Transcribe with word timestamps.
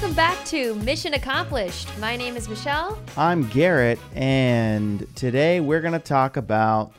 welcome 0.00 0.16
back 0.16 0.42
to 0.46 0.74
Mission 0.76 1.12
Accomplished. 1.12 1.86
My 1.98 2.16
name 2.16 2.34
is 2.34 2.48
Michelle. 2.48 2.98
I'm 3.18 3.46
Garrett, 3.48 3.98
and 4.14 5.06
today 5.14 5.60
we're 5.60 5.82
going 5.82 5.92
to 5.92 5.98
talk 5.98 6.38
about 6.38 6.94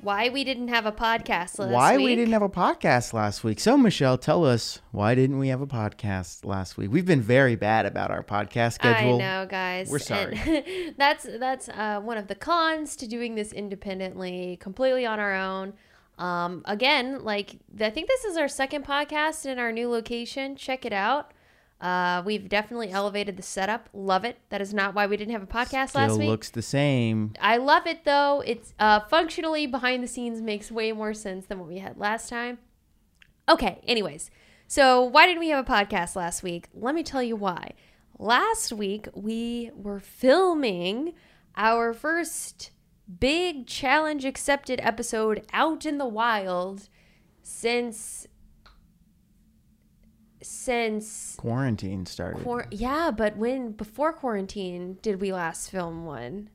Why 0.00 0.30
we 0.30 0.42
didn't 0.42 0.68
have 0.68 0.86
a 0.86 0.92
podcast 0.92 1.58
last 1.58 1.72
why 1.72 1.98
week. 1.98 2.06
we 2.06 2.16
didn't 2.16 2.32
have 2.32 2.40
a 2.40 2.48
podcast 2.48 3.12
last 3.12 3.44
week. 3.44 3.60
So, 3.60 3.76
Michelle, 3.76 4.16
tell 4.16 4.46
us 4.46 4.80
why 4.92 5.14
didn't 5.14 5.38
we 5.38 5.48
have 5.48 5.60
a 5.60 5.66
podcast 5.66 6.46
last 6.46 6.78
week? 6.78 6.90
We've 6.90 7.04
been 7.04 7.20
very 7.20 7.54
bad 7.54 7.84
about 7.84 8.10
our 8.10 8.22
podcast 8.22 8.72
schedule. 8.72 9.16
I 9.16 9.18
know, 9.18 9.46
guys. 9.46 9.90
We're 9.90 9.98
sorry. 9.98 10.40
And 10.46 10.94
that's 10.96 11.26
that's 11.38 11.68
uh, 11.68 12.00
one 12.02 12.16
of 12.16 12.28
the 12.28 12.34
cons 12.34 12.96
to 12.96 13.06
doing 13.06 13.34
this 13.34 13.52
independently, 13.52 14.56
completely 14.58 15.04
on 15.04 15.20
our 15.20 15.34
own. 15.34 15.74
Um, 16.16 16.62
again, 16.64 17.24
like 17.24 17.58
I 17.78 17.90
think 17.90 18.08
this 18.08 18.24
is 18.24 18.38
our 18.38 18.48
second 18.48 18.86
podcast 18.86 19.44
in 19.44 19.58
our 19.58 19.70
new 19.70 19.90
location. 19.90 20.56
Check 20.56 20.86
it 20.86 20.94
out. 20.94 21.32
Uh, 21.80 22.22
we've 22.24 22.48
definitely 22.48 22.90
elevated 22.90 23.36
the 23.36 23.42
setup. 23.42 23.88
Love 23.92 24.24
it. 24.24 24.38
That 24.48 24.60
is 24.62 24.72
not 24.72 24.94
why 24.94 25.06
we 25.06 25.16
didn't 25.16 25.32
have 25.32 25.42
a 25.42 25.46
podcast 25.46 25.90
Still 25.90 26.02
last 26.02 26.18
week. 26.18 26.28
It 26.28 26.30
looks 26.30 26.50
the 26.50 26.62
same. 26.62 27.34
I 27.40 27.58
love 27.58 27.86
it 27.86 28.04
though. 28.04 28.42
It's 28.46 28.72
uh, 28.78 29.00
functionally 29.00 29.66
behind 29.66 30.02
the 30.02 30.08
scenes 30.08 30.40
makes 30.40 30.70
way 30.70 30.92
more 30.92 31.12
sense 31.12 31.46
than 31.46 31.58
what 31.58 31.68
we 31.68 31.78
had 31.78 31.98
last 31.98 32.30
time. 32.30 32.58
Okay, 33.48 33.80
anyways. 33.86 34.30
So, 34.66 35.02
why 35.02 35.26
didn't 35.26 35.40
we 35.40 35.50
have 35.50 35.68
a 35.68 35.70
podcast 35.70 36.16
last 36.16 36.42
week? 36.42 36.68
Let 36.74 36.94
me 36.94 37.02
tell 37.04 37.22
you 37.22 37.36
why. 37.36 37.72
Last 38.18 38.72
week, 38.72 39.06
we 39.14 39.70
were 39.74 40.00
filming 40.00 41.12
our 41.56 41.92
first 41.92 42.70
big 43.20 43.66
challenge 43.66 44.24
accepted 44.24 44.80
episode 44.82 45.44
out 45.52 45.84
in 45.86 45.98
the 45.98 46.06
wild 46.06 46.88
since. 47.42 48.26
Since 50.66 51.36
Quarantine 51.36 52.06
started. 52.06 52.42
Quar- 52.42 52.66
yeah, 52.72 53.12
but 53.12 53.36
when 53.36 53.70
before 53.70 54.12
quarantine 54.12 54.98
did 55.00 55.20
we 55.20 55.32
last 55.32 55.70
film 55.70 56.04
one? 56.04 56.50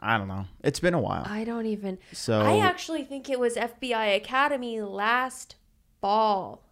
I 0.00 0.16
don't 0.16 0.26
know. 0.26 0.46
It's 0.64 0.80
been 0.80 0.94
a 0.94 0.98
while. 1.00 1.22
I 1.26 1.44
don't 1.44 1.66
even. 1.66 1.98
So, 2.14 2.40
I 2.40 2.60
actually 2.60 3.04
think 3.04 3.28
it 3.28 3.38
was 3.38 3.56
FBI 3.56 4.16
Academy 4.16 4.80
last 4.80 5.56
fall. 6.00 6.64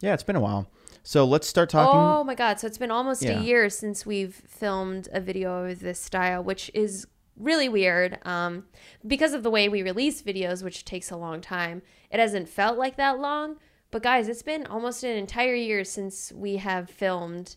yeah, 0.00 0.12
it's 0.12 0.22
been 0.22 0.36
a 0.36 0.40
while. 0.40 0.68
So, 1.02 1.24
let's 1.24 1.48
start 1.48 1.70
talking. 1.70 1.98
Oh 1.98 2.22
my 2.24 2.34
god! 2.34 2.60
So 2.60 2.66
it's 2.66 2.76
been 2.76 2.90
almost 2.90 3.22
Yeah. 3.22 3.40
a 3.40 3.42
year 3.42 3.70
since 3.70 4.04
we've 4.04 4.34
filmed 4.34 5.08
a 5.14 5.20
video 5.20 5.64
of 5.64 5.80
this 5.80 5.98
style, 5.98 6.44
which 6.44 6.70
is 6.74 7.06
really 7.38 7.70
weird. 7.70 8.18
Um, 8.26 8.66
because 9.06 9.32
of 9.32 9.42
the 9.42 9.50
way 9.50 9.66
we 9.70 9.82
release 9.82 10.20
videos, 10.20 10.62
which 10.62 10.84
takes 10.84 11.10
a 11.10 11.16
long 11.16 11.40
time, 11.40 11.80
it 12.10 12.20
hasn't 12.20 12.50
felt 12.50 12.76
like 12.76 12.96
that 12.98 13.18
long. 13.18 13.56
But 13.90 14.02
guys, 14.02 14.28
it's 14.28 14.42
been 14.42 14.66
almost 14.66 15.02
an 15.02 15.16
entire 15.16 15.54
year 15.54 15.82
since 15.84 16.30
we 16.32 16.56
have 16.56 16.90
filmed 16.90 17.56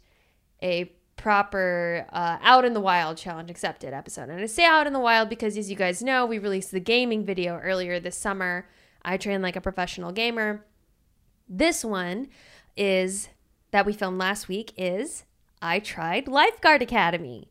a 0.63 0.91
proper 1.17 2.07
uh, 2.11 2.37
out 2.41 2.65
in 2.65 2.73
the 2.73 2.79
wild 2.79 3.17
challenge 3.17 3.51
accepted 3.51 3.93
episode. 3.93 4.29
And 4.29 4.39
I 4.39 4.45
say 4.45 4.65
out 4.65 4.87
in 4.87 4.93
the 4.93 4.99
wild 4.99 5.29
because, 5.29 5.57
as 5.57 5.69
you 5.69 5.75
guys 5.75 6.01
know, 6.01 6.25
we 6.25 6.39
released 6.39 6.71
the 6.71 6.79
gaming 6.79 7.25
video 7.25 7.57
earlier 7.57 7.99
this 7.99 8.17
summer. 8.17 8.67
I 9.03 9.17
train 9.17 9.41
like 9.41 9.55
a 9.55 9.61
professional 9.61 10.11
gamer. 10.11 10.65
This 11.49 11.83
one 11.83 12.29
is 12.77 13.29
that 13.71 13.85
we 13.85 13.93
filmed 13.93 14.17
last 14.17 14.47
week 14.47 14.73
is 14.77 15.25
I 15.61 15.79
tried 15.79 16.27
Lifeguard 16.27 16.81
Academy. 16.81 17.50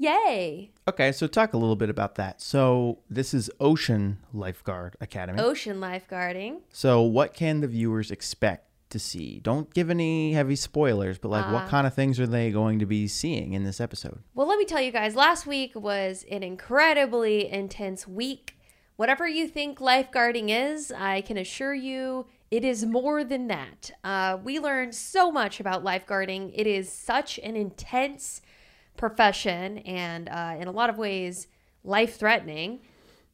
Yay! 0.00 0.70
Okay, 0.86 1.10
so 1.10 1.26
talk 1.26 1.52
a 1.52 1.56
little 1.56 1.74
bit 1.76 1.90
about 1.90 2.14
that. 2.14 2.40
So, 2.40 2.98
this 3.10 3.34
is 3.34 3.50
Ocean 3.58 4.18
Lifeguard 4.32 4.94
Academy. 5.00 5.40
Ocean 5.40 5.78
lifeguarding. 5.80 6.60
So, 6.72 7.02
what 7.02 7.34
can 7.34 7.60
the 7.60 7.66
viewers 7.66 8.12
expect 8.12 8.66
to 8.90 9.00
see? 9.00 9.40
Don't 9.40 9.74
give 9.74 9.90
any 9.90 10.32
heavy 10.34 10.54
spoilers, 10.54 11.18
but 11.18 11.30
like, 11.30 11.46
what 11.52 11.64
Uh. 11.64 11.68
kind 11.68 11.84
of 11.86 11.94
things 11.94 12.20
are 12.20 12.28
they 12.28 12.52
going 12.52 12.78
to 12.78 12.86
be 12.86 13.08
seeing 13.08 13.54
in 13.54 13.64
this 13.64 13.80
episode? 13.80 14.22
Well, 14.36 14.46
let 14.46 14.56
me 14.58 14.64
tell 14.64 14.80
you 14.80 14.92
guys, 14.92 15.16
last 15.16 15.46
week 15.48 15.72
was 15.74 16.24
an 16.30 16.44
incredibly 16.44 17.48
intense 17.50 18.06
week. 18.06 18.54
Whatever 18.96 19.26
you 19.26 19.48
think 19.48 19.78
lifeguarding 19.80 20.48
is, 20.48 20.92
I 20.92 21.22
can 21.22 21.36
assure 21.36 21.74
you 21.74 22.26
it 22.52 22.64
is 22.64 22.86
more 22.86 23.24
than 23.24 23.48
that. 23.48 23.90
Uh, 24.02 24.38
we 24.42 24.58
learned 24.58 24.94
so 24.94 25.30
much 25.30 25.60
about 25.60 25.84
lifeguarding. 25.84 26.52
It 26.54 26.66
is 26.66 26.90
such 26.90 27.38
an 27.40 27.56
intense 27.56 28.40
profession 28.98 29.78
and, 29.78 30.28
uh, 30.28 30.56
in 30.58 30.68
a 30.68 30.72
lot 30.72 30.90
of 30.90 30.98
ways, 30.98 31.46
life 31.82 32.18
threatening. 32.18 32.80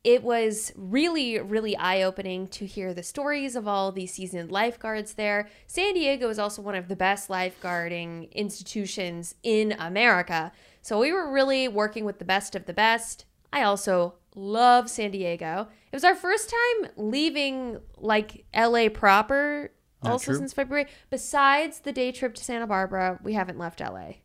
It 0.05 0.23
was 0.23 0.71
really, 0.77 1.39
really 1.41 1.75
eye 1.77 2.03
opening 2.03 2.47
to 2.49 2.67
hear 2.67 2.93
the 2.93 3.03
stories 3.03 3.57
of 3.57 3.67
all 3.67 3.91
these 3.91 4.13
seasoned 4.13 4.53
lifeguards 4.53 5.15
there. 5.15 5.49
San 5.67 5.95
Diego 5.95 6.29
is 6.29 6.39
also 6.39 6.61
one 6.61 6.75
of 6.75 6.89
the 6.89 6.95
best 6.97 7.31
lifeguarding 7.31 8.31
institutions 8.33 9.35
in 9.43 9.73
America. 9.79 10.53
So 10.83 11.01
we 11.01 11.11
were 11.11 11.33
really 11.33 11.69
working 11.69 12.05
with 12.05 12.19
the 12.19 12.25
best 12.27 12.55
of 12.55 12.67
the 12.67 12.75
best. 12.75 13.25
I 13.51 13.63
also 13.63 14.17
love 14.35 14.91
San 14.91 15.11
Diego. 15.11 15.69
It 15.91 15.97
was 15.97 16.05
our 16.05 16.15
first 16.15 16.51
time 16.51 16.91
leaving 16.97 17.79
like 17.97 18.45
LA 18.55 18.91
proper, 18.91 19.71
Not 20.03 20.13
also 20.13 20.33
true. 20.33 20.37
since 20.39 20.53
February. 20.53 20.87
Besides 21.09 21.81
the 21.81 21.93
day 21.93 22.13
trip 22.13 22.35
to 22.35 22.45
Santa 22.45 22.67
Barbara, 22.67 23.19
we 23.23 23.33
haven't 23.33 23.59
left 23.59 23.81
LA. 23.81 24.17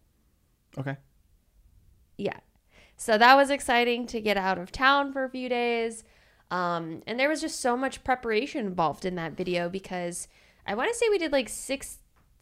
Okay. 0.78 0.98
Yeah. 2.20 2.40
So 2.98 3.18
that 3.18 3.36
was 3.36 3.50
exciting 3.50 4.06
to 4.08 4.20
get 4.20 4.36
out 4.36 4.58
of 4.58 4.72
town 4.72 5.14
for 5.14 5.24
a 5.24 5.30
few 5.30 5.48
days. 5.48 6.04
Um, 6.52 7.02
and 7.08 7.18
there 7.18 7.30
was 7.30 7.40
just 7.42 7.62
so 7.62 7.78
much 7.78 8.04
preparation 8.04 8.66
involved 8.66 9.06
in 9.06 9.16
that 9.16 9.38
video 9.38 9.70
because 9.70 10.28
I 10.68 10.76
want 10.76 10.92
to 10.92 10.98
say 10.98 11.08
we 11.10 11.18
did 11.18 11.32
like 11.32 11.48
six 11.48 12.00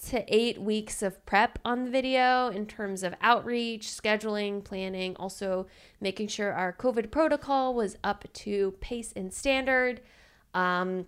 to 0.08 0.24
eight 0.28 0.60
weeks 0.60 1.04
of 1.04 1.24
prep 1.26 1.60
on 1.64 1.86
the 1.86 1.92
video 1.92 2.50
in 2.50 2.66
terms 2.66 3.04
of 3.04 3.14
outreach, 3.22 3.88
scheduling, 3.88 4.64
planning, 4.64 5.16
also 5.18 5.68
making 6.02 6.28
sure 6.28 6.54
our 6.54 6.74
COVID 6.74 7.12
protocol 7.12 7.74
was 7.74 7.98
up 8.04 8.26
to 8.34 8.72
pace 8.80 9.14
and 9.16 9.32
standard. 9.32 10.02
Um, 10.54 11.06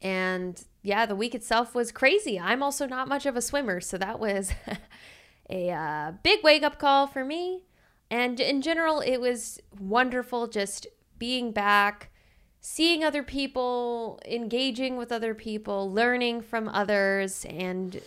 and 0.00 0.62
yeah, 0.82 1.06
the 1.06 1.16
week 1.16 1.34
itself 1.34 1.74
was 1.74 1.90
crazy. 1.90 2.38
I'm 2.38 2.62
also 2.62 2.86
not 2.86 3.08
much 3.08 3.26
of 3.26 3.36
a 3.36 3.42
swimmer, 3.42 3.80
so 3.80 3.98
that 3.98 4.20
was 4.20 4.52
a 5.50 5.70
uh, 5.70 6.12
big 6.22 6.42
wake 6.44 6.62
up 6.62 6.78
call 6.78 7.06
for 7.06 7.24
me. 7.24 7.64
And 8.10 8.40
in 8.40 8.60
general, 8.62 9.00
it 9.00 9.18
was 9.18 9.60
wonderful 9.78 10.46
just 10.48 10.86
being 11.18 11.52
back, 11.52 12.10
seeing 12.60 13.04
other 13.04 13.22
people, 13.22 14.20
engaging 14.26 14.96
with 14.96 15.12
other 15.12 15.34
people, 15.34 15.92
learning 15.92 16.40
from 16.42 16.68
others, 16.68 17.44
and 17.48 18.00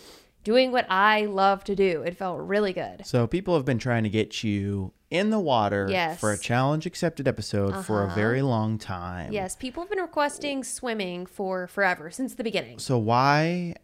doing 0.43 0.71
what 0.73 0.85
I 0.89 1.25
love 1.25 1.63
to 1.65 1.75
do. 1.75 2.01
It 2.05 2.17
felt 2.17 2.39
really 2.41 2.73
good. 2.73 3.05
So, 3.05 3.27
people 3.27 3.55
have 3.55 3.63
been 3.63 3.77
trying 3.79 4.03
to 4.03 4.09
get 4.09 4.43
you 4.43 4.91
in 5.09 5.29
the 5.29 5.39
water 5.39 5.87
Yes. 5.89 6.19
for 6.19 6.33
a 6.33 6.37
challenge 6.37 6.85
accepted 6.85 7.27
episode 7.27 7.85
for 7.85 8.01
a 8.01 8.07
Uh-huh. 8.07 8.15
very 8.15 8.41
long 8.41 8.77
time. 8.77 9.31
Yes, 9.31 9.55
people 9.55 9.83
have 9.83 9.89
been 9.89 9.99
requesting 10.01 10.63
swimming 10.65 11.25
for 11.27 11.67
forever, 11.67 12.09
since 12.11 12.33
the 12.33 12.43
beginning. 12.43 12.79
So, 12.79 12.97
why, 12.97 13.75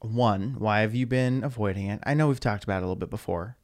one, 0.00 0.56
why 0.58 0.80
have 0.80 0.94
you 0.94 1.06
been 1.06 1.44
avoiding 1.44 1.86
it? 1.86 2.00
I 2.04 2.14
know 2.14 2.26
we've 2.26 2.40
talked 2.40 2.64
about 2.64 2.78
it 2.78 2.84
a 2.84 2.86
little 2.86 2.96
bit 2.96 3.10
before. 3.10 3.56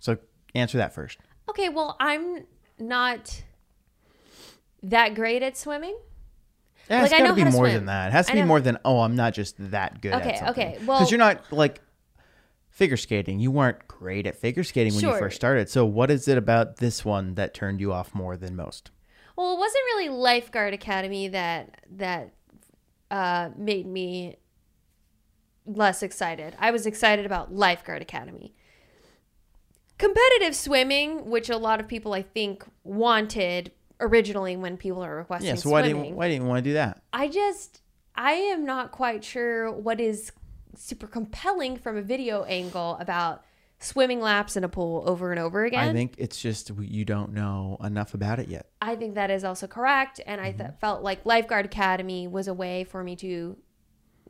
So, 0.00 0.18
answer 0.54 0.78
that 0.78 0.92
first. 0.92 1.18
Okay, 1.50 1.68
well, 1.68 1.96
I'm 2.00 2.46
not 2.78 3.42
that 4.82 5.14
great 5.14 5.42
at 5.42 5.56
swimming. 5.56 5.96
It 6.88 6.94
has 6.94 7.10
Like, 7.12 7.20
got 7.22 7.28
to 7.28 7.34
be 7.34 7.44
more 7.44 7.52
swim. 7.66 7.74
than 7.74 7.86
that. 7.86 8.08
It 8.08 8.12
has 8.12 8.26
to 8.26 8.32
I 8.32 8.34
be 8.36 8.40
know- 8.40 8.46
more 8.46 8.60
than, 8.60 8.78
oh, 8.84 9.00
I'm 9.00 9.14
not 9.14 9.34
just 9.34 9.54
that 9.70 10.00
good 10.00 10.14
Okay, 10.14 10.40
okay, 10.48 10.78
well- 10.84 10.98
Because 10.98 11.10
you're 11.10 11.18
not 11.18 11.52
like 11.52 11.80
figure 12.68 12.96
skating. 12.96 13.38
You 13.38 13.50
weren't 13.50 13.86
great 13.86 14.26
at 14.26 14.36
figure 14.36 14.64
skating 14.64 14.94
when 14.94 15.04
you 15.04 15.18
first 15.18 15.36
started. 15.36 15.68
So, 15.68 15.84
what 15.84 16.10
is 16.10 16.26
it 16.26 16.38
about 16.38 16.76
this 16.78 17.04
one 17.04 17.34
that 17.34 17.52
turned 17.54 17.80
you 17.80 17.92
off 17.92 18.14
more 18.14 18.36
than 18.36 18.56
most? 18.56 18.90
Well, 19.36 19.54
it 19.54 19.58
wasn't 19.58 19.82
really 19.94 20.08
Lifeguard 20.08 20.74
Academy 20.74 21.28
that 21.28 21.84
that 21.96 22.32
uh, 23.10 23.50
made 23.56 23.86
me 23.86 24.36
less 25.66 26.02
excited. 26.02 26.56
I 26.58 26.70
was 26.70 26.86
excited 26.86 27.26
about 27.26 27.52
Lifeguard 27.54 28.02
Academy. 28.02 28.54
Competitive 30.00 30.56
swimming, 30.56 31.28
which 31.28 31.50
a 31.50 31.58
lot 31.58 31.78
of 31.78 31.86
people 31.86 32.14
I 32.14 32.22
think 32.22 32.64
wanted 32.84 33.70
originally 34.00 34.56
when 34.56 34.78
people 34.78 35.04
are 35.04 35.14
requesting 35.14 35.48
Yeah, 35.48 35.56
so 35.56 35.68
why 35.68 35.82
swimming. 35.82 36.02
didn't, 36.02 36.16
why 36.16 36.28
didn't 36.28 36.42
you 36.42 36.48
want 36.48 36.64
to 36.64 36.70
do 36.70 36.74
that? 36.74 37.02
I 37.12 37.28
just 37.28 37.82
I 38.14 38.32
am 38.32 38.64
not 38.64 38.92
quite 38.92 39.22
sure 39.22 39.70
what 39.70 40.00
is 40.00 40.32
super 40.74 41.06
compelling 41.06 41.76
from 41.76 41.98
a 41.98 42.02
video 42.02 42.44
angle 42.44 42.96
about 42.98 43.44
swimming 43.78 44.20
laps 44.20 44.56
in 44.56 44.64
a 44.64 44.68
pool 44.68 45.04
over 45.06 45.32
and 45.32 45.38
over 45.38 45.64
again. 45.64 45.88
I 45.88 45.92
think 45.92 46.14
it's 46.16 46.40
just 46.40 46.70
you 46.80 47.04
don't 47.04 47.32
know 47.32 47.76
enough 47.82 48.14
about 48.14 48.38
it 48.38 48.48
yet. 48.48 48.70
I 48.80 48.96
think 48.96 49.14
that 49.14 49.30
is 49.30 49.44
also 49.44 49.66
correct. 49.66 50.20
And 50.26 50.40
I 50.40 50.50
mm-hmm. 50.50 50.58
th- 50.58 50.70
felt 50.80 51.02
like 51.02 51.26
Lifeguard 51.26 51.66
Academy 51.66 52.26
was 52.26 52.48
a 52.48 52.54
way 52.54 52.84
for 52.84 53.02
me 53.02 53.16
to, 53.16 53.56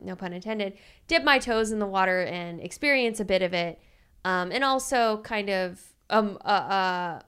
no 0.00 0.16
pun 0.16 0.32
intended, 0.32 0.74
dip 1.08 1.22
my 1.24 1.38
toes 1.38 1.72
in 1.72 1.78
the 1.78 1.86
water 1.86 2.22
and 2.22 2.60
experience 2.60 3.20
a 3.20 3.24
bit 3.24 3.42
of 3.42 3.52
it. 3.52 3.80
Um, 4.24 4.52
and 4.52 4.62
also 4.62 5.18
kind 5.22 5.48
of 5.48 5.80
um, 6.10 6.36
a, 6.44 7.22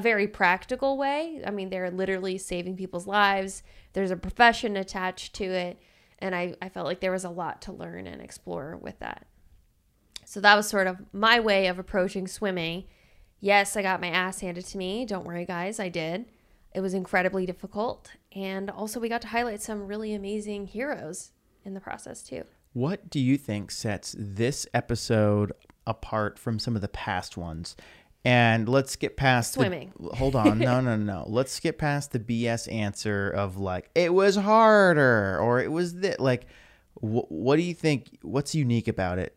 very 0.00 0.26
practical 0.26 0.98
way. 0.98 1.40
I 1.46 1.50
mean, 1.50 1.70
they're 1.70 1.90
literally 1.90 2.36
saving 2.36 2.76
people's 2.76 3.06
lives, 3.06 3.62
there's 3.92 4.10
a 4.10 4.16
profession 4.16 4.76
attached 4.76 5.34
to 5.36 5.44
it. 5.44 5.78
And 6.18 6.34
I, 6.34 6.54
I 6.60 6.68
felt 6.68 6.86
like 6.86 7.00
there 7.00 7.12
was 7.12 7.24
a 7.24 7.30
lot 7.30 7.62
to 7.62 7.72
learn 7.72 8.06
and 8.06 8.20
explore 8.20 8.78
with 8.80 8.98
that. 9.00 9.26
So 10.24 10.40
that 10.40 10.56
was 10.56 10.68
sort 10.68 10.86
of 10.86 11.02
my 11.12 11.38
way 11.38 11.66
of 11.66 11.78
approaching 11.78 12.26
swimming. 12.26 12.84
Yes, 13.40 13.76
I 13.76 13.82
got 13.82 14.00
my 14.00 14.08
ass 14.08 14.40
handed 14.40 14.64
to 14.66 14.78
me. 14.78 15.04
Don't 15.04 15.26
worry, 15.26 15.44
guys, 15.44 15.78
I 15.78 15.88
did. 15.88 16.26
It 16.74 16.80
was 16.80 16.94
incredibly 16.94 17.46
difficult. 17.46 18.10
And 18.34 18.70
also, 18.70 18.98
we 18.98 19.08
got 19.08 19.22
to 19.22 19.28
highlight 19.28 19.62
some 19.62 19.86
really 19.86 20.14
amazing 20.14 20.66
heroes 20.66 21.30
in 21.64 21.74
the 21.74 21.80
process, 21.80 22.22
too. 22.22 22.44
What 22.72 23.10
do 23.10 23.20
you 23.20 23.36
think 23.36 23.70
sets 23.70 24.16
this 24.18 24.66
episode 24.74 25.52
apart 25.86 26.38
from 26.38 26.58
some 26.58 26.76
of 26.76 26.82
the 26.82 26.88
past 26.88 27.36
ones? 27.36 27.76
And 28.24 28.68
let's 28.68 28.96
get 28.96 29.16
past 29.16 29.54
the- 29.54 29.88
hold 30.14 30.34
on. 30.34 30.58
No, 30.58 30.80
no, 30.80 30.96
no. 30.96 31.24
Let's 31.28 31.60
get 31.60 31.76
past 31.76 32.12
the 32.12 32.18
BS 32.18 32.72
answer 32.72 33.28
of 33.28 33.58
like, 33.58 33.90
it 33.94 34.14
was 34.14 34.34
harder 34.36 35.38
or 35.38 35.60
it 35.60 35.70
was 35.70 35.96
that. 35.96 36.20
Like, 36.20 36.46
wh- 36.94 37.30
what 37.30 37.56
do 37.56 37.62
you 37.62 37.74
think? 37.74 38.16
What's 38.22 38.54
unique 38.54 38.88
about 38.88 39.18
it? 39.18 39.36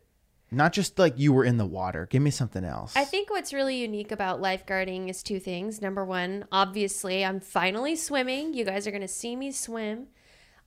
Not 0.50 0.72
just 0.72 0.98
like 0.98 1.18
you 1.18 1.34
were 1.34 1.44
in 1.44 1.58
the 1.58 1.66
water. 1.66 2.06
Give 2.06 2.22
me 2.22 2.30
something 2.30 2.64
else. 2.64 2.96
I 2.96 3.04
think 3.04 3.28
what's 3.28 3.52
really 3.52 3.76
unique 3.76 4.10
about 4.10 4.40
lifeguarding 4.40 5.10
is 5.10 5.22
two 5.22 5.38
things. 5.38 5.82
Number 5.82 6.02
one, 6.06 6.46
obviously, 6.50 7.22
I'm 7.22 7.40
finally 7.40 7.94
swimming. 7.94 8.54
You 8.54 8.64
guys 8.64 8.86
are 8.86 8.90
going 8.90 9.02
to 9.02 9.08
see 9.08 9.36
me 9.36 9.52
swim. 9.52 10.06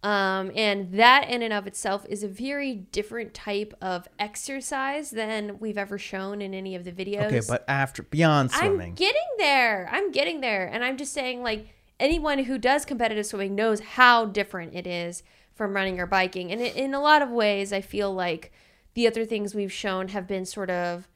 Um, 0.03 0.51
and 0.55 0.93
that 0.93 1.29
in 1.29 1.43
and 1.43 1.53
of 1.53 1.67
itself 1.67 2.07
is 2.09 2.23
a 2.23 2.27
very 2.27 2.73
different 2.73 3.35
type 3.35 3.73
of 3.81 4.07
exercise 4.17 5.11
than 5.11 5.59
we've 5.59 5.77
ever 5.77 5.99
shown 5.99 6.41
in 6.41 6.55
any 6.55 6.75
of 6.75 6.83
the 6.85 6.91
videos. 6.91 7.25
Okay, 7.25 7.41
but 7.47 7.63
after 7.67 8.01
beyond 8.01 8.51
swimming, 8.51 8.89
I'm 8.89 8.93
getting 8.95 9.21
there. 9.37 9.87
I'm 9.91 10.11
getting 10.11 10.41
there. 10.41 10.65
And 10.65 10.83
I'm 10.83 10.97
just 10.97 11.13
saying, 11.13 11.43
like, 11.43 11.67
anyone 11.99 12.39
who 12.45 12.57
does 12.57 12.83
competitive 12.83 13.27
swimming 13.27 13.53
knows 13.53 13.79
how 13.79 14.25
different 14.25 14.73
it 14.73 14.87
is 14.87 15.21
from 15.53 15.75
running 15.75 15.99
or 15.99 16.07
biking. 16.07 16.51
And 16.51 16.61
it, 16.61 16.75
in 16.75 16.95
a 16.95 17.01
lot 17.01 17.21
of 17.21 17.29
ways, 17.29 17.71
I 17.71 17.81
feel 17.81 18.11
like 18.11 18.51
the 18.95 19.05
other 19.05 19.23
things 19.23 19.53
we've 19.53 19.71
shown 19.71 20.07
have 20.07 20.27
been 20.27 20.45
sort 20.45 20.71
of 20.71 21.07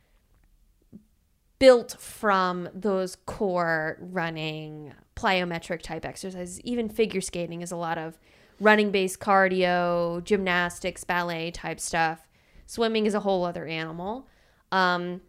built 1.58 1.96
from 2.00 2.70
those 2.72 3.16
core 3.26 3.98
running, 4.00 4.94
plyometric 5.16 5.82
type 5.82 6.06
exercises. 6.06 6.62
Even 6.62 6.88
figure 6.88 7.22
skating 7.22 7.64
is 7.64 7.72
a 7.72 7.76
lot 7.76 7.98
of 7.98 8.20
running 8.60 8.92
based 8.92 9.20
cardio, 9.20 10.24
gymnastics, 10.24 11.04
ballet 11.04 11.52
type 11.52 11.80
stuff. 11.80 12.28
Swimming 12.66 13.06
is 13.06 13.14
a 13.14 13.20
whole 13.20 13.46
other 13.46 13.66
animal. 13.66 14.28
Um, 14.72 15.22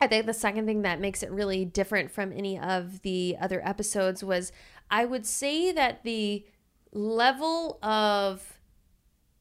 I 0.00 0.06
think 0.06 0.26
the 0.26 0.34
second 0.34 0.66
thing 0.66 0.82
that 0.82 1.00
makes 1.00 1.22
it 1.22 1.30
really 1.30 1.64
different 1.64 2.10
from 2.10 2.32
any 2.32 2.58
of 2.58 3.02
the 3.02 3.36
other 3.40 3.66
episodes 3.66 4.24
was 4.24 4.52
I 4.90 5.04
would 5.04 5.24
say 5.24 5.72
that 5.72 6.02
the 6.02 6.44
level 6.92 7.78
of 7.82 8.58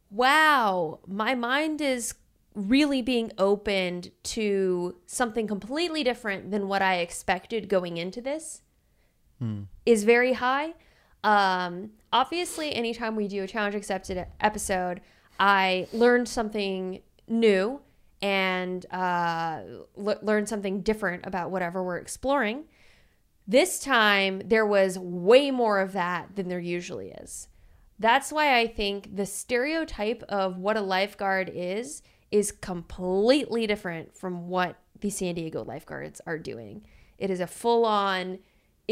wow, 0.09 0.99
my 1.07 1.33
mind 1.35 1.81
is 1.81 2.13
really 2.53 3.01
being 3.01 3.31
opened 3.37 4.11
to 4.23 4.97
something 5.05 5.47
completely 5.47 6.03
different 6.03 6.51
than 6.51 6.67
what 6.67 6.81
I 6.81 6.97
expected 6.97 7.69
going 7.69 7.97
into 7.97 8.21
this 8.21 8.61
is 9.85 10.03
very 10.03 10.33
high. 10.33 10.73
Um, 11.23 11.91
obviously, 12.11 12.73
anytime 12.73 13.15
we 13.15 13.27
do 13.27 13.43
a 13.43 13.47
challenge 13.47 13.75
accepted 13.75 14.25
episode, 14.39 15.01
I 15.39 15.87
learned 15.93 16.27
something 16.27 17.01
new 17.27 17.81
and 18.21 18.85
uh, 18.91 19.61
learned 19.95 20.47
something 20.47 20.81
different 20.81 21.25
about 21.25 21.49
whatever 21.49 21.83
we're 21.83 21.97
exploring. 21.97 22.65
This 23.47 23.79
time, 23.79 24.43
there 24.45 24.65
was 24.65 24.99
way 24.99 25.49
more 25.49 25.79
of 25.79 25.93
that 25.93 26.35
than 26.35 26.47
there 26.47 26.59
usually 26.59 27.09
is. 27.09 27.47
That's 27.97 28.31
why 28.31 28.57
I 28.57 28.67
think 28.67 29.15
the 29.15 29.25
stereotype 29.25 30.23
of 30.29 30.57
what 30.57 30.77
a 30.77 30.81
lifeguard 30.81 31.51
is 31.53 32.01
is 32.31 32.51
completely 32.51 33.67
different 33.67 34.15
from 34.15 34.47
what 34.47 34.77
the 34.99 35.09
San 35.09 35.35
Diego 35.35 35.63
lifeguards 35.63 36.21
are 36.25 36.37
doing. 36.37 36.85
It 37.17 37.29
is 37.29 37.39
a 37.39 37.47
full 37.47 37.85
on 37.85 38.39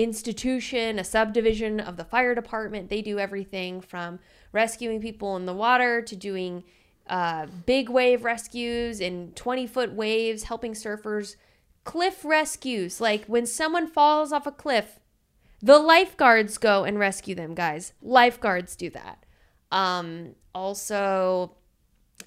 institution, 0.04 1.00
a 1.00 1.04
subdivision 1.04 1.80
of 1.80 1.98
the 1.98 2.04
fire 2.04 2.36
department. 2.36 2.90
They 2.90 3.02
do 3.02 3.20
everything 3.20 3.82
from 3.82 4.20
rescuing 4.52 5.02
people 5.02 5.36
in 5.36 5.46
the 5.46 5.54
water 5.54 6.02
to 6.02 6.16
doing 6.16 6.64
uh, 7.08 7.48
big 7.66 7.90
wave 7.90 8.24
rescues 8.24 9.02
and 9.02 9.36
20 9.36 9.68
foot 9.68 9.94
waves, 9.94 10.44
helping 10.44 10.74
surfers, 10.74 11.36
cliff 11.84 12.24
rescues. 12.24 13.02
Like 13.02 13.26
when 13.26 13.46
someone 13.46 13.88
falls 13.88 14.32
off 14.32 14.48
a 14.48 14.52
cliff, 14.52 15.00
the 15.62 15.80
lifeguards 15.80 16.58
go 16.58 16.84
and 16.84 16.98
rescue 17.00 17.36
them, 17.36 17.54
guys. 17.54 17.94
Lifeguards 18.02 18.76
do 18.76 18.90
that. 18.92 19.26
Um, 19.72 20.36
also, 20.56 21.56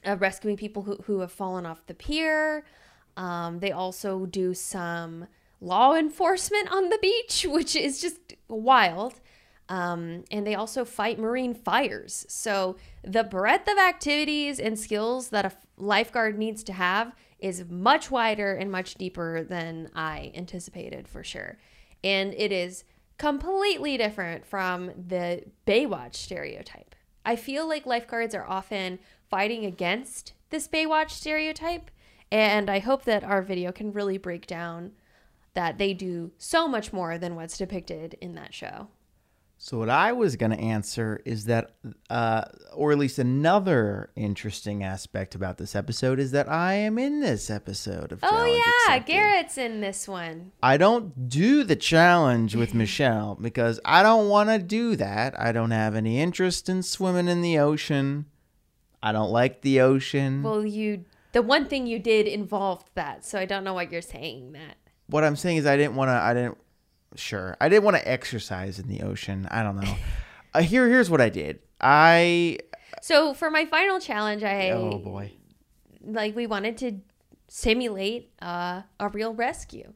uh, 0.05 0.17
rescuing 0.17 0.57
people 0.57 0.83
who, 0.83 0.97
who 1.05 1.21
have 1.21 1.33
fallen 1.33 1.65
off 1.65 1.87
the 1.87 1.95
pier. 1.95 2.65
Um, 3.17 3.61
they 3.61 3.73
also 3.73 4.27
do 4.27 4.55
some 4.55 5.27
law 5.63 5.95
enforcement 5.95 6.71
on 6.71 6.91
the 6.91 6.99
beach, 7.01 7.47
which 7.49 7.75
is 7.75 8.01
just 8.01 8.35
wild. 8.49 9.15
Um, 9.69 10.25
and 10.31 10.47
they 10.47 10.55
also 10.55 10.85
fight 10.85 11.19
marine 11.19 11.55
fires. 11.55 12.27
So 12.29 12.77
the 13.03 13.25
breadth 13.25 13.71
of 13.71 13.79
activities 13.79 14.59
and 14.59 14.79
skills 14.79 15.31
that 15.31 15.47
a 15.47 15.53
lifeguard 15.79 16.37
needs 16.37 16.63
to 16.65 16.75
have 16.75 17.15
is 17.39 17.65
much 17.71 18.11
wider 18.11 18.55
and 18.55 18.71
much 18.71 18.97
deeper 18.97 19.45
than 19.45 19.89
I 19.95 20.33
anticipated 20.35 21.09
for 21.09 21.25
sure. 21.25 21.59
And 22.05 22.35
it 22.35 22.53
is 22.53 22.85
completely 23.17 23.97
different 23.97 24.45
from 24.45 24.91
the 25.09 25.45
Baywatch 25.67 26.17
stereotype. 26.17 26.95
I 27.25 27.37
feel 27.37 27.69
like 27.69 27.87
lifeguards 27.87 28.35
are 28.35 28.47
often 28.47 28.99
fighting 29.31 29.65
against 29.65 30.35
this 30.51 30.69
Baywatch 30.69 31.11
stereotype, 31.11 31.91
and 32.31 32.69
I 32.69 32.81
hope 32.81 33.05
that 33.05 33.25
our 33.25 33.43
video 33.43 33.73
can 33.73 33.93
really 33.93 34.19
break 34.19 34.47
down 34.47 34.93
that 35.55 35.79
they 35.79 35.93
do 35.95 36.33
so 36.39 36.67
much 36.67 36.93
more 36.93 37.19
than 37.19 37.37
what's 37.37 37.59
depicted 37.59 38.17
in 38.21 38.35
that 38.35 38.55
show. 38.55 38.89
So 39.65 39.79
what 39.79 39.91
I 39.91 40.11
was 40.11 40.35
going 40.35 40.51
to 40.51 40.59
answer 40.59 41.21
is 41.25 41.45
that, 41.45 41.77
uh, 42.11 42.47
or 42.75 42.91
at 42.91 42.99
least 42.99 43.21
another 43.21 44.11
interesting 44.17 44.83
aspect 44.83 45.37
about 45.37 45.57
this 45.57 45.77
episode 45.77 46.19
is 46.19 46.33
that 46.33 46.49
I 46.49 46.75
am 46.75 46.99
in 46.99 47.21
this 47.21 47.49
episode 47.49 48.11
of. 48.11 48.19
Oh 48.25 48.29
Challenge 48.29 48.55
yeah, 48.57 48.73
Accepted. 48.97 49.13
Garrett's 49.13 49.59
in 49.59 49.81
this 49.81 50.09
one. 50.09 50.51
I 50.65 50.77
don't 50.79 51.29
do 51.29 51.63
the 51.63 51.77
challenge 51.77 52.57
with 52.57 52.75
Michelle 52.75 53.37
because 53.41 53.79
I 53.85 54.03
don't 54.03 54.29
want 54.29 54.51
to 54.51 54.59
do 54.59 54.97
that. 54.97 55.39
I 55.39 55.53
don't 55.53 55.71
have 55.71 55.95
any 55.95 56.19
interest 56.19 56.69
in 56.69 56.83
swimming 56.83 57.29
in 57.29 57.41
the 57.41 57.61
ocean. 57.61 58.27
I 59.01 59.13
don't 59.13 59.31
like 59.31 59.61
the 59.61 59.81
ocean. 59.81 60.43
Well, 60.43 60.67
you 60.67 61.05
the 61.31 61.43
one 61.43 61.67
thing 61.67 61.87
you 61.87 62.01
did 62.01 62.27
involved 62.27 62.89
that, 62.95 63.25
so 63.25 63.39
I 63.39 63.45
don't 63.47 63.63
know 63.63 63.75
why 63.75 63.89
you're 63.89 64.03
saying 64.03 64.55
that. 64.55 64.77
What 65.07 65.25
I'm 65.25 65.37
saying 65.37 65.59
is 65.59 65.67
I 65.67 65.77
didn't 65.77 65.95
want 65.95 66.09
to. 66.09 66.15
I 66.15 66.35
didn't. 66.35 66.59
Sure, 67.15 67.57
I 67.61 67.69
didn't 67.69 67.85
want 67.85 67.97
to 67.97 68.09
exercise 68.09 68.79
in 68.79 68.89
the 68.89 69.03
ocean. 69.03 69.47
I 69.51 69.63
don't 69.63 69.77
know. 69.77 69.95
uh, 70.55 70.63
here, 70.63 70.89
here's 70.89 71.11
what 71.11 71.21
I 71.21 71.29
did. 71.29 71.61
I 71.81 72.59
So 73.03 73.35
for 73.35 73.51
my 73.51 73.65
final 73.67 74.01
challenge, 74.01 74.43
I 74.43 74.71
oh 74.71 74.99
boy. 74.99 75.33
like 76.05 76.35
we 76.35 76.47
wanted 76.47 76.79
to 76.79 77.01
simulate 77.49 78.33
uh, 78.41 78.83
a 78.99 79.09
real 79.09 79.35
rescue. 79.35 79.93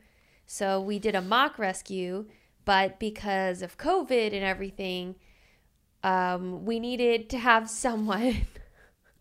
So 0.47 0.81
we 0.81 0.99
did 0.99 1.15
a 1.15 1.23
mock 1.23 1.59
rescue, 1.59 2.27
but 2.65 3.01
because 3.01 3.63
of 3.63 3.79
COVID 3.79 4.33
and 4.33 4.45
everything, 4.45 5.17
um, 6.05 6.65
we 6.65 6.79
needed 6.79 7.31
to 7.31 7.39
have 7.39 7.69
someone 7.85 8.47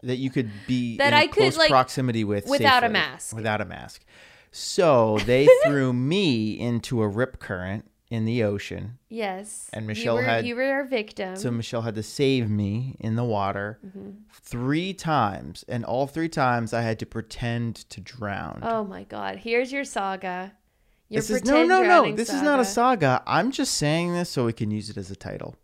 that 0.03 0.17
you 0.17 0.29
could 0.29 0.51
be 0.67 0.97
That 0.97 1.09
in 1.09 1.13
I 1.13 1.27
could, 1.27 1.35
close 1.35 1.57
like, 1.57 1.69
proximity 1.69 2.23
with 2.23 2.47
without 2.47 2.83
a 2.83 2.89
mask. 2.89 3.35
Without 3.35 3.61
a 3.61 3.65
mask. 3.65 4.03
So 4.57 5.17
they 5.25 5.47
threw 5.65 5.91
me 5.91 6.57
into 6.57 7.01
a 7.01 7.07
rip 7.09 7.39
current 7.39 7.91
in 8.09 8.23
the 8.23 8.43
ocean. 8.43 8.97
yes, 9.09 9.69
And 9.73 9.83
you 9.83 9.87
Michelle 9.87 10.15
were, 10.15 10.23
had- 10.23 10.45
you 10.45 10.55
were 10.55 10.63
our 10.63 10.85
victim. 10.85 11.35
So 11.35 11.51
Michelle 11.51 11.81
had 11.81 11.95
to 11.95 12.03
save 12.03 12.49
me 12.49 12.95
in 12.99 13.15
the 13.15 13.23
water 13.25 13.79
Mm-hmm. 13.85 14.11
three 14.31 14.93
times, 14.93 15.65
and 15.67 15.83
all 15.83 16.07
three 16.07 16.29
times 16.29 16.71
I 16.73 16.81
had 16.81 16.99
to 16.99 17.05
pretend 17.05 17.75
to 17.89 17.99
drown. 17.99 18.59
oh 18.63 18.83
my 18.85 19.03
God! 19.03 19.37
Here's 19.37 19.71
your 19.73 19.83
saga. 19.83 20.53
Your 21.09 21.19
this 21.21 21.29
is 21.29 21.43
no, 21.43 21.65
no, 21.65 21.83
no. 21.83 22.11
This 22.15 22.29
is 22.29 22.41
not 22.41 22.59
a 22.59 22.65
saga. 22.65 23.21
I'm 23.27 23.51
just 23.51 23.73
saying 23.75 24.13
this 24.13 24.29
so 24.29 24.45
we 24.45 24.53
can 24.53 24.71
use 24.71 24.89
it 24.89 24.97
as 24.97 25.11
a 25.11 25.15
title 25.15 25.55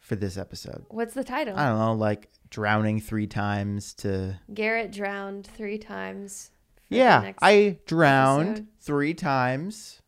for 0.00 0.16
this 0.16 0.36
episode. 0.36 0.84
What's 0.88 1.14
the 1.14 1.24
title? 1.24 1.56
I 1.56 1.68
don't 1.68 1.78
know, 1.78 1.94
like 1.94 2.28
drowning 2.50 3.00
three 3.00 3.26
times 3.26 3.94
to 3.94 4.38
Garrett 4.52 4.92
drowned 4.92 5.46
three 5.46 5.78
times. 5.78 6.50
Yeah, 6.88 7.32
I 7.42 7.78
drowned 7.86 8.48
episode. 8.48 8.66
three 8.80 9.14
times 9.14 10.02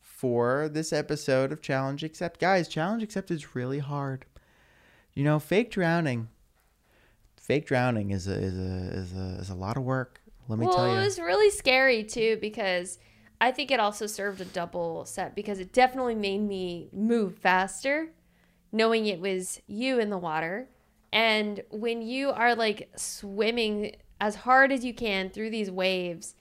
for 0.00 0.68
this 0.68 0.92
episode 0.92 1.50
of 1.50 1.60
Challenge 1.60 2.04
Accept. 2.04 2.40
Guys, 2.40 2.68
Challenge 2.68 3.02
Accept 3.02 3.30
is 3.30 3.56
really 3.56 3.80
hard. 3.80 4.26
You 5.14 5.24
know, 5.24 5.38
fake 5.38 5.70
drowning. 5.70 6.28
Fake 7.36 7.66
drowning 7.66 8.10
is 8.10 8.28
a 8.28 8.34
is 8.34 8.56
a 8.56 8.96
is 8.96 9.12
a 9.12 9.40
is 9.40 9.50
a 9.50 9.54
lot 9.54 9.76
of 9.76 9.82
work. 9.82 10.20
Let 10.46 10.58
me 10.58 10.66
well, 10.66 10.76
tell 10.76 10.86
you. 10.86 10.92
Well, 10.92 11.00
it 11.00 11.04
was 11.04 11.18
really 11.18 11.50
scary 11.50 12.04
too 12.04 12.38
because 12.40 12.98
I 13.40 13.50
think 13.50 13.70
it 13.70 13.80
also 13.80 14.06
served 14.06 14.40
a 14.40 14.44
double 14.44 15.04
set 15.04 15.34
because 15.34 15.58
it 15.58 15.72
definitely 15.72 16.14
made 16.14 16.42
me 16.42 16.90
move 16.92 17.36
faster, 17.36 18.10
knowing 18.70 19.06
it 19.06 19.20
was 19.20 19.60
you 19.66 19.98
in 19.98 20.10
the 20.10 20.18
water. 20.18 20.68
And 21.12 21.62
when 21.70 22.02
you 22.02 22.30
are 22.30 22.54
like 22.54 22.90
swimming 22.96 23.96
as 24.20 24.36
hard 24.36 24.70
as 24.72 24.84
you 24.84 24.92
can 24.92 25.30
through 25.30 25.50
these 25.50 25.70
waves, 25.70 26.34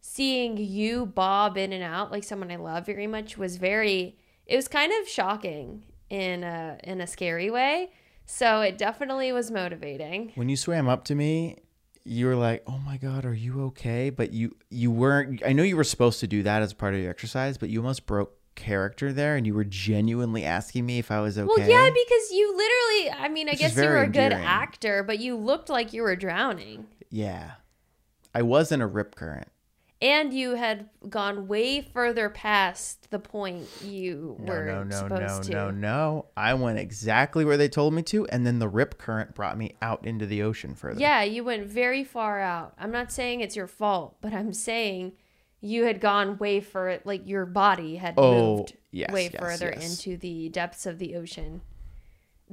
seeing 0.00 0.56
you 0.56 1.06
bob 1.06 1.56
in 1.56 1.72
and 1.72 1.82
out 1.82 2.12
like 2.12 2.24
someone 2.24 2.50
I 2.50 2.56
love 2.56 2.86
very 2.86 3.06
much 3.06 3.38
was 3.38 3.56
very 3.56 4.16
it 4.46 4.56
was 4.56 4.68
kind 4.68 4.92
of 5.00 5.08
shocking 5.08 5.84
in 6.10 6.44
a 6.44 6.78
in 6.84 7.00
a 7.00 7.06
scary 7.06 7.50
way. 7.50 7.90
So 8.26 8.60
it 8.60 8.78
definitely 8.78 9.32
was 9.32 9.50
motivating. 9.50 10.32
When 10.34 10.48
you 10.48 10.56
swam 10.56 10.88
up 10.88 11.04
to 11.04 11.14
me, 11.14 11.58
you 12.04 12.26
were 12.26 12.36
like, 12.36 12.62
"Oh 12.66 12.78
my 12.78 12.96
god, 12.96 13.24
are 13.24 13.34
you 13.34 13.64
okay?" 13.64 14.10
But 14.10 14.32
you 14.32 14.56
you 14.70 14.90
weren't. 14.90 15.42
I 15.44 15.52
know 15.52 15.62
you 15.62 15.76
were 15.76 15.84
supposed 15.84 16.20
to 16.20 16.26
do 16.26 16.42
that 16.42 16.62
as 16.62 16.72
part 16.72 16.94
of 16.94 17.00
your 17.00 17.10
exercise, 17.10 17.58
but 17.58 17.68
you 17.68 17.80
almost 17.80 18.06
broke 18.06 18.32
character 18.54 19.12
there, 19.12 19.36
and 19.36 19.46
you 19.46 19.54
were 19.54 19.64
genuinely 19.64 20.44
asking 20.44 20.86
me 20.86 20.98
if 20.98 21.10
I 21.10 21.20
was 21.20 21.36
okay. 21.38 21.46
Well, 21.46 21.68
yeah, 21.68 21.90
because 21.90 22.30
you 22.30 22.56
literally, 22.56 23.24
I 23.24 23.28
mean, 23.28 23.48
I 23.48 23.52
Which 23.52 23.60
guess 23.60 23.76
you 23.76 23.84
were 23.84 24.02
a 24.02 24.08
good 24.08 24.32
actor, 24.32 25.02
but 25.02 25.18
you 25.18 25.36
looked 25.36 25.68
like 25.68 25.92
you 25.92 26.02
were 26.02 26.16
drowning. 26.16 26.86
Yeah, 27.14 27.52
I 28.34 28.42
was 28.42 28.72
in 28.72 28.80
a 28.80 28.86
rip 28.88 29.14
current. 29.14 29.46
And 30.02 30.34
you 30.34 30.56
had 30.56 30.90
gone 31.08 31.46
way 31.46 31.80
further 31.80 32.28
past 32.28 33.10
the 33.10 33.20
point 33.20 33.68
you 33.82 34.36
No, 34.40 34.52
were 34.52 34.64
no, 34.66 34.82
no, 34.82 34.96
supposed 34.96 35.20
no, 35.20 35.40
to. 35.42 35.52
no, 35.52 35.70
no. 35.70 36.26
I 36.36 36.52
went 36.54 36.78
exactly 36.80 37.44
where 37.44 37.56
they 37.56 37.68
told 37.68 37.94
me 37.94 38.02
to, 38.02 38.26
and 38.26 38.44
then 38.44 38.58
the 38.58 38.68
rip 38.68 38.98
current 38.98 39.34
brought 39.34 39.56
me 39.56 39.76
out 39.80 40.04
into 40.04 40.26
the 40.26 40.42
ocean 40.42 40.74
further. 40.74 41.00
Yeah, 41.00 41.22
you 41.22 41.44
went 41.44 41.66
very 41.68 42.02
far 42.02 42.40
out. 42.40 42.74
I'm 42.78 42.90
not 42.90 43.12
saying 43.12 43.40
it's 43.40 43.54
your 43.56 43.68
fault, 43.68 44.16
but 44.20 44.34
I'm 44.34 44.52
saying 44.52 45.12
you 45.60 45.84
had 45.84 46.00
gone 46.00 46.36
way 46.36 46.60
for 46.60 46.98
like 47.04 47.26
your 47.26 47.46
body 47.46 47.96
had 47.96 48.14
Oh, 48.18 48.56
moved 48.56 48.76
yes, 48.90 49.10
way 49.12 49.30
yes, 49.32 49.40
further 49.40 49.72
yes. 49.74 49.90
into 50.04 50.18
the 50.18 50.48
depths 50.50 50.84
of 50.84 50.98
the 50.98 51.14
ocean 51.14 51.62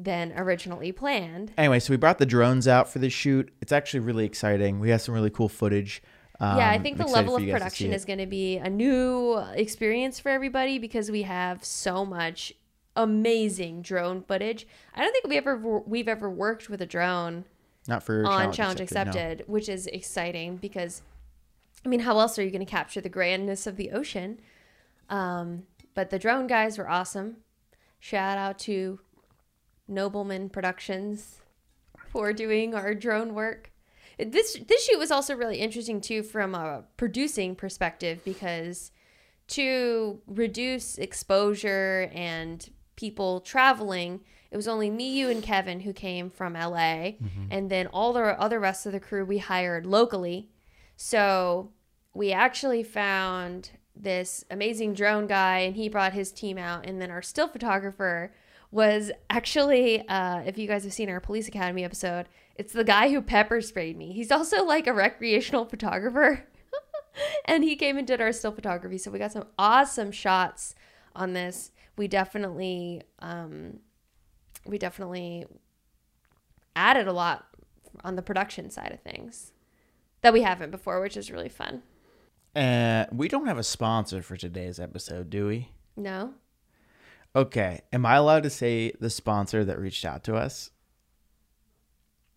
than 0.03 0.33
originally 0.35 0.91
planned. 0.91 1.53
Anyway, 1.57 1.79
so 1.79 1.93
we 1.93 1.97
brought 1.97 2.17
the 2.17 2.25
drones 2.25 2.67
out 2.67 2.89
for 2.89 2.99
this 2.99 3.13
shoot. 3.13 3.51
It's 3.61 3.71
actually 3.71 4.01
really 4.01 4.25
exciting. 4.25 4.79
We 4.79 4.89
have 4.89 5.01
some 5.01 5.13
really 5.13 5.29
cool 5.29 5.49
footage. 5.49 6.01
Um, 6.39 6.57
yeah, 6.57 6.69
I 6.71 6.79
think 6.79 6.99
I'm 6.99 7.05
the 7.05 7.13
level 7.13 7.35
of 7.35 7.43
you 7.43 7.51
guys 7.51 7.61
to 7.61 7.69
see 7.69 7.83
production 7.85 7.93
is 7.93 8.05
going 8.05 8.19
to 8.19 8.25
be 8.25 8.57
a 8.57 8.69
new 8.69 9.37
experience 9.53 10.19
for 10.19 10.29
everybody 10.29 10.79
because 10.79 11.11
we 11.11 11.21
have 11.21 11.63
so 11.63 12.03
much 12.03 12.53
amazing 12.95 13.83
drone 13.83 14.23
footage. 14.23 14.67
I 14.95 15.01
don't 15.01 15.11
think 15.11 15.27
we 15.27 15.37
ever 15.37 15.55
we've 15.55 16.07
ever 16.07 16.29
worked 16.29 16.69
with 16.69 16.81
a 16.81 16.85
drone 16.85 17.45
not 17.87 18.03
for 18.03 18.25
on 18.25 18.51
Challenge 18.51 18.79
no. 18.79 18.83
Accepted, 18.83 19.43
which 19.47 19.69
is 19.69 19.87
exciting 19.87 20.57
because, 20.57 21.01
I 21.85 21.89
mean, 21.89 22.01
how 22.01 22.19
else 22.19 22.37
are 22.37 22.43
you 22.43 22.51
going 22.51 22.65
to 22.65 22.71
capture 22.71 23.01
the 23.01 23.09
grandness 23.09 23.67
of 23.67 23.75
the 23.75 23.91
ocean? 23.91 24.39
Um, 25.09 25.63
but 25.93 26.09
the 26.09 26.19
drone 26.19 26.47
guys 26.47 26.77
were 26.77 26.89
awesome. 26.89 27.37
Shout 27.99 28.37
out 28.37 28.57
to 28.59 28.99
Nobleman 29.91 30.49
Productions 30.49 31.41
for 32.09 32.33
doing 32.33 32.73
our 32.73 32.95
drone 32.95 33.33
work. 33.33 33.71
This 34.17 34.57
this 34.67 34.85
shoot 34.85 34.99
was 34.99 35.11
also 35.11 35.35
really 35.35 35.57
interesting 35.57 36.01
too 36.01 36.23
from 36.23 36.53
a 36.53 36.83
producing 36.97 37.55
perspective 37.55 38.23
because 38.23 38.91
to 39.47 40.21
reduce 40.27 40.97
exposure 40.97 42.09
and 42.13 42.69
people 42.95 43.41
traveling, 43.41 44.21
it 44.51 44.57
was 44.57 44.67
only 44.67 44.89
me, 44.89 45.11
you, 45.17 45.29
and 45.29 45.41
Kevin 45.41 45.81
who 45.81 45.93
came 45.93 46.29
from 46.29 46.53
LA, 46.53 47.17
mm-hmm. 47.17 47.45
and 47.49 47.69
then 47.69 47.87
all 47.87 48.13
the 48.13 48.39
other 48.39 48.59
rest 48.59 48.85
of 48.85 48.91
the 48.91 48.99
crew 48.99 49.25
we 49.25 49.39
hired 49.39 49.85
locally. 49.85 50.49
So 50.95 51.71
we 52.13 52.31
actually 52.31 52.83
found 52.83 53.71
this 53.95 54.45
amazing 54.49 54.93
drone 54.93 55.27
guy, 55.27 55.59
and 55.59 55.75
he 55.75 55.89
brought 55.89 56.13
his 56.13 56.31
team 56.31 56.57
out, 56.57 56.85
and 56.85 57.01
then 57.01 57.11
our 57.11 57.21
still 57.21 57.47
photographer 57.47 58.33
was 58.71 59.11
actually, 59.29 60.07
uh, 60.07 60.39
if 60.45 60.57
you 60.57 60.67
guys 60.67 60.83
have 60.83 60.93
seen 60.93 61.09
our 61.09 61.19
Police 61.19 61.47
Academy 61.47 61.83
episode, 61.83 62.27
it's 62.55 62.73
the 62.73 62.83
guy 62.83 63.09
who 63.09 63.21
pepper 63.21 63.61
sprayed 63.61 63.97
me. 63.97 64.13
He's 64.13 64.31
also 64.31 64.63
like 64.63 64.87
a 64.87 64.93
recreational 64.93 65.65
photographer. 65.69 66.47
and 67.45 67.63
he 67.63 67.75
came 67.75 67.97
and 67.97 68.07
did 68.07 68.21
our 68.21 68.31
still 68.31 68.51
photography. 68.51 68.97
So 68.97 69.11
we 69.11 69.19
got 69.19 69.33
some 69.33 69.47
awesome 69.59 70.11
shots 70.11 70.75
on 71.15 71.33
this. 71.33 71.71
We 71.97 72.07
definitely, 72.07 73.03
um, 73.19 73.79
we 74.65 74.77
definitely 74.77 75.45
added 76.75 77.07
a 77.07 77.13
lot 77.13 77.45
on 78.03 78.15
the 78.15 78.21
production 78.21 78.69
side 78.69 78.91
of 78.93 79.01
things 79.01 79.51
that 80.21 80.33
we 80.33 80.41
haven't 80.41 80.71
before, 80.71 81.01
which 81.01 81.17
is 81.17 81.29
really 81.29 81.49
fun. 81.49 81.83
Uh, 82.55 83.05
we 83.11 83.27
don't 83.27 83.47
have 83.47 83.57
a 83.57 83.63
sponsor 83.63 84.21
for 84.21 84.37
today's 84.37 84.79
episode, 84.79 85.29
do 85.29 85.47
we? 85.47 85.69
No, 85.95 86.33
Okay. 87.35 87.81
Am 87.93 88.05
I 88.05 88.15
allowed 88.15 88.43
to 88.43 88.49
say 88.49 88.91
the 88.99 89.09
sponsor 89.09 89.63
that 89.65 89.79
reached 89.79 90.03
out 90.05 90.23
to 90.25 90.35
us, 90.35 90.71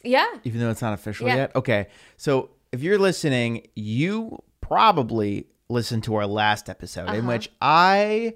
yeah, 0.04 0.26
even 0.44 0.60
though 0.60 0.70
it's 0.70 0.82
not 0.82 0.92
official 0.94 1.26
Yeah. 1.26 1.36
yet? 1.36 1.56
Okay. 1.56 1.86
So 2.16 2.50
if 2.72 2.82
you're 2.82 2.98
listening, 2.98 3.66
you 3.74 4.42
probably 4.60 5.46
listened 5.68 6.04
to 6.04 6.14
our 6.16 6.26
last 6.26 6.68
episode 6.68 7.08
in 7.10 7.16
Uh-huh. 7.20 7.28
which 7.28 7.50
I 7.60 8.34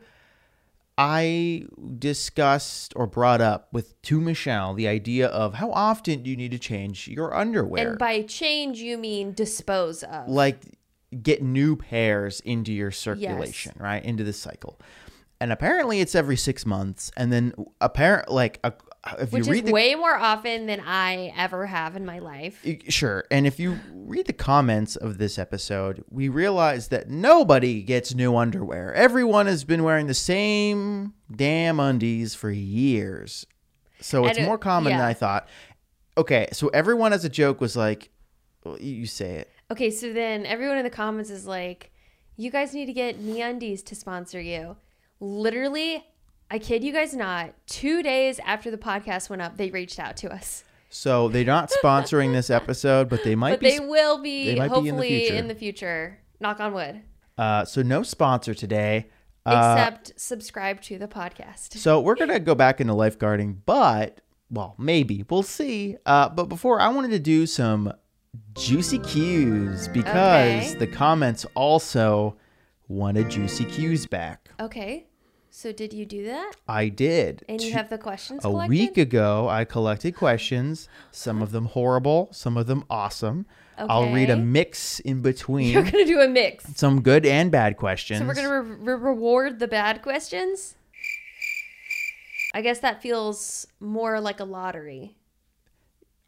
I 1.01 1.65
discussed 1.99 2.93
or 2.97 3.07
brought 3.07 3.41
up 3.41 3.69
with 3.73 4.01
to 4.03 4.21
Michelle 4.21 4.75
the 4.75 4.89
idea 4.89 5.29
of 5.29 5.55
how 5.55 5.71
often 5.71 6.25
do 6.25 6.31
you 6.31 6.37
need 6.37 6.51
to 6.51 6.59
change 6.59 7.07
your 7.07 7.37
underwear? 7.37 7.91
and 7.91 7.99
by 7.99 8.23
change 8.23 8.79
you 8.81 8.99
mean 8.99 9.33
dispose 9.33 10.03
of. 10.03 10.29
like 10.29 10.59
get 11.23 11.41
new 11.41 11.77
pairs 11.77 12.41
into 12.41 12.73
your 12.73 12.91
circulation, 12.91 13.73
right? 13.79 14.05
Into 14.05 14.25
the 14.25 14.33
cycle. 14.33 14.81
And 15.41 15.53
apparently 15.53 16.01
it's 16.01 16.15
every 16.15 16.37
6 16.37 16.67
months 16.67 17.13
and 17.17 17.33
then 17.33 17.55
apparent 17.81 18.29
like 18.31 18.59
a, 18.65 18.73
if 19.21 19.33
which 19.33 19.47
you 19.47 19.53
is 19.53 19.63
the 19.63 19.73
way 19.73 19.95
more 19.95 20.17
often 20.17 20.67
than 20.67 20.81
I 20.81 21.33
ever 21.37 21.67
have 21.67 21.95
in 21.95 22.05
my 22.05 22.19
life. 22.19 22.67
Sure. 22.89 23.25
And 23.31 23.47
if 23.47 23.61
you 23.61 23.79
read 23.95 24.27
the 24.27 24.33
comments 24.33 24.97
of 24.97 25.19
this 25.19 25.39
episode, 25.39 26.05
we 26.11 26.29
realize 26.29 26.89
that 26.89 27.09
nobody 27.09 27.83
gets 27.83 28.15
new 28.15 28.37
underwear. 28.37 28.93
Everyone 28.95 29.47
has 29.47 29.63
been 29.63 29.85
wearing 29.85 30.09
the 30.09 30.15
same 30.15 31.15
damn 31.31 31.79
undies 31.79 32.35
for 32.35 32.51
years. 32.51 33.47
So 34.01 34.27
it's 34.27 34.39
it- 34.39 34.45
more 34.45 34.59
common 34.59 34.93
than. 34.93 35.01
I 35.01 35.15
thought. 35.15 35.49
Okay, 36.17 36.49
so 36.53 36.67
everyone 36.69 37.13
as 37.13 37.25
a 37.25 37.29
joke 37.29 37.61
was 37.61 37.77
like, 37.77 38.11
well, 38.65 38.77
you 38.81 38.93
you 38.93 39.07
say 39.07 39.37
it. 39.37 39.53
Okay, 39.71 39.91
so 39.91 40.13
then 40.13 40.45
everyone 40.47 40.79
in 40.79 40.85
the 40.85 40.91
comments 40.91 41.31
is 41.31 41.47
like, 41.47 41.93
"You 42.37 42.51
guys 42.51 42.75
need 42.75 42.87
to 42.87 42.93
get 42.93 43.21
MeUndies 43.21 43.85
to 43.85 43.95
sponsor 43.95 44.41
you." 44.41 44.77
Literally, 45.21 46.07
I 46.51 46.59
kid 46.59 46.85
you 46.85 46.93
guys 46.93 47.15
not. 47.15 47.55
Two 47.67 48.03
days 48.03 48.39
after 48.45 48.71
the 48.71 48.79
podcast 48.79 49.29
went 49.31 49.43
up, 49.43 49.57
they 49.57 49.71
reached 49.71 49.99
out 49.99 50.17
to 50.19 50.33
us. 50.33 50.65
So 50.91 51.29
they're 51.29 51.45
not 51.45 51.71
sponsoring 51.71 52.33
this 52.33 52.49
episode, 52.51 53.09
but 53.09 53.23
they 53.25 53.35
might 53.35 53.51
But 53.53 53.61
be. 53.61 53.71
they 53.71 53.81
will 53.81 54.19
be 54.23 54.47
they 54.47 54.55
might 54.59 54.69
be 54.73 54.79
in 54.79 54.85
the 54.85 54.91
hopefully 54.91 55.19
future. 55.21 55.35
in 55.35 55.49
the 55.49 55.55
future. 55.55 56.19
Knock 56.41 56.61
on 56.61 56.73
wood. 56.73 57.03
uh, 57.37 57.65
so 57.65 57.83
no 57.83 58.03
sponsor 58.03 58.55
today. 58.55 59.09
Uh, 59.45 59.75
Except 59.77 60.19
subscribe 60.21 60.81
to 60.83 60.99
the 60.99 61.09
podcast. 61.09 61.75
So 61.75 62.01
we're 62.01 62.15
gonna 62.17 62.39
go 62.41 62.55
back 62.55 62.81
into 62.81 62.93
lifeguarding, 62.95 63.59
but 63.67 64.21
well, 64.51 64.75
maybe 64.79 65.25
we'll 65.29 65.43
see. 65.43 65.97
Uh, 66.07 66.29
but 66.29 66.47
before, 66.47 66.81
I 66.81 66.89
wanted 66.89 67.11
to 67.13 67.19
do 67.19 67.45
some 67.47 67.93
juicy 68.55 68.99
cues 69.01 69.89
because 69.89 70.71
Okay. 70.71 70.75
the 70.79 70.87
comments 70.87 71.45
also 71.55 72.37
wanted 72.89 73.31
juicy 73.31 73.65
Q's 73.65 74.07
back. 74.07 74.49
Okay. 74.61 75.07
So 75.51 75.73
did 75.73 75.93
you 75.95 76.05
do 76.05 76.25
that? 76.27 76.53
I 76.69 76.89
did. 76.89 77.43
And 77.49 77.61
you 77.61 77.71
Two- 77.71 77.77
have 77.77 77.89
the 77.89 77.99
questions 77.99 78.41
a 78.45 78.49
collected? 78.49 78.71
week 78.71 78.99
ago, 78.99 79.49
I 79.49 79.65
collected 79.65 80.15
questions. 80.15 80.89
Some 81.11 81.41
of 81.43 81.53
them 81.53 81.67
horrible, 81.67 82.29
some 82.33 82.57
of 82.57 82.67
them 82.67 82.85
awesome. 82.91 83.47
Okay. 83.79 83.87
I'll 83.89 84.13
read 84.13 84.29
a 84.29 84.37
mix 84.37 85.01
in 85.01 85.23
between. 85.23 85.71
You're 85.73 85.83
gonna 85.85 86.05
do 86.05 86.21
a 86.21 86.29
mix. 86.29 86.65
some 86.77 87.01
good 87.01 87.25
and 87.25 87.51
bad 87.51 87.77
questions. 87.77 88.21
So 88.21 88.27
we're 88.27 88.35
gonna 88.35 88.63
re- 88.63 88.77
re- 88.95 89.01
reward 89.01 89.59
the 89.59 89.69
bad 89.69 90.03
questions. 90.03 90.75
I 92.55 92.61
guess 92.63 92.81
that 92.81 93.01
feels 93.03 93.67
more 93.81 94.21
like 94.21 94.41
a 94.41 94.45
lottery. 94.45 95.17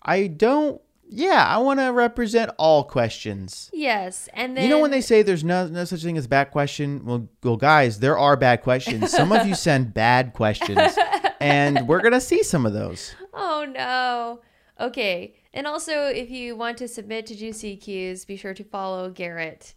I 0.02 0.28
don't. 0.28 0.80
Yeah, 1.12 1.44
I 1.44 1.58
want 1.58 1.80
to 1.80 1.88
represent 1.92 2.52
all 2.56 2.84
questions. 2.84 3.68
Yes, 3.72 4.28
and 4.32 4.56
then 4.56 4.62
You 4.64 4.70
know 4.70 4.78
when 4.80 4.92
they 4.92 5.00
say 5.00 5.22
there's 5.22 5.42
no 5.42 5.66
no 5.66 5.84
such 5.84 6.02
thing 6.02 6.16
as 6.16 6.28
bad 6.28 6.52
question? 6.52 7.04
Well, 7.04 7.28
well, 7.42 7.56
guys, 7.56 7.98
there 7.98 8.16
are 8.16 8.36
bad 8.36 8.62
questions. 8.62 9.10
Some 9.10 9.32
of 9.32 9.44
you 9.46 9.54
send 9.68 9.92
bad 9.92 10.34
questions, 10.34 10.96
and 11.40 11.88
we're 11.88 12.00
gonna 12.00 12.20
see 12.20 12.44
some 12.44 12.64
of 12.64 12.72
those. 12.72 13.12
Oh 13.34 13.66
no. 13.68 14.40
Okay. 14.80 15.34
And 15.52 15.66
also, 15.66 16.06
if 16.06 16.30
you 16.30 16.56
want 16.56 16.78
to 16.78 16.86
submit 16.88 17.26
to 17.26 17.34
Juicy 17.36 17.76
Qs, 17.76 18.24
be 18.26 18.36
sure 18.36 18.54
to 18.54 18.62
follow 18.64 19.10
Garrett 19.10 19.74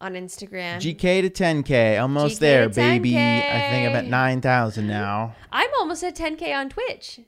on 0.00 0.14
Instagram. 0.14 0.78
GK 0.78 1.22
to 1.22 1.30
10K, 1.30 2.00
almost 2.02 2.36
GK 2.36 2.40
there, 2.40 2.68
baby. 2.68 3.12
10K. 3.12 3.48
I 3.48 3.70
think 3.70 3.88
I'm 3.88 3.96
at 3.96 4.06
9,000 4.06 4.86
now. 4.88 5.36
I'm 5.52 5.70
almost 5.78 6.02
at 6.02 6.16
10k 6.16 6.54
on 6.54 6.68
Twitch. 6.68 7.20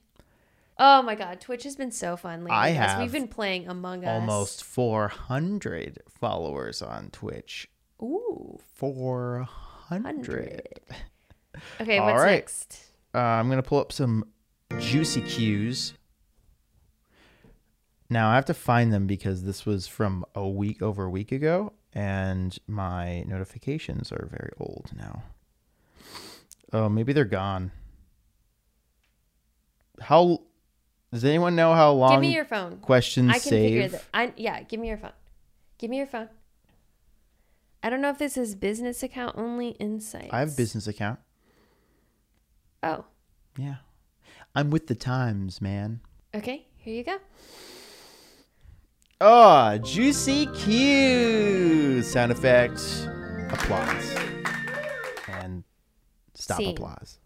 Oh 0.79 1.03
my 1.03 1.15
god, 1.15 1.41
Twitch 1.41 1.63
has 1.63 1.77
been 1.77 1.93
so 1.93 2.17
fun 2.17 2.41
lately. 2.41 2.51
I 2.57 2.71
have 2.71 3.01
We've 3.01 3.13
been 3.13 3.29
playing 3.29 3.69
Among 3.69 4.05
Us. 4.05 4.11
Almost 4.11 4.65
400 4.65 6.01
followers 6.09 6.83
on 6.83 7.11
Twitch. 7.11 7.69
Ooh. 8.03 8.59
400. 8.75 10.63
Okay, 11.81 11.99
All 11.99 12.07
what's 12.07 12.21
right. 12.23 12.33
next? 12.33 12.87
Uh, 13.15 13.19
I'm 13.19 13.49
gonna 13.49 13.63
pull 13.63 13.79
up 13.79 13.93
some 13.93 14.25
juicy 14.81 15.23
cues. 15.23 15.95
Now 18.11 18.29
I 18.31 18.35
have 18.35 18.45
to 18.47 18.55
find 18.55 18.93
them 18.93 19.07
because 19.07 19.45
this 19.45 19.65
was 19.65 19.87
from 19.87 20.25
a 20.35 20.49
week 20.49 20.83
over 20.83 21.05
a 21.05 21.11
week 21.11 21.31
ago, 21.31 21.73
and 21.93 22.59
my 22.67 23.23
notifications 23.23 24.11
are 24.11 24.29
very 24.31 24.51
old 24.59 24.91
now. 24.97 25.23
Oh, 26.73 26.89
maybe 26.89 27.13
they're 27.13 27.25
gone. 27.25 27.71
How 30.01 30.41
does 31.15 31.25
anyone 31.25 31.57
know 31.57 31.73
how 31.75 31.93
long 31.93 32.13
Give 32.13 32.21
me 32.21 32.35
your 32.35 32.45
phone. 32.45 32.79
questions 32.79 33.31
I 33.31 33.39
can 33.39 33.51
figure 33.51 33.83
save? 33.83 33.93
that. 33.93 34.05
I 34.13 34.33
yeah. 34.37 34.63
Give 34.65 34.79
me 34.81 34.89
your 34.89 34.99
phone. 34.99 35.13
Give 35.79 35.89
me 35.91 35.97
your 35.99 36.07
phone. 36.07 36.29
I 37.83 37.91
don't 37.91 38.01
know 38.01 38.11
if 38.11 38.19
this 38.19 38.37
is 38.37 38.55
business 38.55 39.03
account 39.03 39.37
only 39.39 39.69
insights. 39.71 40.29
I 40.33 40.41
have 40.41 40.49
a 40.53 40.57
business 40.57 40.87
account. 40.87 41.19
Oh, 42.83 43.05
Yeah. 43.59 43.77
I'm 44.55 44.71
with 44.71 44.87
the 44.89 44.95
times, 44.95 45.61
man. 45.61 46.01
okay. 46.35 46.67
Here 46.77 46.95
you 46.95 47.03
go. 47.05 47.17
Oh, 49.21 49.79
juicy 49.79 50.47
Q 50.47 52.03
sound 52.03 52.31
effect. 52.33 52.81
Applause. 53.51 54.17
And 55.29 55.65
stop 56.35 56.59
Scene. 56.59 56.71
applause. 56.71 57.19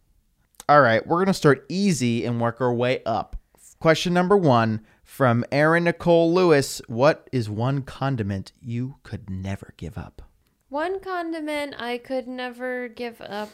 All 0.69 0.81
right, 0.83 1.05
we're 1.07 1.17
going 1.17 1.27
to 1.29 1.35
start 1.35 1.65
easy 1.71 2.25
and 2.27 2.41
work 2.41 2.61
our 2.61 2.73
way 2.73 3.03
up. 3.05 3.37
Question 3.81 4.13
number 4.13 4.37
one 4.37 4.81
from 5.05 5.45
Aaron 5.53 5.85
Nicole 5.85 6.35
Lewis 6.35 6.83
What 6.89 7.29
is 7.33 7.49
one 7.49 7.83
condiment 7.83 8.51
you 8.61 8.97
could 9.05 9.31
never 9.31 9.73
give 9.77 9.97
up? 9.97 10.23
One 10.69 10.99
condiment 10.99 11.75
I 11.79 11.99
could 11.99 12.27
never 12.27 12.89
give 12.89 13.21
up. 13.21 13.51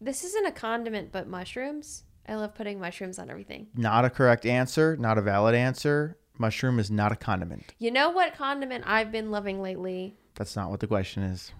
This 0.00 0.22
isn't 0.22 0.46
a 0.46 0.52
condiment, 0.52 1.10
but 1.10 1.26
mushrooms. 1.26 2.04
I 2.28 2.36
love 2.36 2.54
putting 2.54 2.78
mushrooms 2.78 3.18
on 3.18 3.30
everything. 3.30 3.66
Not 3.74 4.04
a 4.04 4.10
correct 4.10 4.46
answer, 4.46 4.96
not 4.96 5.18
a 5.18 5.22
valid 5.22 5.56
answer. 5.56 6.16
Mushroom 6.38 6.78
is 6.78 6.90
not 6.90 7.10
a 7.10 7.16
condiment. 7.16 7.74
You 7.78 7.90
know 7.90 8.10
what 8.10 8.34
condiment 8.34 8.84
I've 8.86 9.10
been 9.10 9.32
loving 9.32 9.60
lately? 9.60 10.16
That's 10.36 10.54
not 10.54 10.70
what 10.70 10.78
the 10.78 10.86
question 10.86 11.24
is. 11.24 11.52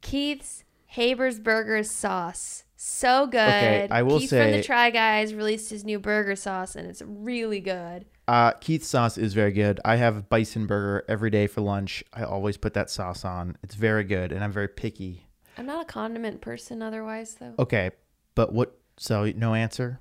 Keith's 0.00 0.64
Habersberger's 0.96 1.90
sauce. 1.90 2.64
So 2.82 3.26
good. 3.26 3.40
Okay, 3.40 3.88
I 3.90 4.02
will 4.02 4.20
Keith 4.20 4.30
from 4.30 4.52
the 4.52 4.62
Try 4.62 4.88
Guys 4.88 5.34
released 5.34 5.68
his 5.68 5.84
new 5.84 5.98
burger 5.98 6.34
sauce, 6.34 6.74
and 6.74 6.88
it's 6.88 7.02
really 7.04 7.60
good. 7.60 8.06
Uh, 8.26 8.52
Keith's 8.52 8.88
sauce 8.88 9.18
is 9.18 9.34
very 9.34 9.52
good. 9.52 9.80
I 9.84 9.96
have 9.96 10.30
bison 10.30 10.66
burger 10.66 11.04
every 11.06 11.28
day 11.28 11.46
for 11.46 11.60
lunch. 11.60 12.02
I 12.14 12.22
always 12.22 12.56
put 12.56 12.72
that 12.72 12.88
sauce 12.88 13.22
on. 13.22 13.58
It's 13.62 13.74
very 13.74 14.04
good, 14.04 14.32
and 14.32 14.42
I'm 14.42 14.50
very 14.50 14.66
picky. 14.66 15.26
I'm 15.58 15.66
not 15.66 15.82
a 15.82 15.84
condiment 15.84 16.40
person 16.40 16.80
otherwise, 16.80 17.34
though. 17.34 17.52
Okay, 17.58 17.90
but 18.34 18.54
what? 18.54 18.78
So 18.96 19.30
no 19.36 19.52
answer 19.52 20.00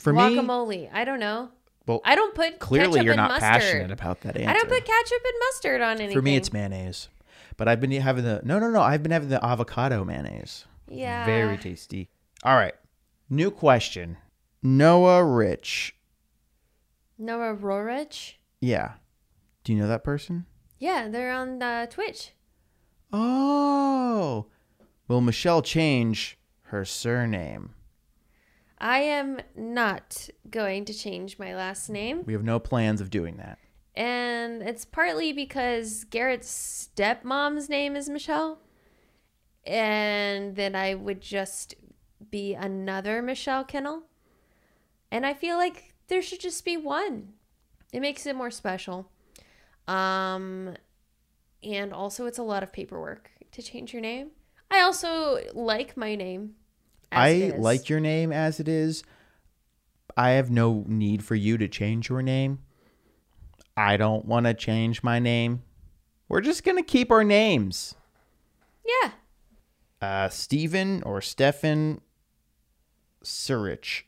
for 0.00 0.12
me. 0.12 0.22
Guacamole. 0.22 0.90
I 0.92 1.04
don't 1.04 1.20
know. 1.20 1.50
Well, 1.86 2.00
I 2.04 2.16
don't 2.16 2.34
put 2.34 2.58
clearly 2.58 2.94
ketchup 2.94 3.04
you're 3.04 3.12
and 3.12 3.18
not 3.18 3.30
mustard. 3.30 3.48
passionate 3.48 3.92
about 3.92 4.22
that 4.22 4.36
answer. 4.36 4.50
I 4.50 4.54
don't 4.54 4.68
put 4.68 4.84
ketchup 4.84 5.22
and 5.24 5.34
mustard 5.38 5.80
on 5.82 5.98
anything. 5.98 6.16
For 6.16 6.22
me, 6.22 6.34
it's 6.34 6.52
mayonnaise. 6.52 7.10
But 7.56 7.68
I've 7.68 7.80
been 7.80 7.92
having 7.92 8.24
the 8.24 8.40
no, 8.42 8.58
no, 8.58 8.70
no. 8.70 8.82
I've 8.82 9.04
been 9.04 9.12
having 9.12 9.28
the 9.28 9.44
avocado 9.44 10.04
mayonnaise. 10.04 10.64
Yeah. 10.88 11.24
Very 11.26 11.56
tasty. 11.58 12.10
All 12.44 12.56
right, 12.56 12.74
new 13.28 13.50
question. 13.50 14.16
Noah 14.62 15.24
Rich. 15.24 15.94
Noah 17.18 17.54
Rorich. 17.54 18.34
Yeah. 18.60 18.94
Do 19.64 19.72
you 19.72 19.78
know 19.78 19.88
that 19.88 20.04
person? 20.04 20.46
Yeah, 20.78 21.08
they're 21.08 21.32
on 21.32 21.62
uh, 21.62 21.86
Twitch. 21.86 22.32
Oh. 23.12 24.46
Will 25.08 25.20
Michelle 25.20 25.62
change 25.62 26.38
her 26.62 26.84
surname? 26.84 27.74
I 28.78 28.98
am 28.98 29.38
not 29.54 30.28
going 30.50 30.84
to 30.86 30.92
change 30.94 31.38
my 31.38 31.54
last 31.54 31.88
name. 31.88 32.24
We 32.26 32.34
have 32.34 32.44
no 32.44 32.58
plans 32.58 33.00
of 33.00 33.08
doing 33.08 33.36
that. 33.38 33.58
And 33.94 34.62
it's 34.62 34.84
partly 34.84 35.32
because 35.32 36.04
Garrett's 36.04 36.90
stepmom's 36.94 37.70
name 37.70 37.96
is 37.96 38.10
Michelle. 38.10 38.58
And 39.66 40.54
then 40.56 40.74
I 40.74 40.94
would 40.94 41.20
just 41.20 41.74
be 42.30 42.54
another 42.54 43.20
Michelle 43.20 43.64
Kennell. 43.64 44.04
And 45.10 45.26
I 45.26 45.34
feel 45.34 45.56
like 45.56 45.94
there 46.08 46.22
should 46.22 46.40
just 46.40 46.64
be 46.64 46.76
one. 46.76 47.32
It 47.92 48.00
makes 48.00 48.26
it 48.26 48.36
more 48.36 48.50
special. 48.50 49.10
Um 49.88 50.76
and 51.62 51.92
also 51.92 52.26
it's 52.26 52.38
a 52.38 52.42
lot 52.42 52.62
of 52.62 52.72
paperwork 52.72 53.30
to 53.52 53.62
change 53.62 53.92
your 53.92 54.02
name. 54.02 54.30
I 54.70 54.80
also 54.80 55.40
like 55.54 55.96
my 55.96 56.14
name. 56.14 56.54
as 57.12 57.18
I 57.18 57.28
it 57.28 57.54
is. 57.54 57.60
like 57.60 57.88
your 57.88 58.00
name 58.00 58.32
as 58.32 58.60
it 58.60 58.68
is. 58.68 59.02
I 60.16 60.30
have 60.30 60.50
no 60.50 60.84
need 60.86 61.22
for 61.22 61.34
you 61.34 61.58
to 61.58 61.68
change 61.68 62.08
your 62.08 62.22
name. 62.22 62.60
I 63.76 63.96
don't 63.96 64.24
want 64.24 64.46
to 64.46 64.54
change 64.54 65.02
my 65.02 65.18
name. 65.18 65.62
We're 66.28 66.40
just 66.40 66.64
going 66.64 66.78
to 66.78 66.82
keep 66.82 67.10
our 67.10 67.22
names. 67.22 67.94
Yeah. 68.84 69.10
Uh, 70.06 70.28
Stephen 70.28 71.02
or 71.02 71.20
Stefan 71.20 72.00
Surich. 73.24 74.02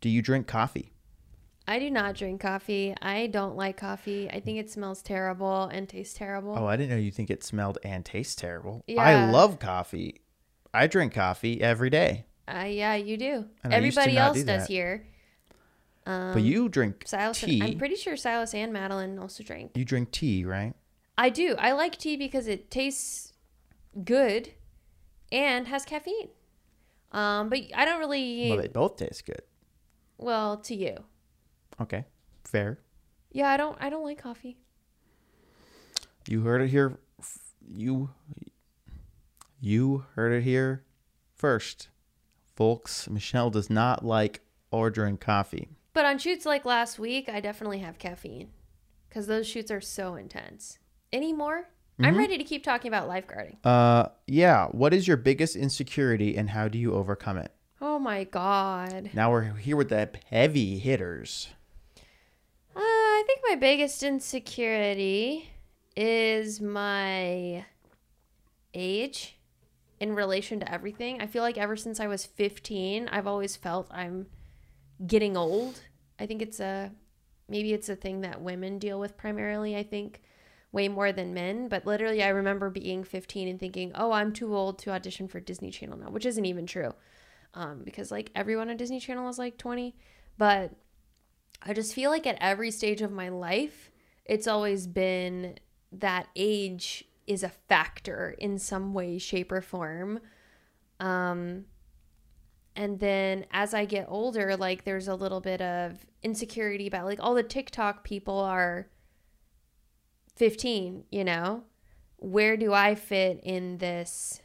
Do 0.00 0.08
you 0.08 0.22
drink 0.22 0.46
coffee? 0.46 0.92
I 1.68 1.78
do 1.78 1.90
not 1.90 2.14
drink 2.14 2.40
coffee. 2.40 2.94
I 3.02 3.26
don't 3.26 3.54
like 3.54 3.76
coffee. 3.76 4.30
I 4.30 4.40
think 4.40 4.58
it 4.58 4.70
smells 4.70 5.02
terrible 5.02 5.64
and 5.64 5.86
tastes 5.88 6.14
terrible. 6.14 6.54
Oh, 6.58 6.64
I 6.66 6.76
didn't 6.76 6.90
know 6.90 6.96
you 6.96 7.10
think 7.10 7.28
it 7.30 7.44
smelled 7.44 7.76
and 7.84 8.02
tastes 8.04 8.34
terrible. 8.34 8.82
Yeah. 8.86 9.02
I 9.02 9.30
love 9.30 9.58
coffee. 9.58 10.22
I 10.72 10.86
drink 10.86 11.12
coffee 11.12 11.60
every 11.60 11.90
day. 11.90 12.24
Uh, 12.48 12.64
yeah, 12.64 12.94
you 12.94 13.18
do. 13.18 13.44
And 13.62 13.74
I 13.74 13.78
used 13.78 13.96
to 13.96 14.00
Everybody 14.00 14.16
else 14.16 14.38
do 14.38 14.44
does 14.44 14.62
that. 14.62 14.68
here. 14.68 15.06
Um, 16.06 16.32
but 16.32 16.42
you 16.42 16.68
drink 16.70 17.04
Silas, 17.06 17.42
and- 17.42 17.52
tea. 17.52 17.62
I'm 17.62 17.78
pretty 17.78 17.96
sure 17.96 18.16
Silas 18.16 18.54
and 18.54 18.72
Madeline 18.72 19.18
also 19.18 19.44
drink. 19.44 19.72
you 19.74 19.84
drink 19.84 20.12
tea, 20.12 20.46
right? 20.46 20.72
I 21.18 21.28
do. 21.28 21.56
I 21.58 21.72
like 21.72 21.98
tea 21.98 22.16
because 22.16 22.46
it 22.48 22.70
tastes 22.70 23.34
good 24.02 24.54
and 25.32 25.68
has 25.68 25.84
caffeine. 25.84 26.28
Um, 27.12 27.48
but 27.48 27.58
I 27.74 27.84
don't 27.84 27.98
really. 28.00 28.50
Well, 28.50 28.60
they 28.60 28.68
both 28.68 28.96
taste 28.96 29.26
good. 29.26 29.42
well, 30.18 30.56
to 30.58 30.74
you, 30.74 30.96
Okay, 31.80 32.04
fair. 32.44 32.78
yeah. 33.32 33.48
I 33.50 33.56
don't. 33.56 33.76
I 33.80 33.90
don't 33.90 34.04
like 34.04 34.22
coffee. 34.22 34.56
You 36.28 36.42
heard 36.42 36.62
it 36.62 36.68
here. 36.68 36.98
You 37.68 38.10
you 39.60 40.04
heard 40.14 40.32
it 40.32 40.42
here 40.42 40.84
first, 41.34 41.88
folks. 42.54 43.08
Michelle 43.08 43.50
does 43.50 43.68
not 43.70 44.04
like 44.04 44.40
ordering 44.70 45.16
coffee. 45.16 45.68
But 45.92 46.04
on 46.04 46.18
shoots 46.18 46.46
like 46.46 46.64
last 46.64 46.98
week, 46.98 47.28
I 47.28 47.40
definitely 47.40 47.80
have 47.80 47.98
caffeine 47.98 48.50
because 49.08 49.26
those 49.26 49.46
shoots 49.48 49.70
are 49.72 49.80
so 49.80 50.14
intense. 50.14 50.78
Any 51.12 51.32
more? 51.32 51.68
I'm 52.02 52.14
Mhm. 52.14 52.18
ready 52.18 52.38
to 52.38 52.44
keep 52.44 52.64
talking 52.64 52.88
about 52.88 53.08
lifeguarding. 53.08 53.56
Uh, 53.64 54.08
yeah. 54.26 54.66
What 54.68 54.94
is 54.94 55.06
your 55.06 55.16
biggest 55.16 55.54
insecurity, 55.56 56.36
and 56.36 56.50
how 56.50 56.68
do 56.68 56.78
you 56.78 56.94
overcome 56.94 57.36
it? 57.36 57.52
Oh 57.80 57.98
my 57.98 58.24
god. 58.24 59.10
Now 59.12 59.30
we're 59.30 59.54
here 59.54 59.76
with 59.76 59.88
the 59.90 60.08
heavy 60.30 60.78
hitters. 60.78 61.48
Uh, 62.74 62.80
I 62.80 63.24
think 63.26 63.40
my 63.48 63.54
biggest 63.56 64.02
insecurity 64.02 65.50
is 65.96 66.60
my 66.60 67.64
age 68.74 69.36
in 69.98 70.14
relation 70.14 70.60
to 70.60 70.72
everything. 70.72 71.20
I 71.20 71.26
feel 71.26 71.42
like 71.42 71.58
ever 71.58 71.76
since 71.76 72.00
I 72.00 72.06
was 72.06 72.24
15, 72.24 73.08
I've 73.08 73.26
always 73.26 73.56
felt 73.56 73.88
I'm 73.90 74.26
getting 75.06 75.36
old. 75.36 75.80
I 76.18 76.26
think 76.26 76.40
it's 76.42 76.60
a 76.60 76.92
maybe 77.48 77.72
it's 77.72 77.88
a 77.88 77.96
thing 77.96 78.20
that 78.20 78.40
women 78.40 78.78
deal 78.78 79.00
with 79.00 79.16
primarily, 79.16 79.76
I 79.76 79.82
think, 79.82 80.22
way 80.72 80.88
more 80.88 81.12
than 81.12 81.34
men, 81.34 81.68
but 81.68 81.86
literally 81.86 82.22
I 82.22 82.28
remember 82.28 82.70
being 82.70 83.02
15 83.04 83.48
and 83.48 83.58
thinking, 83.58 83.92
"Oh, 83.94 84.12
I'm 84.12 84.32
too 84.32 84.54
old 84.54 84.78
to 84.80 84.90
audition 84.90 85.28
for 85.28 85.40
Disney 85.40 85.70
Channel 85.70 85.98
now," 85.98 86.10
which 86.10 86.26
isn't 86.26 86.44
even 86.44 86.66
true. 86.66 86.94
Um, 87.54 87.82
because 87.84 88.10
like 88.10 88.30
everyone 88.34 88.70
on 88.70 88.76
Disney 88.76 89.00
Channel 89.00 89.28
is 89.28 89.38
like 89.38 89.58
20, 89.58 89.96
but 90.38 90.72
I 91.62 91.72
just 91.74 91.94
feel 91.94 92.10
like 92.10 92.26
at 92.26 92.38
every 92.40 92.70
stage 92.70 93.02
of 93.02 93.10
my 93.10 93.28
life, 93.28 93.90
it's 94.24 94.46
always 94.46 94.86
been 94.86 95.58
that 95.92 96.28
age 96.36 97.04
is 97.26 97.42
a 97.42 97.48
factor 97.48 98.34
in 98.38 98.58
some 98.58 98.94
way, 98.94 99.18
shape, 99.18 99.52
or 99.52 99.60
form. 99.60 100.20
Um, 101.00 101.66
and 102.76 102.98
then 102.98 103.46
as 103.52 103.74
I 103.74 103.84
get 103.84 104.06
older, 104.08 104.56
like 104.56 104.84
there's 104.84 105.08
a 105.08 105.14
little 105.14 105.40
bit 105.40 105.60
of 105.60 106.06
insecurity 106.22 106.86
about 106.86 107.04
like 107.04 107.18
all 107.20 107.34
the 107.34 107.42
TikTok 107.42 108.04
people 108.04 108.38
are 108.38 108.88
15, 110.40 111.04
you 111.10 111.22
know? 111.22 111.64
Where 112.16 112.56
do 112.56 112.72
I 112.72 112.94
fit 112.94 113.40
in 113.42 113.76
this 113.76 114.40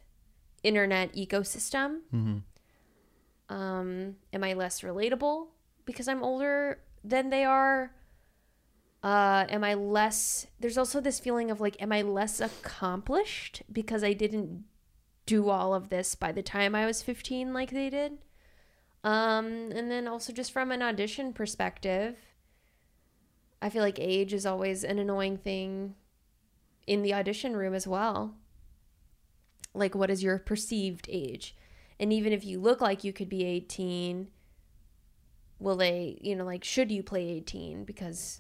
internet 0.62 1.16
ecosystem? 1.16 2.00
Mm-hmm. 2.14 3.56
Um, 3.56 4.18
am 4.34 4.44
I 4.44 4.56
less 4.56 4.82
relatable 4.82 5.48
because 5.86 6.10
I'm 6.10 6.22
older 6.22 6.80
than 7.02 7.30
they 7.30 7.46
are? 7.46 7.94
Uh, 9.04 9.46
am 9.48 9.64
I 9.64 9.76
less? 9.76 10.48
There's 10.60 10.78
also 10.78 11.00
this 11.00 11.22
feeling 11.22 11.50
of 11.50 11.62
like, 11.62 11.82
am 11.82 11.94
I 11.94 12.02
less 12.02 12.42
accomplished 12.42 13.64
because 13.72 14.04
I 14.04 14.12
didn't 14.12 14.66
do 15.26 15.50
all 15.50 15.74
of 15.74 15.88
this 15.88 16.14
by 16.14 16.34
the 16.34 16.44
time 16.44 16.76
I 16.76 16.86
was 16.86 17.02
15 17.02 17.54
like 17.54 17.72
they 17.72 17.90
did? 17.90 18.18
Um, 19.06 19.72
and 19.72 19.90
then 19.90 20.10
also 20.10 20.34
just 20.34 20.52
from 20.52 20.74
an 20.74 20.82
audition 20.82 21.32
perspective, 21.32 22.18
I 23.66 23.70
feel 23.70 23.82
like 23.82 23.98
age 24.00 24.32
is 24.32 24.46
always 24.46 24.84
an 24.84 25.00
annoying 25.00 25.38
thing 25.38 25.96
in 26.86 27.02
the 27.02 27.16
audition 27.16 27.58
room 27.58 27.74
as 27.74 27.88
well. 27.88 28.36
Like, 29.74 29.96
what 29.96 30.12
is 30.12 30.22
your 30.22 30.38
perceived 30.38 31.08
age? 31.10 31.56
And 32.00 32.14
even 32.14 32.32
if 32.32 32.46
you 32.46 32.60
look 32.60 32.80
like 32.80 33.04
you 33.04 33.12
could 33.12 33.28
be 33.28 33.44
18, 33.44 34.28
will 35.58 35.78
they, 35.78 36.20
you 36.22 36.36
know, 36.36 36.46
like, 36.46 36.64
should 36.64 36.92
you 36.92 37.02
play 37.02 37.28
18 37.28 37.86
because 37.86 38.40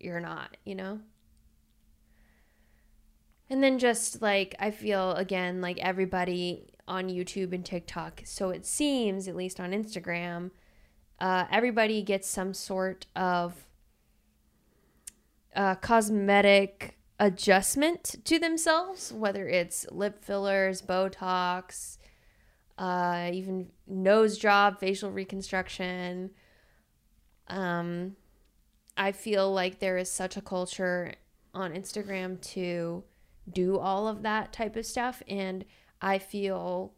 you're 0.00 0.18
not, 0.18 0.56
you 0.64 0.74
know? 0.74 0.98
And 3.48 3.62
then 3.62 3.78
just 3.78 4.20
like, 4.20 4.56
I 4.58 4.72
feel 4.72 5.12
again 5.12 5.60
like 5.60 5.78
everybody 5.78 6.70
on 6.88 7.08
YouTube 7.08 7.52
and 7.52 7.64
TikTok, 7.64 8.22
so 8.24 8.50
it 8.50 8.66
seems, 8.66 9.28
at 9.28 9.36
least 9.36 9.60
on 9.60 9.70
Instagram, 9.70 10.50
uh, 11.20 11.44
everybody 11.48 12.02
gets 12.02 12.28
some 12.28 12.52
sort 12.52 13.06
of 13.14 13.63
uh, 15.54 15.74
cosmetic 15.76 16.98
adjustment 17.18 18.16
to 18.24 18.38
themselves, 18.38 19.12
whether 19.12 19.48
it's 19.48 19.86
lip 19.90 20.24
fillers, 20.24 20.82
Botox, 20.82 21.98
uh, 22.76 23.30
even 23.32 23.70
nose 23.86 24.36
job, 24.38 24.80
facial 24.80 25.10
reconstruction. 25.10 26.30
Um, 27.48 28.16
I 28.96 29.12
feel 29.12 29.52
like 29.52 29.78
there 29.78 29.96
is 29.96 30.10
such 30.10 30.36
a 30.36 30.42
culture 30.42 31.14
on 31.52 31.72
Instagram 31.72 32.40
to 32.52 33.04
do 33.50 33.78
all 33.78 34.08
of 34.08 34.22
that 34.22 34.52
type 34.52 34.76
of 34.76 34.86
stuff. 34.86 35.22
And 35.28 35.64
I 36.00 36.18
feel 36.18 36.94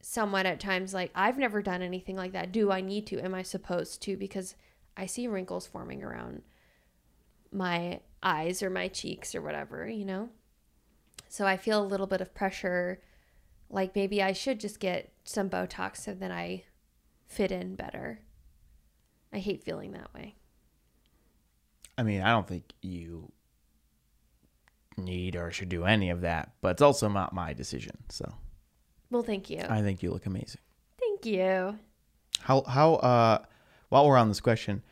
somewhat 0.00 0.46
at 0.46 0.60
times 0.60 0.94
like 0.94 1.10
I've 1.14 1.38
never 1.38 1.62
done 1.62 1.82
anything 1.82 2.16
like 2.16 2.32
that. 2.32 2.52
Do 2.52 2.70
I 2.70 2.80
need 2.80 3.06
to? 3.08 3.20
Am 3.20 3.34
I 3.34 3.42
supposed 3.42 4.02
to? 4.02 4.16
Because 4.16 4.54
I 4.96 5.06
see 5.06 5.28
wrinkles 5.28 5.66
forming 5.66 6.02
around 6.02 6.42
my 7.56 8.00
eyes 8.22 8.62
or 8.62 8.70
my 8.70 8.88
cheeks 8.88 9.34
or 9.34 9.40
whatever, 9.40 9.88
you 9.88 10.04
know? 10.04 10.28
So 11.28 11.46
I 11.46 11.56
feel 11.56 11.82
a 11.82 11.86
little 11.86 12.06
bit 12.06 12.20
of 12.20 12.34
pressure. 12.34 13.00
Like 13.70 13.96
maybe 13.96 14.22
I 14.22 14.32
should 14.32 14.60
just 14.60 14.78
get 14.78 15.12
some 15.24 15.50
Botox 15.50 15.98
so 15.98 16.14
that 16.14 16.30
I 16.30 16.64
fit 17.26 17.50
in 17.50 17.74
better. 17.74 18.20
I 19.32 19.38
hate 19.38 19.64
feeling 19.64 19.92
that 19.92 20.12
way. 20.14 20.36
I 21.98 22.02
mean, 22.02 22.20
I 22.20 22.30
don't 22.30 22.46
think 22.46 22.72
you 22.82 23.32
need 24.96 25.34
or 25.34 25.50
should 25.50 25.68
do 25.68 25.84
any 25.84 26.10
of 26.10 26.20
that, 26.20 26.52
but 26.60 26.70
it's 26.72 26.82
also 26.82 27.08
not 27.08 27.32
my 27.32 27.52
decision. 27.52 27.96
So 28.08 28.34
Well, 29.10 29.22
thank 29.22 29.50
you. 29.50 29.62
I 29.68 29.82
think 29.82 30.02
you 30.02 30.10
look 30.10 30.26
amazing. 30.26 30.60
Thank 30.98 31.26
you. 31.26 31.78
How 32.40 32.62
how 32.62 32.94
uh 32.94 33.44
while 33.88 34.06
we're 34.06 34.16
on 34.16 34.28
this 34.28 34.40
question, 34.40 34.82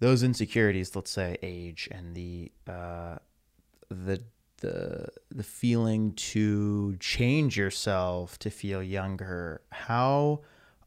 those 0.00 0.22
insecurities, 0.22 0.94
let's 0.94 1.10
say 1.10 1.36
age 1.42 1.88
and 1.90 2.14
the 2.14 2.52
uh 2.66 3.16
the 3.88 4.22
the 4.58 5.08
the 5.30 5.42
feeling 5.42 6.12
to 6.14 6.96
change 7.00 7.56
yourself 7.56 8.38
to 8.40 8.50
feel 8.50 8.82
younger, 8.82 9.62
how 9.70 10.40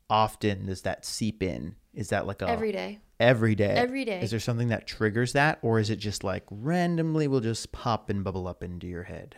often 0.10 0.66
does 0.66 0.82
that 0.82 1.06
seep 1.06 1.42
in? 1.42 1.76
Is 1.94 2.10
that 2.10 2.28
like 2.28 2.42
a 2.42 2.50
Every 2.50 2.72
day. 2.72 3.00
every 3.20 3.56
day? 3.56 3.74
Every 3.74 4.06
day. 4.06 4.22
Is 4.22 4.32
there 4.32 4.40
something 4.40 4.70
that 4.70 4.88
triggers 4.88 5.34
that 5.34 5.60
or 5.62 5.80
is 5.80 5.90
it 5.90 5.98
just 5.98 6.24
like 6.24 6.44
randomly 6.50 7.28
will 7.28 7.40
just 7.42 7.72
pop 7.72 8.10
and 8.10 8.24
bubble 8.24 8.48
up 8.48 8.64
into 8.64 8.88
your 8.88 9.04
head? 9.04 9.36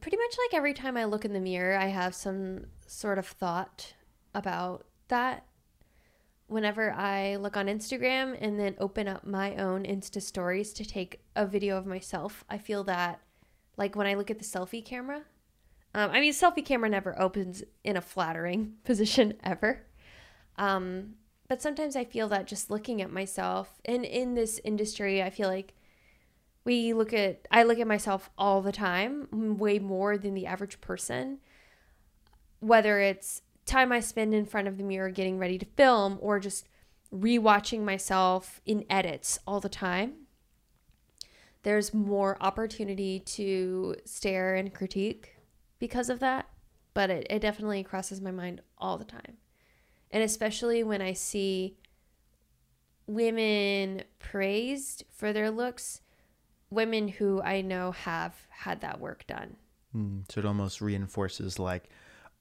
Pretty 0.00 0.16
much 0.16 0.36
like 0.46 0.54
every 0.56 0.74
time 0.74 0.96
I 0.96 1.04
look 1.04 1.24
in 1.24 1.32
the 1.32 1.40
mirror, 1.40 1.76
I 1.76 1.86
have 1.86 2.14
some 2.14 2.66
sort 2.86 3.18
of 3.18 3.26
thought 3.26 3.94
about 4.34 4.84
that. 5.08 5.44
Whenever 6.52 6.92
I 6.92 7.36
look 7.36 7.56
on 7.56 7.66
Instagram 7.66 8.36
and 8.38 8.60
then 8.60 8.76
open 8.78 9.08
up 9.08 9.24
my 9.24 9.56
own 9.56 9.84
Insta 9.84 10.20
stories 10.20 10.74
to 10.74 10.84
take 10.84 11.22
a 11.34 11.46
video 11.46 11.78
of 11.78 11.86
myself, 11.86 12.44
I 12.50 12.58
feel 12.58 12.84
that 12.84 13.20
like 13.78 13.96
when 13.96 14.06
I 14.06 14.12
look 14.14 14.30
at 14.30 14.38
the 14.38 14.44
selfie 14.44 14.84
camera. 14.84 15.22
Um, 15.94 16.10
I 16.10 16.20
mean, 16.20 16.34
selfie 16.34 16.64
camera 16.64 16.90
never 16.90 17.18
opens 17.18 17.62
in 17.84 17.96
a 17.96 18.02
flattering 18.02 18.74
position 18.84 19.32
ever. 19.42 19.86
Um, 20.58 21.14
but 21.48 21.62
sometimes 21.62 21.96
I 21.96 22.04
feel 22.04 22.28
that 22.28 22.46
just 22.46 22.70
looking 22.70 23.00
at 23.00 23.10
myself 23.10 23.80
and 23.86 24.04
in 24.04 24.34
this 24.34 24.60
industry, 24.62 25.22
I 25.22 25.30
feel 25.30 25.48
like 25.48 25.72
we 26.64 26.92
look 26.92 27.14
at 27.14 27.48
I 27.50 27.62
look 27.62 27.78
at 27.78 27.86
myself 27.86 28.28
all 28.36 28.60
the 28.60 28.72
time, 28.72 29.56
way 29.58 29.78
more 29.78 30.18
than 30.18 30.34
the 30.34 30.44
average 30.44 30.82
person. 30.82 31.38
Whether 32.60 33.00
it's 33.00 33.40
time 33.66 33.92
I 33.92 34.00
spend 34.00 34.34
in 34.34 34.44
front 34.44 34.68
of 34.68 34.76
the 34.76 34.84
mirror 34.84 35.10
getting 35.10 35.38
ready 35.38 35.58
to 35.58 35.66
film 35.66 36.18
or 36.20 36.40
just 36.40 36.66
rewatching 37.14 37.82
myself 37.82 38.60
in 38.64 38.84
edits 38.88 39.38
all 39.46 39.60
the 39.60 39.68
time. 39.68 40.14
There's 41.62 41.94
more 41.94 42.36
opportunity 42.40 43.20
to 43.20 43.96
stare 44.04 44.54
and 44.54 44.74
critique 44.74 45.36
because 45.78 46.08
of 46.08 46.18
that, 46.20 46.48
but 46.94 47.10
it, 47.10 47.26
it 47.30 47.38
definitely 47.40 47.84
crosses 47.84 48.20
my 48.20 48.30
mind 48.30 48.62
all 48.78 48.98
the 48.98 49.04
time. 49.04 49.36
And 50.10 50.22
especially 50.22 50.82
when 50.82 51.00
I 51.00 51.12
see 51.12 51.76
women 53.06 54.02
praised 54.18 55.04
for 55.10 55.32
their 55.32 55.50
looks, 55.50 56.00
women 56.70 57.08
who 57.08 57.40
I 57.42 57.60
know 57.60 57.92
have 57.92 58.34
had 58.50 58.80
that 58.80 59.00
work 59.00 59.26
done. 59.26 59.56
Hmm, 59.92 60.20
so 60.28 60.40
it 60.40 60.46
almost 60.46 60.80
reinforces 60.80 61.58
like, 61.58 61.90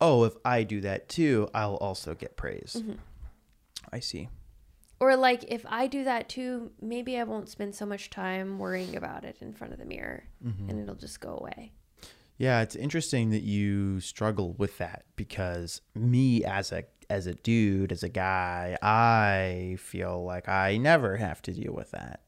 oh, 0.01 0.23
if 0.25 0.33
I 0.43 0.63
do 0.63 0.81
that 0.81 1.07
too, 1.07 1.47
I'll 1.53 1.75
also 1.75 2.15
get 2.15 2.35
praise. 2.35 2.77
Mm-hmm. 2.79 2.93
I 3.93 3.99
see. 3.99 4.29
Or 4.99 5.15
like 5.15 5.45
if 5.47 5.65
I 5.67 5.87
do 5.87 6.03
that 6.03 6.29
too, 6.29 6.71
maybe 6.81 7.17
I 7.17 7.23
won't 7.23 7.49
spend 7.49 7.73
so 7.73 7.85
much 7.85 8.09
time 8.09 8.59
worrying 8.59 8.95
about 8.95 9.23
it 9.23 9.37
in 9.41 9.53
front 9.53 9.73
of 9.73 9.79
the 9.79 9.85
mirror 9.85 10.23
and 10.43 10.79
it'll 10.79 10.95
just 10.95 11.19
go 11.19 11.37
away. 11.37 11.71
Yeah, 12.37 12.61
it's 12.61 12.75
interesting 12.75 13.31
that 13.31 13.43
you 13.43 13.99
struggle 13.99 14.53
with 14.53 14.77
that 14.77 15.05
because 15.15 15.81
me 15.95 16.43
as 16.43 16.71
a 16.71 16.83
as 17.09 17.27
a 17.27 17.33
dude, 17.33 17.91
as 17.91 18.03
a 18.03 18.09
guy, 18.09 18.77
I 18.81 19.77
feel 19.79 20.23
like 20.23 20.47
I 20.47 20.77
never 20.77 21.17
have 21.17 21.41
to 21.43 21.51
deal 21.51 21.73
with 21.73 21.91
that 21.91 22.21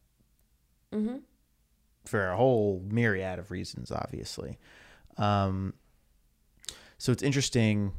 hmm 0.92 1.18
for 2.06 2.30
a 2.30 2.38
whole 2.38 2.84
myriad 2.90 3.40
of 3.40 3.50
reasons, 3.50 3.92
obviously. 3.92 4.58
Um, 5.18 5.74
so 7.04 7.12
it's 7.12 7.22
interesting 7.22 7.92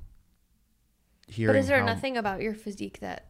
hearing. 1.28 1.52
But 1.52 1.58
is 1.58 1.66
there 1.66 1.80
how- 1.80 1.84
nothing 1.84 2.16
about 2.16 2.40
your 2.40 2.54
physique 2.54 3.00
that 3.00 3.26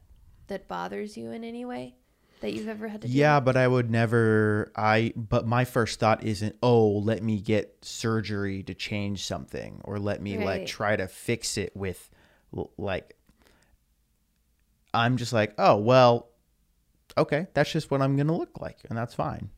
that 0.47 0.69
bothers 0.69 1.17
you 1.17 1.33
in 1.33 1.43
any 1.43 1.65
way 1.65 1.97
that 2.43 2.53
you've 2.53 2.69
ever 2.69 2.87
had 2.87 3.03
to 3.03 3.09
do? 3.09 3.13
Yeah, 3.13 3.41
but 3.41 3.57
I 3.57 3.67
would 3.67 3.91
never. 3.91 4.71
I 4.77 5.13
but 5.17 5.49
my 5.49 5.65
first 5.65 5.99
thought 5.99 6.23
isn't, 6.23 6.55
oh, 6.63 6.87
let 6.99 7.25
me 7.25 7.41
get 7.41 7.79
surgery 7.83 8.63
to 8.63 8.73
change 8.73 9.25
something, 9.27 9.81
or 9.83 9.99
let 9.99 10.23
me 10.23 10.39
like 10.39 10.67
try 10.67 10.95
to 10.95 11.09
fix 11.09 11.59
it 11.59 11.75
with, 11.75 12.09
like. 12.79 13.17
I'm 14.95 15.17
just 15.17 15.33
like, 15.33 15.55
oh 15.59 15.75
well, 15.77 16.29
okay, 17.19 17.49
that's 17.53 17.73
just 17.73 17.91
what 17.91 18.01
I'm 18.01 18.17
gonna 18.17 18.37
look 18.37 18.61
like, 18.61 18.79
and 18.89 18.97
that's 18.97 19.13
fine. 19.13 19.51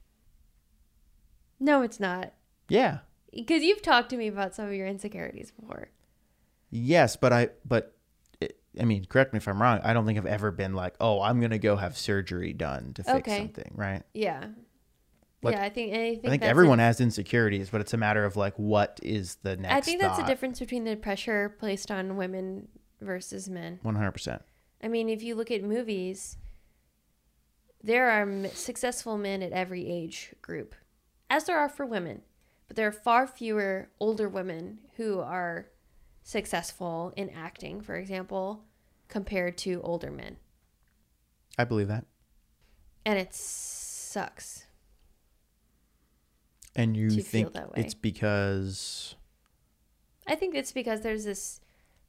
No, 1.60 1.82
it's 1.82 2.00
not. 2.00 2.32
Yeah, 2.70 3.00
Because 3.34 3.62
you've 3.62 3.82
talked 3.82 4.08
to 4.10 4.16
me 4.16 4.28
about 4.28 4.54
some 4.54 4.66
of 4.68 4.72
your 4.72 4.86
insecurities 4.86 5.50
before. 5.50 5.90
Yes, 6.70 7.16
but 7.16 7.32
I 7.32 7.50
but. 7.64 7.92
I 8.78 8.84
mean, 8.84 9.06
correct 9.06 9.32
me 9.32 9.38
if 9.38 9.48
I'm 9.48 9.62
wrong. 9.62 9.80
I 9.82 9.94
don't 9.94 10.04
think 10.04 10.18
I've 10.18 10.26
ever 10.26 10.50
been 10.50 10.74
like, 10.74 10.96
"Oh, 11.00 11.22
I'm 11.22 11.40
gonna 11.40 11.58
go 11.58 11.76
have 11.76 11.96
surgery 11.96 12.52
done 12.52 12.92
to 12.92 13.02
fix 13.02 13.16
Okay. 13.20 13.38
something." 13.38 13.72
Right? 13.74 14.02
Yeah. 14.12 14.48
Like, 15.42 15.54
yeah, 15.54 15.62
I 15.62 15.70
think 15.70 15.94
I 15.94 15.96
think, 15.96 16.26
I 16.26 16.28
think 16.28 16.42
everyone 16.42 16.78
a, 16.78 16.82
has 16.82 17.00
insecurities, 17.00 17.70
but 17.70 17.80
it's 17.80 17.94
a 17.94 17.96
matter 17.96 18.26
of 18.26 18.36
like, 18.36 18.54
what 18.56 19.00
is 19.02 19.36
the 19.36 19.56
next? 19.56 19.74
I 19.74 19.80
think 19.80 20.00
that's 20.02 20.18
the 20.18 20.24
difference 20.24 20.58
between 20.58 20.84
the 20.84 20.94
pressure 20.94 21.56
placed 21.58 21.90
on 21.90 22.16
women 22.16 22.68
versus 23.00 23.48
men. 23.48 23.78
One 23.82 23.94
hundred 23.94 24.12
percent. 24.12 24.42
I 24.82 24.88
mean, 24.88 25.08
if 25.08 25.22
you 25.22 25.36
look 25.36 25.50
at 25.50 25.62
movies, 25.62 26.36
there 27.82 28.10
are 28.10 28.22
m- 28.22 28.48
successful 28.52 29.16
men 29.16 29.42
at 29.42 29.52
every 29.52 29.88
age 29.90 30.34
group, 30.42 30.74
as 31.30 31.44
there 31.44 31.58
are 31.58 31.68
for 31.70 31.86
women. 31.86 32.22
But 32.68 32.76
there 32.76 32.88
are 32.88 32.92
far 32.92 33.26
fewer 33.26 33.88
older 34.00 34.28
women 34.28 34.80
who 34.96 35.20
are 35.20 35.68
successful 36.26 37.12
in 37.16 37.30
acting, 37.30 37.80
for 37.80 37.94
example, 37.94 38.64
compared 39.06 39.56
to 39.56 39.80
older 39.82 40.10
men. 40.10 40.36
I 41.56 41.62
believe 41.62 41.86
that. 41.86 42.04
And 43.04 43.16
it 43.16 43.32
sucks. 43.32 44.66
And 46.74 46.96
you 46.96 47.10
think 47.10 47.52
that 47.52 47.68
way. 47.70 47.74
it's 47.84 47.94
because 47.94 49.14
I 50.26 50.34
think 50.34 50.56
it's 50.56 50.72
because 50.72 51.02
there's 51.02 51.24
this 51.24 51.60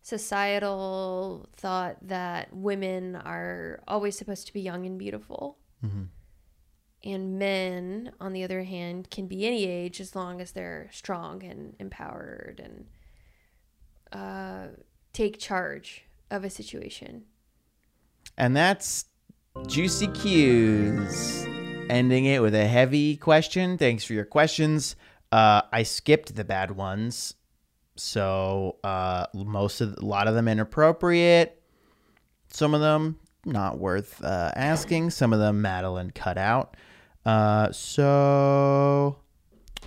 societal 0.01 1.47
thought 1.55 1.97
that 2.01 2.51
women 2.51 3.15
are 3.15 3.81
always 3.87 4.17
supposed 4.17 4.47
to 4.47 4.53
be 4.53 4.61
young 4.61 4.87
and 4.87 4.97
beautiful. 4.97 5.59
Mhm. 5.85 6.07
And 7.03 7.37
men, 7.37 8.11
on 8.19 8.33
the 8.33 8.43
other 8.43 8.63
hand, 8.63 9.11
can 9.11 9.27
be 9.27 9.45
any 9.45 9.65
age 9.65 10.01
as 10.01 10.15
long 10.15 10.41
as 10.41 10.53
they're 10.53 10.89
strong 10.91 11.43
and 11.43 11.75
empowered 11.77 12.59
and 12.59 12.87
uh, 14.11 14.67
take 15.13 15.39
charge 15.39 16.03
of 16.31 16.43
a 16.43 16.49
situation. 16.49 17.23
and 18.37 18.55
that's 18.55 19.05
juicy 19.67 20.07
cues. 20.07 21.45
Ending 21.89 22.25
it 22.25 22.41
with 22.41 22.53
a 22.53 22.67
heavy 22.67 23.15
question. 23.17 23.77
Thanks 23.77 24.03
for 24.03 24.13
your 24.13 24.25
questions. 24.25 24.95
Uh, 25.31 25.61
I 25.71 25.83
skipped 25.83 26.35
the 26.35 26.43
bad 26.43 26.71
ones, 26.71 27.33
so 27.95 28.75
uh, 28.83 29.27
most 29.33 29.81
of 29.81 29.97
a 29.97 30.05
lot 30.05 30.27
of 30.27 30.35
them 30.35 30.47
inappropriate. 30.47 31.61
Some 32.49 32.73
of 32.73 32.81
them 32.81 33.17
not 33.45 33.79
worth 33.79 34.21
uh, 34.23 34.51
asking. 34.55 35.11
Some 35.11 35.31
of 35.33 35.39
them 35.39 35.61
Madeline 35.61 36.11
cut 36.11 36.37
out. 36.37 36.75
Uh, 37.25 37.71
so 37.71 39.17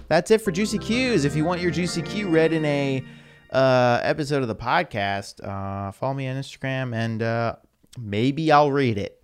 that's 0.09 0.31
it 0.31 0.41
for 0.41 0.51
Juicy 0.51 0.79
Q's. 0.79 1.25
If 1.25 1.37
you 1.37 1.45
want 1.45 1.61
your 1.61 1.71
Juicy 1.71 2.03
Q 2.03 2.29
read 2.29 2.53
in 2.53 2.65
a 2.65 3.05
uh, 3.51 4.01
episode 4.03 4.43
of 4.43 4.49
the 4.49 4.57
podcast, 4.57 5.43
uh, 5.47 5.93
follow 5.93 6.15
me 6.15 6.29
on 6.29 6.37
Instagram 6.37 6.95
and 6.95 7.23
uh, 7.23 7.57
maybe 7.99 8.51
I'll 8.53 8.73
read 8.73 8.99
it. 8.99 9.23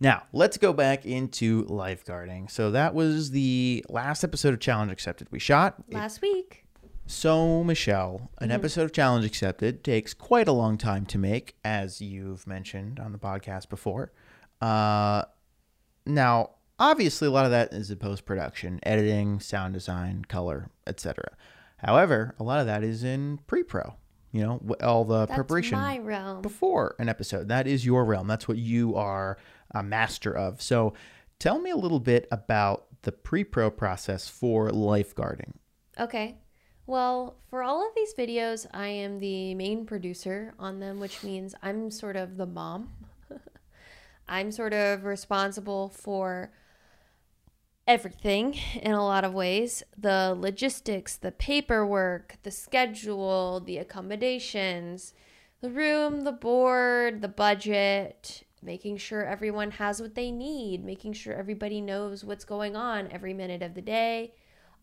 now, 0.00 0.24
let's 0.32 0.56
go 0.56 0.72
back 0.72 1.06
into 1.06 1.64
lifeguarding. 1.66 2.50
So 2.50 2.70
that 2.72 2.94
was 2.94 3.30
the 3.30 3.84
last 3.88 4.24
episode 4.24 4.54
of 4.54 4.60
Challenge 4.60 4.90
Accepted 4.90 5.28
we 5.30 5.38
shot. 5.38 5.76
Last 5.90 6.20
week. 6.20 6.64
So, 7.10 7.64
Michelle, 7.64 8.30
an 8.36 8.50
episode 8.50 8.82
of 8.82 8.92
Challenge 8.92 9.24
Accepted 9.24 9.82
takes 9.82 10.12
quite 10.12 10.46
a 10.46 10.52
long 10.52 10.76
time 10.76 11.06
to 11.06 11.16
make, 11.16 11.56
as 11.64 12.02
you've 12.02 12.46
mentioned 12.46 13.00
on 13.00 13.12
the 13.12 13.18
podcast 13.18 13.70
before. 13.70 14.12
Uh, 14.60 15.22
now, 16.04 16.50
obviously, 16.78 17.26
a 17.26 17.30
lot 17.30 17.46
of 17.46 17.50
that 17.50 17.72
is 17.72 17.90
in 17.90 17.96
post 17.96 18.26
production, 18.26 18.78
editing, 18.82 19.40
sound 19.40 19.72
design, 19.72 20.26
color, 20.28 20.68
etc. 20.86 21.34
However, 21.78 22.34
a 22.38 22.44
lot 22.44 22.60
of 22.60 22.66
that 22.66 22.84
is 22.84 23.04
in 23.04 23.38
pre 23.46 23.62
pro. 23.62 23.94
You 24.32 24.42
know, 24.42 24.76
all 24.82 25.04
the 25.04 25.26
That's 25.26 25.36
preparation 25.36 25.78
my 25.78 25.98
realm. 25.98 26.42
before 26.42 26.94
an 26.98 27.08
episode. 27.08 27.48
That 27.48 27.66
is 27.66 27.86
your 27.86 28.04
realm. 28.04 28.28
That's 28.28 28.46
what 28.46 28.58
you 28.58 28.94
are 28.94 29.38
a 29.70 29.82
master 29.82 30.36
of. 30.36 30.60
So, 30.60 30.92
tell 31.38 31.58
me 31.58 31.70
a 31.70 31.76
little 31.76 32.00
bit 32.00 32.28
about 32.30 32.86
the 33.02 33.12
pre 33.12 33.42
pro 33.44 33.70
process 33.70 34.28
for 34.28 34.70
lifeguarding. 34.70 35.52
Okay. 35.98 36.36
Well, 36.86 37.36
for 37.50 37.62
all 37.62 37.86
of 37.86 37.94
these 37.94 38.14
videos, 38.14 38.66
I 38.72 38.88
am 38.88 39.18
the 39.18 39.54
main 39.54 39.84
producer 39.84 40.54
on 40.58 40.80
them, 40.80 41.00
which 41.00 41.22
means 41.22 41.54
I'm 41.62 41.90
sort 41.90 42.16
of 42.16 42.36
the 42.38 42.46
mom. 42.46 42.90
I'm 44.28 44.50
sort 44.50 44.72
of 44.72 45.04
responsible 45.04 45.90
for 45.90 46.50
everything 47.88 48.54
in 48.82 48.92
a 48.92 49.04
lot 49.04 49.24
of 49.24 49.32
ways 49.32 49.82
the 49.96 50.36
logistics, 50.38 51.16
the 51.16 51.32
paperwork, 51.32 52.36
the 52.42 52.50
schedule, 52.50 53.60
the 53.60 53.78
accommodations, 53.78 55.14
the 55.62 55.70
room, 55.70 56.20
the 56.20 56.32
board, 56.32 57.22
the 57.22 57.28
budget, 57.28 58.44
making 58.62 58.98
sure 58.98 59.24
everyone 59.24 59.70
has 59.72 60.02
what 60.02 60.14
they 60.14 60.30
need, 60.30 60.84
making 60.84 61.14
sure 61.14 61.32
everybody 61.32 61.80
knows 61.80 62.24
what's 62.24 62.44
going 62.44 62.76
on 62.76 63.08
every 63.10 63.32
minute 63.32 63.62
of 63.62 63.74
the 63.74 63.80
day, 63.80 64.34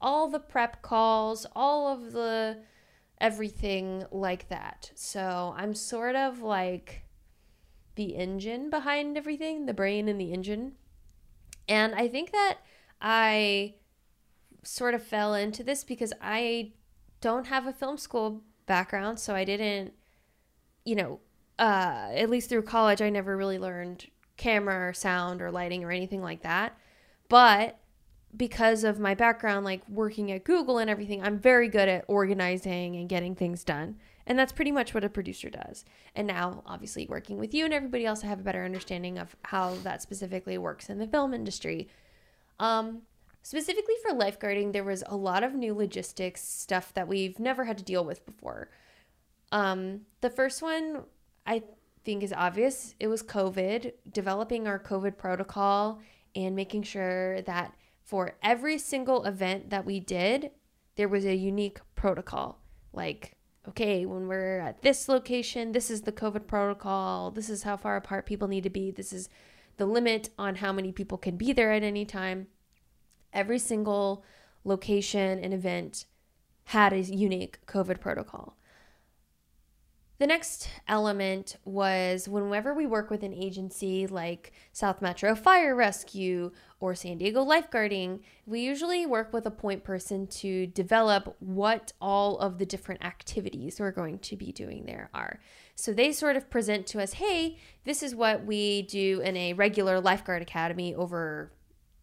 all 0.02 0.28
the 0.28 0.40
prep 0.40 0.82
calls, 0.82 1.46
all 1.56 1.88
of 1.88 2.12
the 2.12 2.58
everything 3.22 4.04
like 4.12 4.50
that. 4.50 4.92
So 4.96 5.54
I'm 5.56 5.76
sort 5.76 6.16
of 6.16 6.42
like 6.42 7.04
the 7.94 8.16
engine 8.16 8.72
behind 8.72 9.16
everything, 9.16 9.68
the 9.68 9.74
brain 9.74 10.10
and 10.10 10.20
the 10.20 10.34
engine. 10.34 10.74
And 11.70 11.96
I 11.96 12.08
think 12.08 12.32
that 12.32 12.58
I 13.02 13.76
sort 14.64 14.94
of 14.94 15.04
fell 15.04 15.34
into 15.34 15.64
this 15.64 15.84
because 15.84 16.14
I 16.22 16.74
don't 17.22 17.48
have 17.48 17.68
a 17.68 17.74
film 17.74 17.98
school 17.98 18.44
background, 18.66 19.20
so 19.20 19.36
I 19.36 19.44
didn't, 19.44 19.94
you 20.84 20.96
know, 20.96 21.20
uh, 21.58 22.10
at 22.14 22.30
least 22.30 22.50
through 22.50 22.64
college, 22.64 23.02
I 23.02 23.10
never 23.10 23.38
really 23.38 23.60
learned 23.60 24.08
camera 24.38 24.90
or 24.90 24.94
sound 24.94 25.42
or 25.42 25.52
lighting 25.52 25.84
or 25.84 25.92
anything 25.92 26.22
like 26.22 26.42
that. 26.42 26.78
But 27.30 27.80
because 28.36 28.84
of 28.84 29.00
my 29.00 29.16
background, 29.16 29.66
like 29.66 29.88
working 29.88 30.32
at 30.32 30.44
Google 30.44 30.78
and 30.78 30.90
everything, 30.90 31.24
I'm 31.24 31.40
very 31.40 31.70
good 31.70 31.88
at 31.88 32.06
organizing 32.08 32.96
and 32.96 33.08
getting 33.08 33.36
things 33.36 33.64
done. 33.64 33.98
And 34.28 34.38
that's 34.38 34.52
pretty 34.52 34.72
much 34.72 34.94
what 34.94 35.04
a 35.04 35.10
producer 35.10 35.50
does. 35.50 35.86
And 36.16 36.28
now, 36.28 36.64
obviously, 36.66 37.06
working 37.08 37.38
with 37.38 37.54
you 37.54 37.64
and 37.64 37.74
everybody 37.74 38.06
else, 38.06 38.24
I 38.24 38.28
have 38.28 38.40
a 38.40 38.44
better 38.44 38.66
understanding 38.66 39.18
of 39.18 39.36
how 39.44 39.76
that 39.84 40.02
specifically 40.02 40.58
works 40.58 40.90
in 40.90 40.98
the 40.98 41.08
film 41.08 41.34
industry. 41.34 41.88
Um, 42.60 43.04
specifically 43.42 43.96
for 44.02 44.16
lifeguarding, 44.16 44.74
there 44.74 44.84
was 44.84 45.04
a 45.08 45.16
lot 45.16 45.44
of 45.44 45.54
new 45.54 45.74
logistics 45.74 46.44
stuff 46.44 46.94
that 46.94 47.08
we've 47.08 47.40
never 47.40 47.66
had 47.66 47.78
to 47.78 47.84
deal 47.84 48.04
with 48.04 48.26
before. 48.26 48.70
Um, 49.52 50.02
the 50.22 50.30
first 50.30 50.62
one 50.62 51.04
I 51.46 51.64
think 52.04 52.24
is 52.24 52.34
obvious. 52.34 52.96
It 53.00 53.08
was 53.08 53.24
COVID, 53.24 53.94
developing 54.12 54.68
our 54.68 54.80
COVID 54.80 55.18
protocol 55.18 56.00
and 56.36 56.56
making 56.56 56.84
sure 56.84 57.42
that 57.42 57.74
for 58.04 58.38
every 58.44 58.78
single 58.78 59.26
event 59.26 59.70
that 59.72 59.86
we 59.86 60.00
did, 60.00 60.52
there 60.96 61.10
was 61.10 61.26
a 61.26 61.36
unique 61.36 61.80
protocol. 61.96 62.60
Like, 62.94 63.36
okay, 63.68 64.06
when 64.06 64.28
we're 64.28 64.60
at 64.60 64.82
this 64.82 65.10
location, 65.10 65.72
this 65.72 65.90
is 65.90 66.02
the 66.02 66.12
COVID 66.12 66.48
protocol. 66.48 67.32
This 67.32 67.50
is 67.50 67.64
how 67.64 67.78
far 67.78 67.98
apart 67.98 68.26
people 68.26 68.48
need 68.48 68.64
to 68.64 68.70
be. 68.70 68.92
This 68.92 69.12
is 69.12 69.30
the 69.78 69.86
limit 69.86 70.30
on 70.38 70.56
how 70.56 70.72
many 70.72 70.92
people 70.92 71.18
can 71.18 71.38
be 71.38 71.54
there 71.54 71.72
at 71.72 71.84
any 71.84 72.06
time. 72.06 72.48
Every 73.34 73.60
single 73.60 74.24
location 74.64 75.40
and 75.40 75.54
event 75.54 76.06
had 76.66 76.94
a 76.94 77.00
unique 77.00 77.66
COVID 77.68 78.00
protocol. 78.00 78.58
The 80.18 80.28
next 80.28 80.70
element 80.88 81.58
was 81.66 82.30
whenever 82.30 82.74
we 82.74 82.86
work 82.86 83.10
with 83.10 83.22
an 83.22 83.34
agency 83.34 84.08
like 84.08 84.54
South 84.72 85.02
Metro 85.02 85.36
Fire 85.36 85.76
Rescue 85.76 86.52
or 86.80 86.96
San 86.96 87.18
Diego 87.18 87.44
Lifeguarding, 87.44 88.22
we 88.46 88.62
usually 88.62 89.06
work 89.06 89.34
with 89.34 89.46
a 89.46 89.52
point 89.52 89.84
person 89.84 90.26
to 90.28 90.68
develop 90.68 91.36
what 91.40 91.92
all 92.00 92.38
of 92.40 92.60
the 92.60 92.66
different 92.66 93.04
activities 93.04 93.78
we're 93.78 93.92
going 93.92 94.20
to 94.20 94.38
be 94.38 94.54
doing 94.54 94.86
there 94.86 95.10
are. 95.14 95.42
So 95.76 95.94
they 95.94 96.12
sort 96.12 96.38
of 96.38 96.50
present 96.50 96.88
to 96.88 97.02
us, 97.02 97.14
hey, 97.14 97.58
this 97.84 98.02
is 98.02 98.16
what 98.16 98.46
we 98.46 98.82
do 98.84 99.22
in 99.22 99.36
a 99.36 99.54
regular 99.54 100.00
lifeguard 100.00 100.42
academy 100.42 100.96
over, 100.96 101.52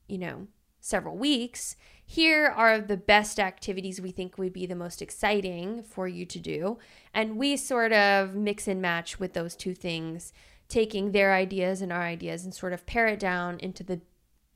you 0.07 0.19
know, 0.19 0.47
several 0.81 1.17
weeks. 1.17 1.77
Here 2.05 2.47
are 2.47 2.81
the 2.81 2.99
best 2.99 3.41
activities 3.41 4.01
we 4.01 4.11
think 4.11 4.37
would 4.37 4.53
be 4.53 4.67
the 4.67 4.75
most 4.75 5.01
exciting 5.01 5.83
for 5.83 6.07
you 6.07 6.27
to 6.27 6.39
do. 6.39 6.79
And 7.15 7.39
we 7.39 7.57
sort 7.57 7.93
of 7.93 8.35
mix 8.35 8.69
and 8.69 8.83
match 8.83 9.19
with 9.19 9.33
those 9.33 9.57
two 9.57 9.75
things, 9.75 10.35
taking 10.69 11.13
their 11.13 11.33
ideas 11.33 11.81
and 11.81 11.93
our 11.93 12.03
ideas 12.03 12.45
and 12.45 12.55
sort 12.55 12.75
of 12.75 12.85
pare 12.85 13.07
it 13.07 13.21
down 13.21 13.59
into 13.61 13.83
the 13.83 14.03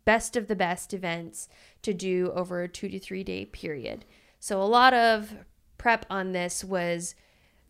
best 0.05 0.37
of 0.37 0.46
the 0.46 0.57
best 0.57 0.92
events 0.92 1.48
to 1.83 1.94
do 1.94 2.33
over 2.35 2.62
a 2.62 2.68
two 2.68 2.88
to 2.88 2.98
three 2.98 3.24
day 3.24 3.46
period. 3.46 4.05
So 4.38 4.61
a 4.61 4.64
lot 4.64 4.92
of 4.92 5.35
prep 5.79 6.05
on 6.11 6.33
this 6.33 6.62
was 6.62 7.14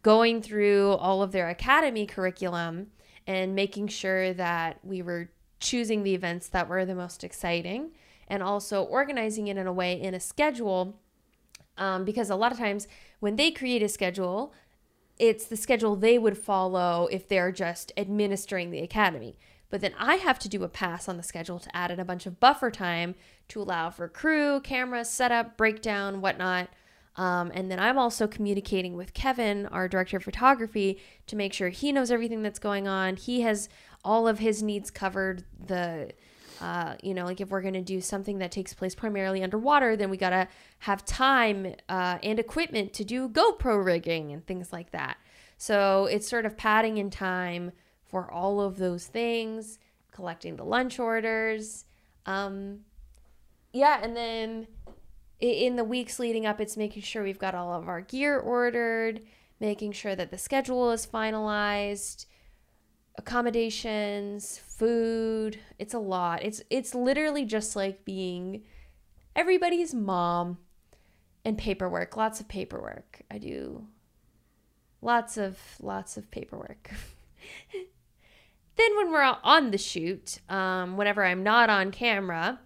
going 0.07 0.41
through 0.41 0.93
all 0.93 1.21
of 1.21 1.33
their 1.33 1.49
academy 1.49 2.07
curriculum 2.07 2.87
and 3.27 3.57
making 3.57 3.89
sure 3.89 4.33
that 4.33 4.79
we 4.85 5.03
were 5.03 5.29
choosing 5.59 6.05
the 6.05 6.15
events 6.15 6.47
that 6.47 6.69
were 6.69 6.85
the 6.85 6.95
most 6.95 7.25
exciting 7.25 7.91
and 8.29 8.41
also 8.41 8.85
organizing 8.85 9.49
it 9.49 9.57
in 9.57 9.67
a 9.67 9.73
way 9.73 10.01
in 10.01 10.15
a 10.15 10.21
schedule. 10.21 10.97
Um, 11.77 12.05
because 12.05 12.31
a 12.31 12.37
lot 12.37 12.53
of 12.53 12.59
times 12.59 12.87
when 13.19 13.35
they 13.35 13.51
create 13.51 13.83
a 13.83 13.89
schedule 13.89 14.55
it's 15.19 15.47
the 15.47 15.57
schedule 15.57 15.97
they 15.97 16.19
would 16.19 16.39
follow 16.39 17.09
if 17.11 17.27
they're 17.27 17.51
just 17.51 17.91
administering 17.97 18.71
the 18.71 18.83
academy. 18.83 19.37
But 19.71 19.81
then 19.81 19.95
i 19.99 20.15
have 20.15 20.39
to 20.39 20.49
do 20.49 20.63
a 20.63 20.69
pass 20.69 21.09
on 21.09 21.17
the 21.17 21.25
schedule 21.25 21.59
to 21.59 21.77
add 21.77 21.91
in 21.91 21.99
a 21.99 22.05
bunch 22.05 22.27
of 22.27 22.39
buffer 22.39 22.71
time 22.71 23.17
to 23.49 23.61
allow 23.61 23.91
for 23.91 24.09
crew 24.09 24.61
camera 24.61 25.05
setup 25.05 25.57
breakdown 25.57 26.21
whatnot 26.21 26.69
um, 27.17 27.51
and 27.55 27.71
then 27.71 27.79
i'm 27.79 27.99
also 27.99 28.27
communicating 28.27 28.97
with 28.97 29.15
kevin 29.15 29.67
our 29.67 29.89
director 29.89 30.17
of 30.17 30.25
photography 30.25 30.99
to 31.27 31.37
make 31.37 31.53
sure 31.53 31.69
he 31.69 31.93
knows 31.93 32.11
everything 32.11 32.43
that's 32.43 32.59
going 32.59 32.87
on 32.87 33.17
he 33.17 33.41
has 33.41 33.69
all 34.05 34.29
of 34.29 34.39
his 34.39 34.63
needs 34.63 34.91
covered 34.91 35.45
the 35.67 36.13
uh, 36.61 36.95
you 37.03 37.15
know, 37.15 37.25
like 37.25 37.41
if 37.41 37.51
we're 37.51 37.61
going 37.61 37.75
to 37.75 37.83
do 37.83 38.01
something 38.01 38.39
that 38.39 38.51
takes 38.51 38.73
place 38.73 38.95
primarily 38.95 39.43
underwater, 39.43 39.97
then 39.97 40.11
we 40.11 40.17
got 40.17 40.31
to 40.31 40.49
have 40.81 41.05
time 41.05 41.75
uh, 41.89 42.19
and 42.23 42.39
equipment 42.39 42.93
to 42.95 43.05
do 43.05 43.29
GoPro 43.29 43.85
rigging 43.85 44.33
and 44.33 44.47
things 44.47 44.73
like 44.73 44.91
that. 44.93 45.19
So 45.59 46.07
it's 46.07 46.29
sort 46.29 46.47
of 46.47 46.57
padding 46.57 46.99
in 46.99 47.11
time 47.11 47.73
for 48.05 48.31
all 48.31 48.61
of 48.61 48.79
those 48.79 49.07
things, 49.07 49.79
collecting 50.13 50.57
the 50.57 50.65
lunch 50.65 50.99
orders. 50.99 51.85
Um, 52.25 52.81
yeah, 53.73 54.01
and 54.03 54.17
then 54.17 54.67
in 55.41 55.77
the 55.77 55.85
weeks 55.85 56.19
leading 56.19 56.47
up, 56.47 56.61
it's 56.61 56.77
making 56.77 57.03
sure 57.03 57.23
we've 57.23 57.39
got 57.39 57.55
all 57.55 57.73
of 57.75 57.89
our 57.89 58.01
gear 58.01 58.39
ordered, 58.39 59.21
making 59.61 59.93
sure 59.93 60.17
that 60.17 60.31
the 60.31 60.39
schedule 60.39 60.91
is 60.91 61.07
finalized 61.07 62.27
accommodations, 63.19 64.59
food. 64.59 65.59
It's 65.79 65.95
a 65.95 65.99
lot. 65.99 66.43
It's 66.43 66.63
it's 66.71 66.95
literally 66.95 67.45
just 67.45 67.77
like 67.77 68.05
being 68.05 68.63
everybody's 69.35 69.95
mom 69.95 70.59
and 71.45 71.57
paperwork, 71.57 72.17
lots 72.17 72.41
of 72.41 72.49
paperwork. 72.49 73.23
I 73.31 73.39
do 73.39 73.87
lots 75.03 75.37
of 75.37 75.59
lots 75.81 76.17
of 76.17 76.31
paperwork. 76.31 76.91
then 78.77 78.97
when 78.97 79.11
we're 79.11 79.37
on 79.43 79.71
the 79.71 79.79
shoot, 79.79 80.41
um, 80.49 80.97
whenever 80.97 81.25
I'm 81.25 81.43
not 81.43 81.71
on 81.71 81.91
camera, 81.91 82.61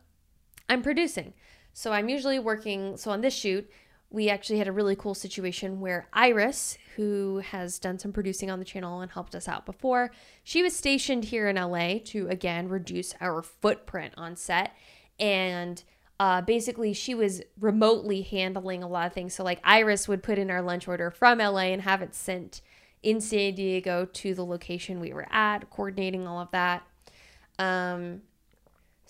I'm 0.68 0.82
producing. 0.82 1.34
So 1.72 1.92
I'm 1.92 2.08
usually 2.08 2.38
working. 2.38 2.96
So 2.96 3.10
on 3.10 3.20
this 3.20 3.34
shoot, 3.34 3.70
we 4.10 4.28
actually 4.28 4.58
had 4.58 4.68
a 4.68 4.72
really 4.72 4.96
cool 4.96 5.14
situation 5.14 5.80
where 5.80 6.08
Iris, 6.12 6.76
who 6.96 7.38
has 7.38 7.78
done 7.78 7.98
some 7.98 8.12
producing 8.12 8.50
on 8.50 8.58
the 8.58 8.64
channel 8.64 9.00
and 9.00 9.10
helped 9.10 9.34
us 9.36 9.46
out 9.46 9.64
before, 9.64 10.10
she 10.42 10.62
was 10.62 10.74
stationed 10.74 11.26
here 11.26 11.48
in 11.48 11.56
LA 11.56 11.98
to 12.06 12.26
again 12.28 12.68
reduce 12.68 13.14
our 13.20 13.40
footprint 13.42 14.14
on 14.16 14.34
set. 14.34 14.74
And 15.18 15.82
uh, 16.18 16.42
basically, 16.42 16.92
she 16.92 17.14
was 17.14 17.40
remotely 17.58 18.20
handling 18.20 18.82
a 18.82 18.88
lot 18.88 19.06
of 19.06 19.14
things. 19.14 19.34
So, 19.34 19.42
like, 19.42 19.58
Iris 19.64 20.06
would 20.06 20.22
put 20.22 20.38
in 20.38 20.50
our 20.50 20.60
lunch 20.60 20.86
order 20.86 21.10
from 21.10 21.38
LA 21.38 21.68
and 21.72 21.80
have 21.80 22.02
it 22.02 22.14
sent 22.14 22.60
in 23.02 23.22
San 23.22 23.54
Diego 23.54 24.04
to 24.04 24.34
the 24.34 24.44
location 24.44 25.00
we 25.00 25.14
were 25.14 25.26
at, 25.30 25.70
coordinating 25.70 26.26
all 26.26 26.38
of 26.40 26.50
that. 26.50 26.82
Um, 27.58 28.20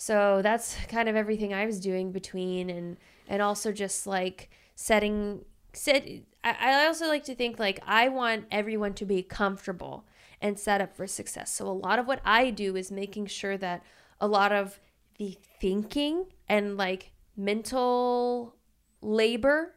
so 0.01 0.41
that's 0.43 0.77
kind 0.89 1.11
of 1.11 1.15
everything 1.15 1.53
I 1.53 1.67
was 1.67 1.79
doing 1.79 2.11
between 2.11 2.71
and 2.71 2.97
and 3.29 3.43
also 3.43 3.71
just 3.71 4.07
like 4.07 4.49
setting 4.75 5.45
set 5.75 6.09
I, 6.43 6.57
I 6.59 6.87
also 6.87 7.07
like 7.07 7.23
to 7.25 7.35
think 7.35 7.59
like 7.59 7.81
I 7.87 8.09
want 8.09 8.47
everyone 8.51 8.95
to 8.95 9.05
be 9.05 9.23
comfortable 9.23 10.07
and 10.41 10.59
set 10.59 10.81
up 10.81 10.97
for 10.97 11.07
success. 11.07 11.53
So 11.53 11.67
a 11.67 11.69
lot 11.69 11.99
of 11.99 12.07
what 12.07 12.23
I 12.25 12.49
do 12.49 12.77
is 12.77 12.91
making 12.91 13.27
sure 13.27 13.59
that 13.59 13.83
a 14.23 14.27
lot 14.27 14.53
of 14.53 14.81
the 15.19 15.37
thinking 15.61 16.33
and 16.49 16.79
like 16.79 17.13
mental 17.37 18.55
labor 19.03 19.75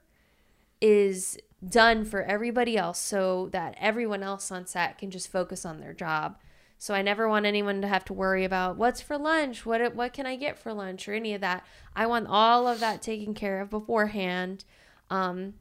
is 0.79 1.38
done 1.67 2.05
for 2.05 2.23
everybody 2.23 2.77
else 2.77 2.97
so 2.97 3.49
that 3.51 3.75
everyone 3.77 4.23
else 4.23 4.53
on 4.53 4.67
set 4.67 4.97
can 4.97 5.12
just 5.12 5.29
focus 5.29 5.65
on 5.65 5.81
their 5.81 5.93
job. 5.93 6.38
So 6.77 6.93
I 6.93 7.01
never 7.01 7.29
want 7.29 7.45
anyone 7.45 7.81
to 7.81 7.88
have 7.88 8.03
to 8.05 8.13
worry 8.13 8.43
about 8.43 8.77
what's 8.77 9.01
for 9.01 9.17
lunch, 9.17 9.65
what 9.65 9.95
what 9.95 10.13
can 10.13 10.25
I 10.25 10.36
get 10.36 10.59
for 10.59 10.73
lunch 10.73 11.07
or 11.07 11.13
any 11.13 11.33
of 11.33 11.41
that. 11.41 11.65
I 11.95 12.05
want 12.07 12.27
all 12.27 12.67
of 12.67 12.79
that 12.81 13.01
taken 13.01 13.33
care 13.33 13.62
of 13.62 13.69
beforehand. 13.69 14.65
Um, 15.09 15.53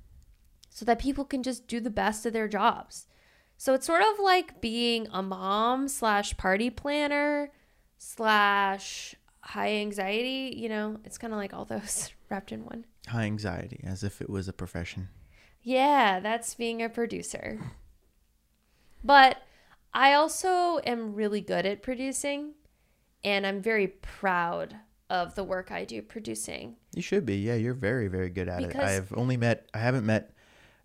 so 0.73 0.87
that 0.87 0.99
people 0.99 1.25
can 1.25 1.43
just 1.43 1.69
do 1.69 1.81
the 1.81 1.91
best 1.91 2.25
of 2.25 2.33
their 2.33 2.49
jobs. 2.49 3.07
So 3.59 3.75
it's 3.75 3.87
sort 3.87 4.03
of 4.03 4.19
like 4.19 4.61
being 4.61 5.07
a 5.13 5.23
mom 5.23 5.87
slash 5.87 6.37
party 6.37 6.71
planner 6.71 7.53
slash 7.99 9.15
high 9.41 9.75
anxiety. 9.75 10.55
You 10.57 10.69
know, 10.71 10.99
it's 11.05 11.19
kind 11.19 11.33
of 11.33 11.39
like 11.39 11.53
all 11.53 11.67
those 11.67 12.11
wrapped 12.31 12.53
in 12.53 12.65
one. 12.65 12.87
High 13.07 13.25
anxiety, 13.25 13.81
as 13.85 14.03
if 14.03 14.21
it 14.23 14.31
was 14.31 14.49
a 14.49 14.53
profession. 14.53 15.09
Yeah, 15.63 16.19
that's 16.21 16.55
being 16.55 16.83
a 16.83 16.89
producer. 16.89 17.61
But 19.05 19.37
I 19.95 20.15
also 20.15 20.79
am 20.87 21.15
really 21.15 21.41
good 21.41 21.67
at 21.67 21.83
producing, 21.83 22.55
and 23.23 23.47
I'm 23.47 23.61
very 23.61 23.89
proud 23.89 24.77
of 25.11 25.35
the 25.35 25.45
work 25.45 25.71
I 25.71 25.85
do 25.85 26.01
producing. 26.01 26.77
You 26.95 27.03
should 27.03 27.27
be. 27.27 27.37
Yeah, 27.37 27.55
you're 27.55 27.75
very, 27.75 28.09
very 28.09 28.31
good 28.31 28.49
at 28.49 28.63
it. 28.63 28.75
I've 28.75 29.13
only 29.15 29.37
met, 29.37 29.69
I 29.75 29.79
haven't 29.79 30.07
met 30.07 30.35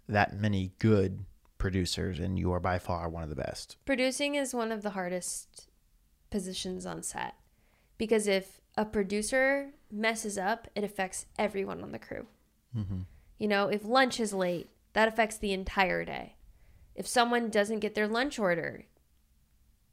that 0.09 0.35
many 0.39 0.73
good 0.79 1.23
producers, 1.57 2.19
and 2.19 2.37
you 2.37 2.51
are 2.51 2.59
by 2.59 2.79
far 2.79 3.07
one 3.07 3.23
of 3.23 3.29
the 3.29 3.35
best. 3.35 3.77
Producing 3.85 4.35
is 4.35 4.53
one 4.53 4.71
of 4.71 4.81
the 4.81 4.91
hardest 4.91 5.69
positions 6.29 6.85
on 6.85 7.01
set 7.03 7.35
because 7.97 8.27
if 8.27 8.61
a 8.75 8.85
producer 8.85 9.71
messes 9.91 10.37
up, 10.37 10.67
it 10.75 10.83
affects 10.83 11.25
everyone 11.39 11.81
on 11.81 11.91
the 11.91 11.99
crew. 11.99 12.27
Mm-hmm. 12.77 13.01
You 13.39 13.47
know, 13.47 13.69
if 13.69 13.85
lunch 13.85 14.19
is 14.19 14.33
late, 14.33 14.69
that 14.93 15.07
affects 15.07 15.37
the 15.37 15.53
entire 15.53 16.03
day. 16.03 16.35
If 16.95 17.07
someone 17.07 17.49
doesn't 17.49 17.79
get 17.79 17.95
their 17.95 18.07
lunch 18.07 18.39
order, 18.39 18.85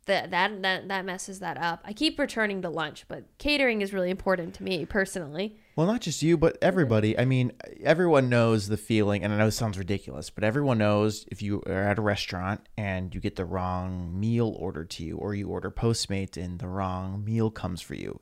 that 0.05 0.31
that 0.31 0.62
that, 0.62 0.88
that 0.88 1.05
messes 1.05 1.40
that 1.40 1.57
up. 1.59 1.81
I 1.85 1.93
keep 1.93 2.19
returning 2.19 2.62
to 2.62 2.71
lunch, 2.71 3.05
but 3.09 3.25
catering 3.38 3.83
is 3.83 3.93
really 3.93 4.11
important 4.11 4.55
to 4.55 4.62
me 4.62 4.85
personally. 4.87 5.57
Well, 5.77 5.87
not 5.87 6.03
just 6.03 6.23
you, 6.23 6.37
but 6.37 6.57
everybody. 6.62 7.19
I 7.19 7.25
mean, 7.25 7.53
everyone 7.83 8.29
knows 8.29 8.69
the 8.69 8.77
feeling, 8.77 9.25
and 9.25 9.33
I 9.33 9.38
know 9.38 9.49
it 9.49 9.53
sounds 9.53 9.77
ridiculous, 9.77 10.31
but 10.31 10.45
everyone 10.45 10.79
knows 10.79 11.27
if 11.33 11.43
you 11.43 11.62
are 11.67 11.73
at 11.73 11.99
a 11.99 12.03
restaurant 12.03 12.61
and 12.77 13.12
you 13.14 13.21
get 13.21 13.35
the 13.37 13.45
wrong 13.45 14.19
meal 14.19 14.55
ordered 14.59 14.90
to 14.90 15.05
you, 15.05 15.17
or 15.17 15.35
you 15.35 15.49
order 15.49 15.71
Postmates 15.71 16.37
and 16.37 16.59
the 16.61 16.69
wrong 16.69 17.25
meal 17.25 17.51
comes 17.51 17.81
for 17.81 17.95
you. 17.95 18.21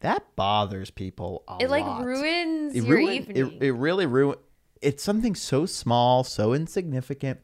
That 0.00 0.24
bothers 0.34 0.90
people 0.90 1.44
a 1.46 1.58
It 1.60 1.70
like 1.70 1.84
lot. 1.84 2.04
ruins 2.04 2.74
it 2.74 2.82
your 2.82 2.96
ruin, 2.96 3.12
evening. 3.12 3.36
It, 3.60 3.62
it 3.62 3.72
really 3.72 4.06
ruin. 4.06 4.38
It's 4.80 5.04
something 5.04 5.36
so 5.36 5.64
small, 5.64 6.24
so 6.24 6.52
insignificant, 6.52 7.40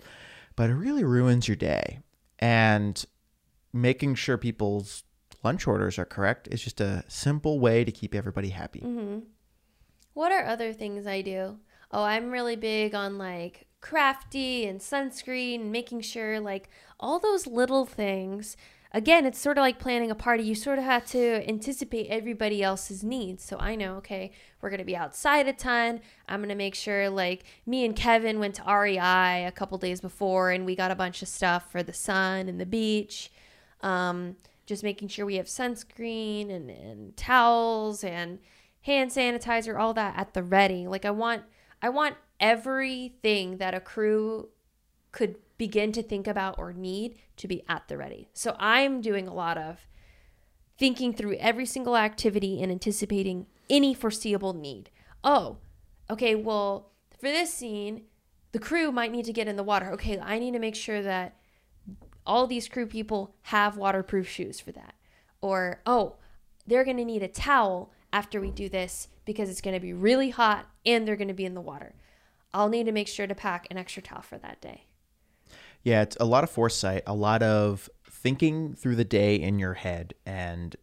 but 0.57 0.69
it 0.69 0.75
really 0.75 1.05
ruins 1.05 1.47
your 1.47 1.57
day. 1.57 2.01
And 2.41 3.05
making 3.73 4.15
sure 4.15 4.37
people's 4.37 5.05
lunch 5.43 5.67
orders 5.67 5.99
are 5.99 6.05
correct 6.05 6.49
is 6.51 6.63
just 6.63 6.81
a 6.81 7.05
simple 7.09 7.61
way 7.61 7.85
to 7.85 7.93
keep 7.93 8.15
everybody 8.15 8.51
happy. 8.51 8.81
Mm-hmm. 8.81 9.21
What 10.15 10.33
are 10.33 10.45
other 10.45 10.73
things 10.73 11.07
I 11.07 11.23
do? 11.23 11.59
Oh, 11.91 12.03
I'm 12.03 12.31
really 12.31 12.57
big 12.57 12.95
on 12.95 13.19
like 13.19 13.67
crafty 13.81 14.67
and 14.67 14.81
sunscreen 14.81 15.71
making 15.71 16.01
sure 16.01 16.41
like 16.41 16.69
all 16.99 17.19
those 17.19 17.47
little 17.47 17.87
things. 17.87 18.57
Again, 18.93 19.27
it's 19.27 19.39
sort 19.39 19.59
of 19.59 19.63
like 19.63 19.79
planning 19.79 20.11
a 20.11 20.15
party. 20.15 20.43
You 20.43 20.55
sort 20.55 20.79
of 20.79 20.85
have 20.85 21.07
to 21.11 21.47
anticipate 21.49 22.09
everybody 22.09 22.63
else's 22.63 23.05
needs. 23.05 23.45
So 23.45 23.59
I 23.59 23.75
know, 23.75 23.97
okay, 23.97 24.33
we're 24.61 24.71
going 24.71 24.79
to 24.79 24.85
be 24.85 24.97
outside 24.97 25.47
a 25.47 25.53
ton. 25.53 26.01
I'm 26.27 26.41
going 26.41 26.49
to 26.49 26.55
make 26.55 26.75
sure 26.75 27.09
like 27.11 27.45
me 27.67 27.85
and 27.85 27.95
Kevin 27.95 28.41
went 28.41 28.57
to 28.57 28.65
REI 28.65 29.45
a 29.47 29.53
couple 29.55 29.79
days 29.79 30.01
before 30.01 30.51
and 30.51 30.65
we 30.65 30.75
got 30.75 30.91
a 30.91 30.97
bunch 30.97 31.23
of 31.23 31.29
stuff 31.29 31.71
for 31.71 31.83
the 31.83 31.93
sun 31.93 32.49
and 32.49 32.59
the 32.61 32.67
beach. 32.67 33.31
Um, 33.81 34.37
just 34.67 34.83
making 34.83 35.09
sure 35.09 35.25
we 35.25 35.37
have 35.37 35.47
sunscreen 35.47 36.51
and, 36.51 36.71
and 36.71 37.17
towels 37.17 38.05
and 38.05 38.39
hand 38.83 39.11
sanitizer, 39.11 39.79
all 39.79 39.95
that 39.95 40.17
at 40.17 40.35
the 40.35 40.43
ready. 40.43 40.87
Like 40.87 41.05
I 41.05 41.11
want 41.11 41.43
I 41.81 41.89
want 41.89 42.17
everything 42.41 43.59
that 43.59 43.75
a 43.75 43.81
crew 43.81 44.49
could 45.13 45.37
begin 45.57 45.91
to 45.93 46.03
think 46.03 46.27
about 46.27 46.59
or 46.59 46.73
need 46.73 47.17
to 47.37 47.49
be 47.49 47.65
at 47.69 47.89
the 47.89 47.97
ready. 47.97 48.29
So 48.33 48.57
I'm 48.59 49.01
doing 49.01 49.27
a 49.27 49.35
lot 49.35 49.59
of 49.59 49.87
thinking 50.79 51.13
through 51.13 51.35
every 51.35 51.67
single 51.67 51.97
activity 51.97 52.63
and 52.63 52.71
anticipating 52.71 53.47
any 53.69 53.95
foreseeable 53.95 54.53
need. 54.53 54.91
Oh, 55.25 55.57
okay, 56.09 56.35
well, 56.35 56.93
for 57.19 57.29
this 57.29 57.53
scene, 57.53 58.03
the 58.53 58.61
crew 58.61 58.93
might 58.93 59.11
need 59.11 59.25
to 59.25 59.33
get 59.33 59.49
in 59.49 59.57
the 59.57 59.65
water. 59.65 59.91
Okay, 59.93 60.19
I 60.19 60.39
need 60.39 60.53
to 60.53 60.61
make 60.61 60.77
sure 60.77 61.03
that 61.03 61.38
all 62.29 62.47
these 62.47 62.69
crew 62.69 62.87
people 62.87 63.35
have 63.45 63.79
waterproof 63.79 64.29
shoes 64.29 64.61
for 64.61 64.71
that. 64.73 64.95
Or, 65.41 65.81
oh, 65.87 66.17
they're 66.67 66.85
going 66.85 66.99
to 66.99 67.05
need 67.05 67.23
a 67.23 67.29
towel 67.29 67.91
after 68.13 68.41
we 68.41 68.51
do 68.51 68.69
this 68.69 69.09
because 69.25 69.49
it's 69.49 69.63
going 69.63 69.75
to 69.75 69.81
be 69.81 69.95
really 69.95 70.31
hot 70.31 70.69
and 70.85 71.09
they're 71.09 71.17
going 71.17 71.29
to 71.29 71.35
be 71.35 71.47
in 71.47 71.55
the 71.55 71.61
water. 71.61 71.95
I'll 72.53 72.69
need 72.69 72.85
to 72.85 72.93
make 72.93 73.09
sure 73.09 73.27
to 73.27 73.35
pack 73.35 73.67
an 73.71 73.79
extra 73.79 74.03
towel 74.03 74.23
for 74.23 74.39
that 74.39 74.61
day. 74.61 74.85
Yeah, 75.83 76.03
it's 76.03 76.17
a 76.21 76.25
lot 76.25 76.45
of 76.45 76.51
foresight, 76.51 77.03
a 77.07 77.15
lot 77.15 77.43
of 77.43 77.89
thinking 78.11 78.75
through 78.75 78.97
the 78.97 79.05
day 79.05 79.37
in 79.37 79.59
your 79.59 79.75
head 79.75 80.15
and 80.27 80.77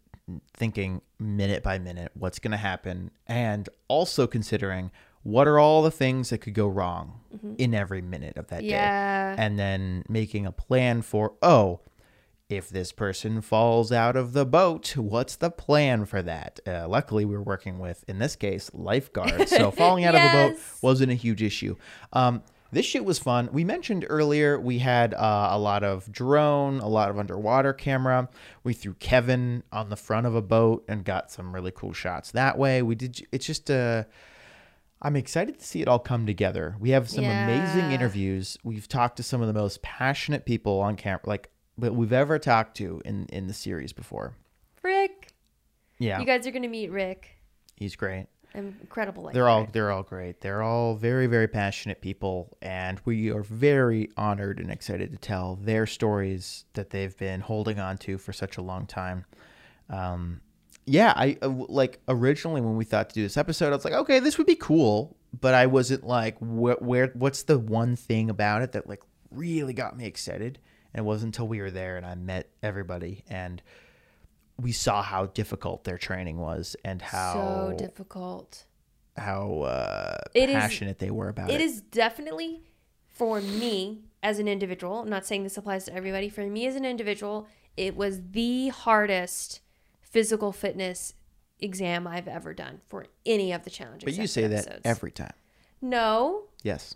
thinking 0.54 1.02
minute 1.20 1.62
by 1.62 1.78
minute 1.78 2.12
what's 2.16 2.40
going 2.40 2.52
to 2.52 2.58
happen 2.58 3.12
and 3.28 3.70
also 3.88 4.26
considering 4.26 4.90
what 5.26 5.48
are 5.48 5.58
all 5.58 5.82
the 5.82 5.90
things 5.90 6.30
that 6.30 6.38
could 6.38 6.54
go 6.54 6.68
wrong 6.68 7.20
in 7.58 7.74
every 7.74 8.00
minute 8.02 8.38
of 8.38 8.46
that 8.50 8.62
day. 8.62 8.68
Yeah. 8.70 9.36
And 9.38 9.58
then 9.58 10.04
making 10.08 10.46
a 10.46 10.52
plan 10.52 11.02
for, 11.02 11.34
oh, 11.42 11.80
if 12.48 12.70
this 12.70 12.92
person 12.92 13.42
falls 13.42 13.92
out 13.92 14.16
of 14.16 14.34
the 14.34 14.46
boat, 14.46 14.96
what's 14.96 15.36
the 15.36 15.50
plan 15.50 16.06
for 16.06 16.22
that? 16.22 16.60
Uh, 16.68 16.88
luckily, 16.88 17.26
we 17.26 17.36
were 17.36 17.42
working 17.42 17.80
with, 17.80 18.06
in 18.08 18.20
this 18.20 18.36
case, 18.36 18.70
lifeguards. 18.72 19.50
So 19.50 19.72
falling 19.82 20.06
out 20.06 20.14
of 20.14 20.22
a 20.22 20.32
boat 20.32 20.60
wasn't 20.84 21.12
a 21.12 21.16
huge 21.16 21.42
issue. 21.42 21.76
Um, 22.14 22.44
this 22.72 22.86
shit 22.86 23.04
was 23.04 23.18
fun. 23.18 23.50
We 23.52 23.64
mentioned 23.64 24.06
earlier 24.08 24.60
we 24.60 24.78
had 24.78 25.16
uh, 25.16 25.48
a 25.52 25.58
lot 25.58 25.84
of 25.84 26.12
drone, 26.12 26.82
a 26.82 26.88
lot 26.88 27.10
of 27.10 27.18
underwater 27.18 27.74
camera. 27.74 28.30
We 28.64 28.74
threw 28.74 28.94
Kevin 28.94 29.64
on 29.72 29.90
the 29.90 29.96
front 29.96 30.28
of 30.28 30.36
a 30.36 30.42
boat 30.44 30.86
and 30.88 31.04
got 31.04 31.32
some 31.32 31.52
really 31.52 31.72
cool 31.72 31.94
shots 31.94 32.30
that 32.34 32.60
way. 32.60 32.84
We 32.84 32.94
did. 32.94 33.26
It's 33.32 33.48
just 33.48 33.72
Uh, 33.72 34.04
I'm 35.02 35.16
excited 35.16 35.60
to 35.60 35.66
see 35.66 35.82
it 35.82 35.88
all 35.88 36.00
come 36.00 36.26
together. 36.26 36.76
We 36.80 36.92
have 36.92 37.10
some 37.10 37.26
amazing 37.26 37.92
interviews. 37.92 38.58
We've 38.64 38.88
talked 38.88 39.18
to 39.18 39.24
some 39.24 39.42
of 39.42 39.48
the 39.48 39.54
most 39.54 39.82
passionate 39.82 40.46
people 40.46 40.80
on 40.80 40.96
camera, 40.96 41.22
like 41.26 41.50
that 41.78 41.94
we've 41.94 42.14
ever 42.14 42.40
talked 42.40 42.78
to 42.78 43.02
in 43.06 43.26
in 43.28 43.48
the 43.48 43.54
series 43.54 43.94
before. 43.94 44.34
Rick. 44.82 45.34
Yeah, 45.98 46.20
You 46.20 46.26
guys 46.26 46.46
are 46.46 46.52
going 46.52 46.64
to 46.64 46.68
meet 46.68 46.92
Rick. 46.92 47.38
he's 47.76 47.96
great. 47.96 48.28
Incredible. 48.54 49.24
Like 49.24 49.34
They're 49.34 49.50
all 49.50 49.68
they're 49.72 49.92
all 49.92 50.04
great. 50.04 50.40
They're 50.40 50.62
all 50.64 50.96
very 50.96 51.28
very 51.28 51.48
passionate 51.48 52.02
people, 52.02 52.58
and 52.62 53.02
we 53.04 53.30
are 53.32 53.44
very 53.44 54.10
honored 54.16 54.60
and 54.60 54.72
excited 54.72 55.12
to 55.12 55.18
tell 55.18 55.56
their 55.58 55.86
stories 55.86 56.66
that 56.74 56.90
they've 56.90 57.16
been 57.18 57.42
holding 57.42 57.80
on 57.80 57.98
to 58.00 58.18
for 58.18 58.32
such 58.32 58.58
a 58.58 58.62
long 58.62 58.86
time. 58.86 59.26
Um, 59.90 60.42
yeah, 60.86 61.14
I 61.16 61.38
uh, 61.42 61.50
like 61.50 62.00
originally 62.08 62.62
when 62.62 62.76
we 62.78 62.86
thought 62.86 63.10
to 63.10 63.16
do 63.16 63.24
this 63.24 63.38
episode, 63.38 63.68
I 63.74 63.76
was 63.76 63.86
like, 63.86 63.94
okay, 63.94 64.20
this 64.20 64.38
would 64.38 64.48
be 64.48 64.56
cool, 64.56 65.18
but 65.40 65.54
I 65.54 65.66
wasn't 65.66 66.06
like, 66.06 66.38
wh- 66.40 66.82
where 66.82 67.08
what's 67.14 67.44
the 67.44 67.58
one 67.60 67.96
thing 67.96 68.30
about 68.30 68.62
it 68.62 68.72
that 68.74 68.88
like 68.88 69.02
really 69.32 69.74
got 69.74 69.98
me 69.98 70.06
excited? 70.06 70.60
And 70.94 71.04
it 71.04 71.08
wasn't 71.08 71.36
until 71.36 71.48
we 71.48 71.60
were 71.60 71.72
there 71.72 71.98
and 71.98 72.06
I 72.06 72.16
met 72.16 72.50
everybody 72.64 73.24
and 73.30 73.62
we 74.58 74.72
saw 74.72 75.02
how 75.02 75.26
difficult 75.26 75.84
their 75.84 75.98
training 75.98 76.38
was 76.38 76.76
and 76.86 77.02
how 77.02 77.34
so 77.34 77.76
difficult. 77.78 78.66
how 79.18 79.62
uh, 79.62 80.18
It 80.34 80.50
is- 80.50 80.56
passionate 80.56 81.00
they 81.00 81.12
were 81.12 81.28
about 81.30 81.50
it. 81.50 81.56
It 81.56 81.62
is 81.62 81.82
definitely 81.82 82.62
for 83.10 83.42
me 83.42 84.04
as 84.24 84.40
an 84.40 84.48
individual. 84.48 85.00
I'm 85.02 85.10
not 85.10 85.26
saying 85.26 85.44
this 85.44 85.58
applies 85.58 85.84
to 85.86 85.94
everybody. 85.94 86.30
For 86.30 86.46
me 86.46 86.66
as 86.68 86.76
an 86.76 86.86
individual, 86.86 87.48
it 87.76 87.96
was 87.98 88.22
the 88.32 88.70
hardest 88.70 89.60
physical 90.16 90.54
fitness 90.54 91.14
exam 91.60 92.08
I've 92.08 92.30
ever 92.30 92.54
done 92.54 92.80
for 92.88 93.06
any 93.26 93.52
of 93.52 93.64
the 93.66 93.70
challenges. 93.70 94.06
But 94.06 94.14
you 94.14 94.28
say 94.28 94.48
that 94.48 94.80
every 94.86 95.12
time. 95.12 95.34
no. 95.82 96.44
Yes. 96.64 96.96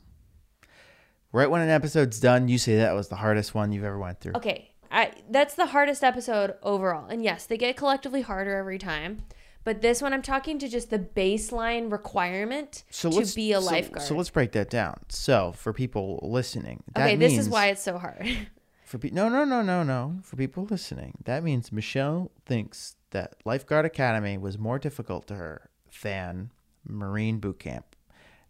Right 1.34 1.50
when 1.52 1.62
an 1.62 1.70
episode's 1.70 2.20
done, 2.20 2.48
you 2.48 2.58
say 2.58 2.78
that 2.78 2.94
was 2.96 3.10
the 3.10 3.18
hardest 3.18 3.54
one 3.54 3.72
you've 3.74 3.84
ever 3.84 4.00
went 4.00 4.20
through. 4.22 4.34
Okay, 4.36 4.72
I 4.90 5.12
that's 5.30 5.54
the 5.54 5.68
hardest 5.68 6.02
episode 6.04 6.56
overall. 6.64 7.08
And 7.10 7.24
yes, 7.24 7.46
they 7.46 7.58
get 7.58 7.76
collectively 7.76 8.22
harder 8.22 8.56
every 8.56 8.80
time. 8.80 9.24
But 9.66 9.82
this 9.82 10.02
one, 10.02 10.14
I'm 10.14 10.22
talking 10.22 10.58
to 10.60 10.70
just 10.70 10.90
the 10.90 10.98
baseline 10.98 11.92
requirement 11.92 12.84
So 12.90 13.12
to 13.12 13.36
be 13.36 13.52
a 13.52 13.60
so- 13.62 13.66
lifeguard. 13.68 14.08
So, 14.08 14.16
let's 14.16 14.30
break 14.30 14.54
that 14.54 14.70
down. 14.70 15.02
So 15.10 15.52
for 15.56 15.74
people 15.74 16.20
listening, 16.24 16.82
that 16.96 17.06
okay, 17.08 17.16
this 17.18 17.38
is 17.38 17.50
why 17.50 17.68
it's 17.68 17.84
so 17.84 17.98
hard. 18.00 18.26
For 18.86 18.98
pe- 18.98 19.12
no, 19.12 19.30
no, 19.30 19.44
no, 19.44 19.62
no, 19.62 19.84
no. 19.84 20.16
For 20.24 20.36
people 20.36 20.66
listening, 20.68 21.14
that 21.26 21.44
means 21.44 21.72
Michelle 21.72 22.32
thinks 22.48 22.96
that 23.12 23.36
Lifeguard 23.46 23.86
Academy 23.86 24.38
was 24.38 24.58
more 24.58 24.80
difficult 24.80 25.28
to 25.28 25.36
her 25.36 25.70
than 26.04 26.52
Marine 26.88 27.40
Boot 27.40 27.60
Camp. 27.60 27.96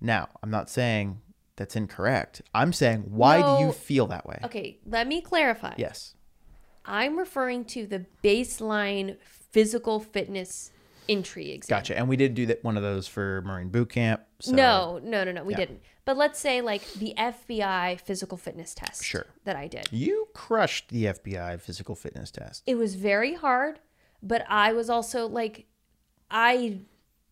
Now, 0.02 0.30
I'm 0.44 0.50
not 0.52 0.70
saying 0.70 1.22
that's 1.56 1.76
incorrect. 1.76 2.42
I'm 2.54 2.72
saying 2.74 3.02
why 3.08 3.42
do 3.42 3.64
you 3.66 3.72
feel 3.72 4.08
that 4.08 4.26
way? 4.26 4.40
okay, 4.44 4.80
let 4.86 5.08
me 5.08 5.22
clarify. 5.22 5.74
Yes. 5.78 6.16
I'm 6.86 7.18
referring 7.18 7.66
to 7.66 7.86
the 7.86 8.06
baseline 8.24 9.18
physical 9.22 10.00
fitness 10.00 10.72
entry 11.08 11.52
exam. 11.52 11.78
Gotcha. 11.80 11.98
And 11.98 12.08
we 12.08 12.16
did 12.16 12.34
do 12.36 12.46
that 12.48 12.64
one 12.64 12.78
of 12.78 12.84
those 12.84 13.08
for 13.08 13.42
Marine 13.46 13.70
Boot 13.70 13.90
Camp. 13.90 14.22
So 14.40 14.52
No, 14.54 15.00
no, 15.04 15.24
no, 15.24 15.32
no, 15.32 15.44
we 15.44 15.54
Yeah. 15.54 15.58
didn't. 15.60 15.82
But 16.06 16.18
let's 16.18 16.40
say 16.40 16.62
like 16.62 16.84
the 16.94 17.14
FBI 17.18 18.00
physical 18.00 18.38
fitness 18.38 18.74
test 18.74 19.04
Sure. 19.04 19.26
that 19.44 19.56
I 19.56 19.68
did. 19.68 19.88
You 19.92 20.28
crushed 20.34 20.90
the 20.90 21.06
FBI 21.08 21.58
physical 21.60 21.96
fitness 21.96 22.32
test. 22.32 22.64
It 22.66 22.76
was 22.76 22.96
very 22.96 23.34
hard, 23.34 23.80
but 24.22 24.46
I 24.50 24.74
was 24.74 24.90
also 24.90 25.28
like 25.28 25.66
I 26.30 26.80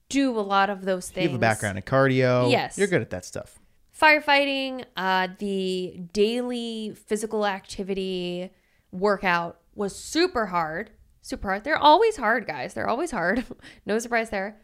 do 0.09 0.37
a 0.37 0.41
lot 0.41 0.69
of 0.69 0.85
those 0.85 1.09
things. 1.09 1.25
You 1.25 1.29
have 1.29 1.37
a 1.37 1.39
background 1.39 1.77
in 1.77 1.83
cardio. 1.83 2.49
Yes. 2.49 2.77
You're 2.77 2.87
good 2.87 3.01
at 3.01 3.09
that 3.09 3.25
stuff. 3.25 3.59
firefighting, 3.99 4.85
uh, 4.95 5.27
the 5.39 5.99
daily 6.13 6.93
physical 6.95 7.45
activity 7.45 8.51
workout 8.91 9.59
was 9.75 9.95
super 9.95 10.47
hard. 10.47 10.91
Super 11.21 11.49
hard. 11.49 11.63
They're 11.63 11.77
always 11.77 12.15
hard, 12.15 12.47
guys. 12.47 12.73
They're 12.73 12.87
always 12.87 13.11
hard. 13.11 13.43
no 13.85 13.99
surprise 13.99 14.29
there. 14.29 14.59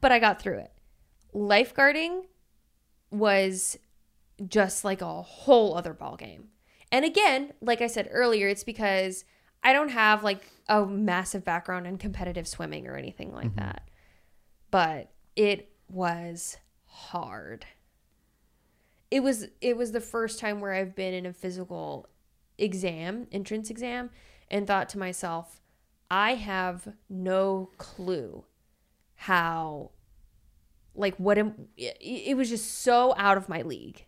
But 0.00 0.10
I 0.10 0.18
got 0.18 0.42
through 0.42 0.58
it. 0.58 0.72
Lifeguarding 1.34 2.22
was 3.10 3.78
just 4.48 4.84
like 4.84 5.00
a 5.00 5.22
whole 5.22 5.76
other 5.76 5.92
ball 5.94 6.16
game. 6.16 6.48
And 6.90 7.04
again, 7.04 7.52
like 7.60 7.80
I 7.80 7.86
said 7.86 8.08
earlier, 8.10 8.48
it's 8.48 8.64
because 8.64 9.24
I 9.62 9.72
don't 9.72 9.90
have 9.90 10.24
like 10.24 10.44
a 10.68 10.84
massive 10.86 11.44
background 11.44 11.86
in 11.86 11.98
competitive 11.98 12.46
swimming 12.46 12.86
or 12.86 12.96
anything 12.96 13.32
like 13.32 13.48
mm-hmm. 13.48 13.60
that. 13.60 13.88
But 14.70 15.10
it 15.36 15.70
was 15.88 16.56
hard 16.86 17.66
it 19.12 19.22
was 19.22 19.48
it 19.60 19.76
was 19.76 19.92
the 19.92 20.00
first 20.00 20.38
time 20.38 20.58
where 20.58 20.72
I've 20.72 20.94
been 20.94 21.12
in 21.12 21.26
a 21.26 21.34
physical 21.34 22.08
exam, 22.56 23.26
entrance 23.30 23.68
exam, 23.68 24.08
and 24.50 24.66
thought 24.66 24.88
to 24.90 24.98
myself, 24.98 25.60
I 26.10 26.36
have 26.36 26.88
no 27.10 27.68
clue 27.76 28.46
how 29.14 29.90
like 30.94 31.14
what 31.16 31.36
am 31.36 31.68
it, 31.76 31.98
it 32.00 32.38
was 32.38 32.48
just 32.48 32.80
so 32.80 33.14
out 33.18 33.36
of 33.36 33.50
my 33.50 33.60
league 33.60 34.06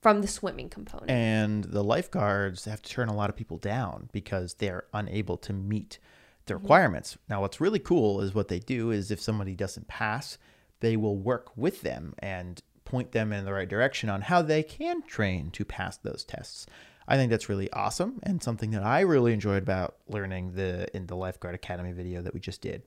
from 0.00 0.20
the 0.20 0.28
swimming 0.28 0.68
component. 0.68 1.10
And 1.10 1.64
the 1.64 1.82
lifeguards 1.84 2.64
have 2.66 2.82
to 2.82 2.90
turn 2.90 3.08
a 3.08 3.14
lot 3.14 3.30
of 3.30 3.36
people 3.36 3.58
down 3.58 4.08
because 4.12 4.54
they're 4.54 4.84
unable 4.92 5.36
to 5.38 5.52
meet 5.52 5.98
the 6.46 6.54
Mm-hmm. 6.54 6.62
requirements. 6.62 7.18
Now, 7.28 7.42
what's 7.42 7.60
really 7.60 7.78
cool 7.78 8.22
is 8.22 8.34
what 8.34 8.48
they 8.48 8.58
do 8.58 8.90
is 8.90 9.10
if 9.10 9.20
somebody 9.20 9.54
doesn't 9.54 9.86
pass, 9.86 10.38
they 10.80 10.96
will 10.96 11.16
work 11.16 11.54
with 11.56 11.82
them 11.82 12.14
and 12.20 12.62
point 12.86 13.12
them 13.12 13.34
in 13.34 13.44
the 13.44 13.52
right 13.52 13.68
direction 13.68 14.08
on 14.08 14.22
how 14.22 14.40
they 14.40 14.62
can 14.62 15.02
train 15.02 15.50
to 15.50 15.64
pass 15.66 15.98
those 15.98 16.24
tests. 16.24 16.64
I 17.06 17.16
think 17.16 17.30
that's 17.30 17.50
really 17.50 17.70
awesome 17.72 18.20
and 18.22 18.42
something 18.42 18.70
that 18.70 18.82
I 18.82 19.00
really 19.00 19.34
enjoyed 19.34 19.62
about 19.62 19.96
learning 20.08 20.52
the 20.54 20.86
in 20.96 21.06
the 21.06 21.16
Lifeguard 21.16 21.54
Academy 21.54 21.92
video 21.92 22.22
that 22.22 22.32
we 22.32 22.40
just 22.40 22.62
did 22.62 22.82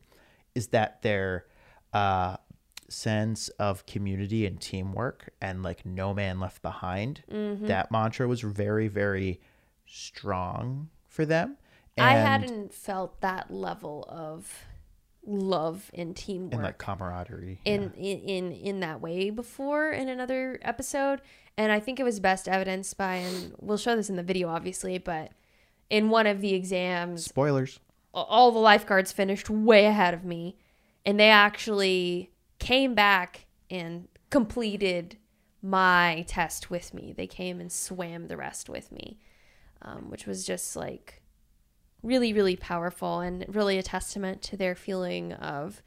is 0.55 0.67
that 0.69 1.01
their 1.03 1.45
uh, 1.93 2.37
sense 2.91 3.49
of 3.49 3.85
community 3.85 4.45
and 4.45 4.59
teamwork 4.59 5.29
and 5.41 5.63
like 5.63 5.85
no 5.85 6.13
man 6.13 6.39
left 6.39 6.61
behind. 6.61 7.23
Mm-hmm. 7.31 7.67
That 7.67 7.91
mantra 7.91 8.27
was 8.27 8.41
very 8.41 8.87
very 8.87 9.41
strong 9.85 10.89
for 11.07 11.25
them. 11.25 11.57
I 11.97 12.13
hadn't 12.13 12.73
felt 12.73 13.21
that 13.21 13.51
level 13.51 14.05
of 14.07 14.65
love 15.25 15.91
and 15.93 16.15
teamwork. 16.15 16.53
and 16.53 16.63
like 16.63 16.77
camaraderie. 16.77 17.59
in, 17.65 17.91
in 17.93 18.19
in 18.19 18.51
in 18.51 18.79
that 18.79 19.01
way 19.01 19.29
before 19.29 19.91
in 19.91 20.09
another 20.09 20.59
episode 20.63 21.21
and 21.57 21.71
i 21.71 21.79
think 21.79 21.99
it 21.99 22.03
was 22.03 22.19
best 22.19 22.47
evidenced 22.47 22.97
by 22.97 23.17
and 23.17 23.53
we'll 23.59 23.77
show 23.77 23.95
this 23.95 24.09
in 24.09 24.15
the 24.15 24.23
video 24.23 24.47
obviously 24.47 24.97
but 24.97 25.31
in 25.91 26.09
one 26.09 26.25
of 26.25 26.41
the 26.41 26.55
exams 26.55 27.25
Spoilers. 27.25 27.79
all 28.15 28.51
the 28.51 28.59
lifeguards 28.59 29.11
finished 29.11 29.47
way 29.47 29.85
ahead 29.85 30.15
of 30.15 30.25
me 30.25 30.57
and 31.05 31.19
they 31.19 31.29
actually 31.29 32.30
came 32.61 32.93
back 32.93 33.45
and 33.69 34.07
completed 34.29 35.17
my 35.63 36.23
test 36.27 36.69
with 36.69 36.93
me 36.93 37.13
they 37.15 37.27
came 37.27 37.59
and 37.59 37.71
swam 37.71 38.27
the 38.27 38.37
rest 38.37 38.69
with 38.69 38.91
me 38.91 39.19
um, 39.81 40.09
which 40.09 40.25
was 40.25 40.45
just 40.45 40.75
like 40.75 41.21
really 42.03 42.33
really 42.33 42.55
powerful 42.55 43.19
and 43.19 43.45
really 43.47 43.77
a 43.77 43.83
testament 43.83 44.41
to 44.41 44.55
their 44.55 44.75
feeling 44.75 45.33
of 45.33 45.81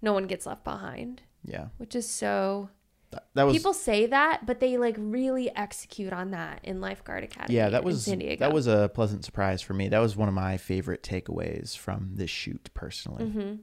no 0.00 0.12
one 0.12 0.26
gets 0.26 0.46
left 0.46 0.64
behind 0.64 1.22
Yeah. 1.44 1.66
which 1.78 1.94
is 1.94 2.08
so 2.08 2.70
That, 3.10 3.26
that 3.34 3.42
was 3.46 3.56
people 3.56 3.74
say 3.74 4.06
that 4.06 4.46
but 4.46 4.58
they 4.60 4.78
like 4.78 4.96
really 4.98 5.54
execute 5.54 6.12
on 6.12 6.30
that 6.30 6.60
in 6.64 6.80
lifeguard 6.80 7.24
academy 7.24 7.54
yeah, 7.54 7.68
that 7.68 7.84
was 7.84 8.04
san 8.04 8.18
diego 8.18 8.44
that 8.44 8.52
was 8.52 8.66
a 8.66 8.90
pleasant 8.94 9.24
surprise 9.24 9.60
for 9.60 9.74
me. 9.74 9.88
That 9.88 10.00
was 10.00 10.16
one 10.16 10.28
of 10.28 10.34
my 10.34 10.56
favorite 10.56 11.02
takeaways 11.02 11.76
from 11.76 12.10
this 12.14 12.30
shoot 12.30 12.70
personally. 12.74 13.24
hmm 13.24 13.54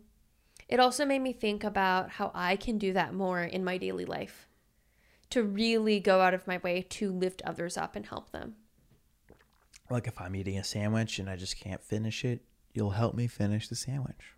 It 0.70 0.80
also 0.80 1.04
made 1.04 1.24
me 1.24 1.34
think 1.34 1.64
about 1.64 2.12
how 2.12 2.32
I 2.36 2.56
can 2.56 2.78
do 2.78 2.94
that 2.94 3.14
more 3.14 3.42
in 3.42 3.64
my 3.64 3.80
daily 3.80 4.06
life 4.06 4.48
to 5.32 5.44
really 5.44 6.00
go 6.00 6.22
out 6.22 6.36
of 6.36 6.46
my 6.46 6.60
way 6.60 6.86
to 6.90 7.12
lift 7.12 7.42
others 7.44 7.76
up 7.76 7.96
and 7.96 8.06
help 8.06 8.32
them. 8.32 8.56
Like 9.90 10.06
if 10.08 10.22
I'm 10.22 10.36
eating 10.36 10.60
a 10.60 10.64
sandwich 10.64 11.18
and 11.18 11.28
I 11.28 11.36
just 11.36 11.60
can't 11.60 11.84
finish 11.84 12.24
it, 12.24 12.42
you'll 12.74 12.92
help 12.92 13.16
me 13.16 13.26
finish 13.26 13.68
the 13.68 13.76
sandwich. 13.76 14.36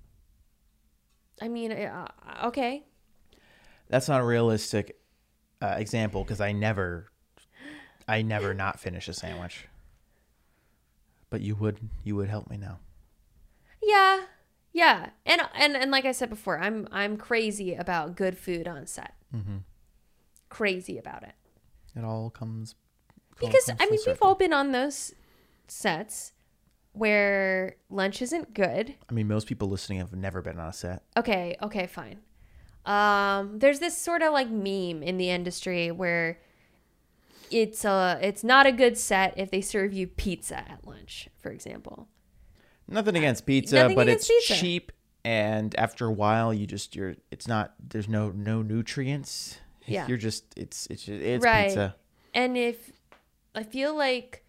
I 1.41 1.49
mean, 1.49 1.73
uh, 1.73 2.07
okay. 2.45 2.85
That's 3.89 4.07
not 4.07 4.21
a 4.21 4.25
realistic 4.25 4.97
uh, 5.61 5.75
example 5.77 6.23
because 6.23 6.39
I 6.39 6.53
never, 6.53 7.11
I 8.07 8.21
never 8.21 8.53
not 8.53 8.79
finish 8.79 9.09
a 9.09 9.13
sandwich. 9.13 9.67
But 11.29 11.41
you 11.41 11.55
would, 11.55 11.77
you 12.05 12.15
would 12.15 12.29
help 12.29 12.49
me 12.49 12.55
now. 12.55 12.79
Yeah. 13.83 14.21
Yeah. 14.73 15.09
And 15.25 15.41
and 15.55 15.75
and 15.75 15.91
like 15.91 16.05
I 16.05 16.11
said 16.11 16.29
before, 16.29 16.59
I'm 16.59 16.87
I'm 16.91 17.17
crazy 17.17 17.75
about 17.75 18.15
good 18.15 18.37
food 18.37 18.67
on 18.67 18.87
set. 18.87 19.13
Mm-hmm. 19.35 19.57
Crazy 20.49 20.97
about 20.97 21.23
it. 21.23 21.33
It 21.95 22.03
all 22.03 22.29
comes 22.29 22.75
all 23.41 23.47
Because 23.47 23.65
comes 23.65 23.79
I 23.81 23.89
mean, 23.89 23.99
we've 24.05 24.21
all 24.21 24.35
been 24.35 24.53
on 24.53 24.71
those 24.71 25.13
sets 25.67 26.33
where 26.93 27.75
lunch 27.89 28.21
isn't 28.21 28.53
good. 28.53 28.95
I 29.09 29.13
mean, 29.13 29.27
most 29.27 29.47
people 29.47 29.69
listening 29.69 29.99
have 29.99 30.13
never 30.13 30.41
been 30.41 30.59
on 30.59 30.67
a 30.67 30.73
set. 30.73 31.03
Okay, 31.17 31.55
okay, 31.61 31.87
fine. 31.87 32.19
Um, 32.85 33.59
there's 33.59 33.79
this 33.79 33.97
sort 33.97 34.21
of 34.21 34.33
like 34.33 34.49
meme 34.49 35.03
in 35.03 35.17
the 35.17 35.29
industry 35.29 35.91
where 35.91 36.39
it's 37.51 37.85
a 37.85 38.19
it's 38.21 38.43
not 38.43 38.65
a 38.65 38.71
good 38.71 38.97
set 38.97 39.33
if 39.37 39.51
they 39.51 39.61
serve 39.61 39.93
you 39.93 40.07
pizza 40.07 40.57
at 40.57 40.85
lunch, 40.85 41.29
for 41.37 41.51
example. 41.51 42.07
Nothing 42.91 43.15
against 43.17 43.45
pizza, 43.45 43.75
Nothing 43.75 43.95
but 43.95 44.07
against 44.07 44.29
it's 44.29 44.47
pizza. 44.47 44.61
cheap, 44.61 44.91
and 45.23 45.73
after 45.77 46.05
a 46.05 46.11
while, 46.11 46.53
you 46.53 46.67
just 46.67 46.95
you're. 46.95 47.15
It's 47.31 47.47
not. 47.47 47.73
There's 47.79 48.07
no 48.09 48.29
no 48.31 48.61
nutrients. 48.61 49.59
Yeah. 49.87 50.07
You're 50.07 50.17
just. 50.17 50.45
It's 50.57 50.87
it's 50.87 51.07
it's 51.07 51.43
Right. 51.43 51.67
pizza. 51.67 51.95
And 52.33 52.57
if 52.57 52.91
I 53.55 53.63
feel 53.63 53.95
like 53.95 54.43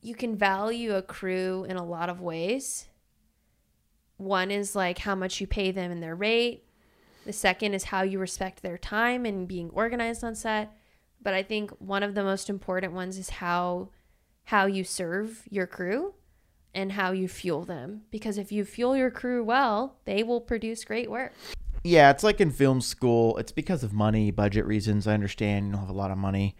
you 0.00 0.14
can 0.14 0.36
value 0.36 0.94
a 0.94 1.02
crew 1.02 1.66
in 1.68 1.76
a 1.76 1.84
lot 1.84 2.08
of 2.08 2.20
ways. 2.20 2.86
One 4.18 4.50
is 4.50 4.74
like 4.76 4.98
how 4.98 5.14
much 5.14 5.40
you 5.40 5.46
pay 5.46 5.72
them 5.72 5.90
and 5.90 6.02
their 6.02 6.14
rate. 6.14 6.64
The 7.24 7.32
second 7.32 7.74
is 7.74 7.84
how 7.84 8.02
you 8.02 8.18
respect 8.20 8.62
their 8.62 8.78
time 8.78 9.26
and 9.26 9.48
being 9.48 9.68
organized 9.70 10.22
on 10.22 10.34
set. 10.36 10.72
But 11.20 11.34
I 11.34 11.42
think 11.42 11.70
one 11.80 12.02
of 12.04 12.14
the 12.14 12.22
most 12.22 12.48
important 12.48 12.92
ones 12.92 13.18
is 13.18 13.30
how 13.30 13.88
how 14.44 14.66
you 14.66 14.84
serve 14.84 15.42
your 15.50 15.66
crew 15.66 16.14
and 16.76 16.92
how 16.92 17.10
you 17.10 17.26
fuel 17.26 17.64
them 17.64 18.02
because 18.10 18.36
if 18.36 18.52
you 18.52 18.64
fuel 18.64 18.96
your 18.96 19.10
crew 19.10 19.42
well, 19.42 19.96
they 20.04 20.22
will 20.22 20.40
produce 20.40 20.84
great 20.84 21.10
work. 21.10 21.32
Yeah, 21.82 22.10
it's 22.10 22.22
like 22.22 22.40
in 22.40 22.50
film 22.50 22.80
school. 22.80 23.36
It's 23.38 23.52
because 23.52 23.82
of 23.82 23.92
money, 23.92 24.30
budget 24.30 24.66
reasons. 24.66 25.06
I 25.06 25.14
understand 25.14 25.66
you 25.66 25.72
don't 25.72 25.80
have 25.80 25.90
a 25.90 25.94
lot 25.94 26.10
of 26.10 26.18
money, 26.18 26.54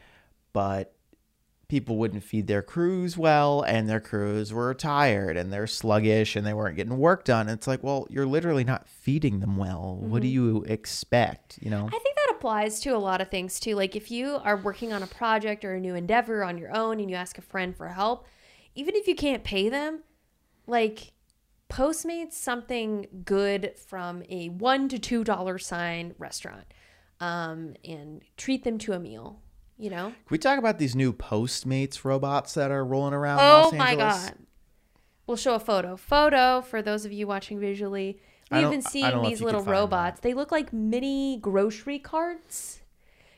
but 0.52 0.94
people 1.68 1.98
wouldn't 1.98 2.22
feed 2.22 2.46
their 2.46 2.62
crews 2.62 3.18
well, 3.18 3.62
and 3.62 3.88
their 3.88 4.00
crews 4.00 4.52
were 4.52 4.72
tired 4.72 5.36
and 5.36 5.52
they're 5.52 5.66
sluggish 5.66 6.36
and 6.36 6.46
they 6.46 6.54
weren't 6.54 6.76
getting 6.76 6.96
work 6.96 7.24
done. 7.24 7.48
It's 7.48 7.66
like, 7.66 7.82
well, 7.82 8.06
you're 8.08 8.26
literally 8.26 8.64
not 8.64 8.88
feeding 8.88 9.40
them 9.40 9.56
well. 9.56 9.98
What 10.00 10.22
do 10.22 10.28
mm-hmm. 10.28 10.34
you 10.34 10.64
expect? 10.68 11.58
You 11.60 11.70
know? 11.70 11.86
I 11.86 11.98
think 11.98 12.16
that 12.16 12.34
applies 12.36 12.80
to 12.80 12.90
a 12.90 12.98
lot 12.98 13.20
of 13.20 13.28
things 13.28 13.58
too. 13.60 13.74
Like 13.74 13.96
if 13.96 14.10
you 14.10 14.38
are 14.44 14.56
working 14.56 14.92
on 14.92 15.02
a 15.02 15.08
project 15.08 15.64
or 15.64 15.74
a 15.74 15.80
new 15.80 15.94
endeavor 15.94 16.44
on 16.44 16.56
your 16.56 16.74
own 16.74 17.00
and 17.00 17.10
you 17.10 17.16
ask 17.16 17.36
a 17.36 17.42
friend 17.42 17.76
for 17.76 17.88
help, 17.88 18.26
even 18.76 18.94
if 18.94 19.08
you 19.08 19.14
can't 19.16 19.42
pay 19.42 19.68
them, 19.68 20.02
like 20.66 21.12
Postmates 21.68 22.34
something 22.34 23.06
good 23.24 23.72
from 23.76 24.22
a 24.28 24.50
one 24.50 24.88
to 24.88 24.98
two 25.00 25.24
dollar 25.24 25.58
sign 25.58 26.14
restaurant, 26.18 26.64
um, 27.18 27.74
and 27.84 28.22
treat 28.36 28.62
them 28.62 28.78
to 28.78 28.92
a 28.92 29.00
meal. 29.00 29.40
You 29.78 29.90
know? 29.90 30.06
Can 30.06 30.14
we 30.30 30.38
talk 30.38 30.58
about 30.58 30.78
these 30.78 30.94
new 30.94 31.12
Postmates 31.12 32.04
robots 32.04 32.54
that 32.54 32.70
are 32.70 32.84
rolling 32.84 33.12
around? 33.14 33.40
Oh 33.40 33.64
Los 33.64 33.72
my 33.74 33.90
Angeles? 33.90 34.24
god! 34.30 34.34
We'll 35.26 35.36
show 35.36 35.54
a 35.56 35.60
photo. 35.60 35.96
Photo 35.96 36.60
for 36.60 36.82
those 36.82 37.04
of 37.04 37.12
you 37.12 37.26
watching 37.26 37.58
visually. 37.58 38.20
We've 38.50 38.60
don't- 38.60 38.70
been 38.70 38.82
seeing 38.82 39.22
these 39.22 39.42
little 39.42 39.64
robots. 39.64 40.20
They 40.20 40.34
look 40.34 40.52
like 40.52 40.72
mini 40.72 41.38
grocery 41.42 41.98
carts, 41.98 42.80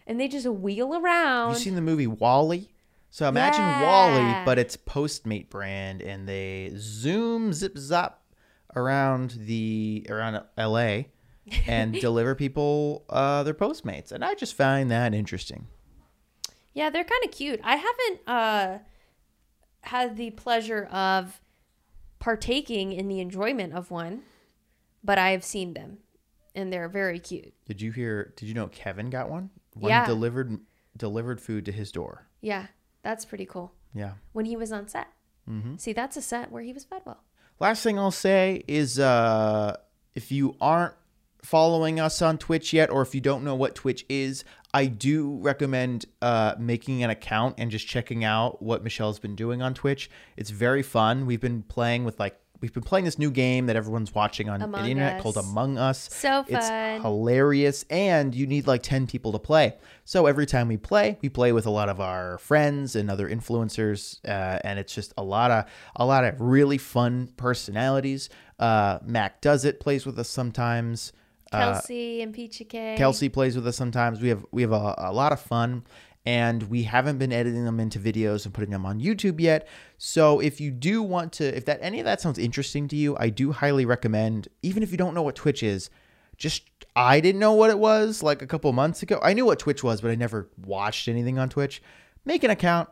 and 0.07 0.21
they 0.21 0.29
just 0.29 0.47
wheel 0.47 0.95
around. 0.95 1.49
Have 1.49 1.59
you 1.59 1.65
seen 1.65 1.75
the 1.77 1.81
movie 1.81 2.07
WALL-E? 2.07 2.69
So 3.11 3.29
imagine 3.29 3.65
Yeah. 3.65 3.83
WALL-E, 3.83 4.45
but 4.45 4.59
it's 4.59 4.77
Postmate 4.77 5.49
brand, 5.51 6.03
and 6.03 6.29
they 6.29 6.73
zoom 6.77 7.53
zip 7.53 7.77
zap 7.79 8.21
around 8.77 9.31
the 9.39 10.07
around 10.11 10.43
LA 10.59 11.05
and 11.67 11.93
deliver 12.01 12.35
people 12.35 13.05
uh, 13.09 13.43
their 13.43 13.55
Postmates, 13.55 14.13
and 14.13 14.25
I 14.25 14.35
just 14.35 14.55
find 14.55 14.91
that 14.91 15.15
interesting. 15.15 15.67
Yeah, 16.75 16.91
they're 16.91 17.03
kind 17.05 17.25
of 17.25 17.31
cute. 17.33 17.61
I 17.65 17.77
haven't 17.77 18.21
uh, 18.29 18.79
had 19.83 20.17
the 20.17 20.31
pleasure 20.31 20.85
of 20.85 21.41
partaking 22.19 22.93
in 22.93 23.09
the 23.09 23.21
enjoyment 23.21 23.73
of 23.73 23.91
one, 23.91 24.23
but 25.03 25.19
I 25.19 25.31
have 25.31 25.43
seen 25.45 25.73
them, 25.75 25.99
and 26.55 26.73
they're 26.73 26.89
very 26.89 27.19
cute. 27.19 27.55
Did 27.67 27.81
you 27.81 27.91
hear? 27.91 28.33
Did 28.37 28.47
you 28.47 28.55
know 28.55 28.69
Kevin 28.69 29.09
got 29.11 29.31
one? 29.31 29.51
One 29.75 29.91
Yeah. 29.91 30.05
delivered 30.07 30.59
delivered 30.97 31.41
food 31.41 31.65
to 31.65 31.73
his 31.73 31.91
door. 31.91 32.27
Yeah, 32.41 32.67
that's 33.09 33.25
pretty 33.25 33.47
cool. 33.47 33.73
Yeah. 33.95 34.13
When 34.35 34.45
he 34.45 34.55
was 34.55 34.71
on 34.71 34.87
set. 34.87 35.09
Mm-hmm. 35.49 35.77
See, 35.77 35.95
that's 35.95 36.19
a 36.19 36.21
set 36.21 36.53
where 36.53 36.63
he 36.63 36.75
was 36.75 36.85
fed 36.85 37.01
well. 37.07 37.25
Last 37.59 37.83
thing 37.83 37.99
I'll 37.99 38.11
say 38.11 38.65
is 38.69 38.99
uh, 38.99 39.79
if 40.15 40.31
you 40.31 40.57
aren't 40.61 40.93
following 41.41 41.99
us 42.01 42.21
on 42.21 42.37
Twitch 42.37 42.75
yet, 42.75 42.91
or 42.91 43.01
if 43.01 43.15
you 43.15 43.23
don't 43.23 43.45
know 43.45 43.55
what 43.55 43.75
Twitch 43.75 44.05
is, 44.11 44.45
I 44.75 44.85
do 44.85 45.39
recommend 45.41 46.05
uh, 46.21 46.57
making 46.59 47.03
an 47.03 47.09
account 47.09 47.55
and 47.57 47.71
just 47.71 47.87
checking 47.87 48.25
out 48.25 48.61
what 48.61 48.85
Michelle's 48.85 49.19
been 49.19 49.35
doing 49.35 49.63
on 49.63 49.73
Twitch. 49.73 50.11
It's 50.37 50.51
very 50.51 50.83
fun. 50.83 51.25
We've 51.25 51.41
been 51.41 51.63
playing 51.63 52.05
with 52.05 52.21
like 52.21 52.39
we've 52.61 52.73
been 52.73 52.83
playing 52.83 53.05
this 53.05 53.19
new 53.19 53.31
game 53.31 53.67
that 53.67 53.77
everyone's 53.77 54.15
watching 54.15 54.49
on 54.49 54.63
Among 54.63 54.83
the 54.83 54.91
internet 54.91 55.17
Us. 55.17 55.23
called 55.23 55.37
Among 55.37 55.79
Us. 55.79 56.09
So 56.13 56.43
fun. 56.43 56.47
It's 56.49 57.03
hilarious, 57.03 57.85
and 57.91 58.35
you 58.35 58.47
need 58.47 58.67
like 58.67 58.83
10 58.83 59.07
people 59.07 59.33
to 59.33 59.39
play. 59.39 59.77
So 60.05 60.27
every 60.27 60.47
time 60.47 60.69
we 60.69 60.77
play, 60.77 61.19
we 61.21 61.29
play 61.29 61.53
with 61.53 61.67
a 61.67 61.71
lot 61.71 61.89
of 61.89 62.01
our 62.01 62.39
friends 62.39 62.97
and 62.97 63.11
other 63.11 63.29
influencers, 63.29 64.19
uh, 64.27 64.59
and 64.65 64.79
it's 64.79 64.95
just 64.95 65.13
a 65.17 65.23
lot 65.23 65.51
of 65.51 65.65
a 65.97 66.05
lot 66.05 66.25
of 66.25 66.41
really 66.41 66.79
fun 66.79 67.33
personalities. 67.37 68.29
Uh, 68.59 68.99
Mac 69.05 69.41
does 69.41 69.65
it, 69.65 69.81
plays 69.81 70.05
with 70.07 70.19
us 70.19 70.29
sometimes. 70.29 71.13
Uh, 71.51 71.73
Kelsey 71.73 72.21
and 72.21 72.35
Peachy 72.35 72.65
K. 72.65 72.95
Kelsey 72.99 73.29
plays 73.31 73.57
with 73.57 73.67
us 73.67 73.77
sometimes. 73.77 74.21
We 74.21 74.29
have 74.29 74.45
we 74.51 74.63
have 74.63 74.73
a, 74.73 74.95
a 74.99 75.13
lot 75.13 75.33
of 75.33 75.41
fun, 75.41 75.85
and 76.29 76.65
we 76.65 76.83
haven't 76.83 77.17
been 77.17 77.33
editing 77.33 77.65
them 77.65 77.81
into 77.81 77.99
videos 77.99 78.45
and 78.45 78.53
putting 78.53 78.69
them 78.69 78.85
on 78.85 79.01
YouTube 79.01 79.41
yet. 79.41 79.67
So 79.97 80.41
if 80.41 80.61
you 80.61 80.71
do 80.71 81.03
want 81.03 81.33
to, 81.33 81.57
if 81.57 81.65
that 81.65 81.79
any 81.81 82.01
of 82.01 82.05
that 82.05 82.21
sounds 82.21 82.39
interesting 82.39 82.87
to 82.89 82.97
you, 82.97 83.17
I 83.19 83.31
do 83.31 83.51
highly 83.51 83.87
recommend. 83.87 84.47
Even 84.61 84.83
if 84.83 84.91
you 84.91 84.99
don't 84.99 85.15
know 85.15 85.23
what 85.23 85.37
Twitch 85.37 85.63
is, 85.63 85.89
just 86.37 86.65
I 86.95 87.21
didn't 87.21 87.39
know 87.39 87.55
what 87.55 87.71
it 87.71 87.79
was 87.79 88.23
like 88.23 88.43
a 88.43 88.47
couple 88.47 88.71
months 88.75 89.03
ago. 89.03 89.19
I 89.23 89.33
knew 89.33 89.47
what 89.47 89.59
Twitch 89.59 89.83
was, 89.83 90.03
but 90.03 90.11
I 90.11 90.17
never 90.17 90.51
watched 90.67 91.09
anything 91.09 91.39
on 91.39 91.49
Twitch. 91.49 91.81
Make 92.27 92.45
an 92.45 92.51
account, 92.51 92.91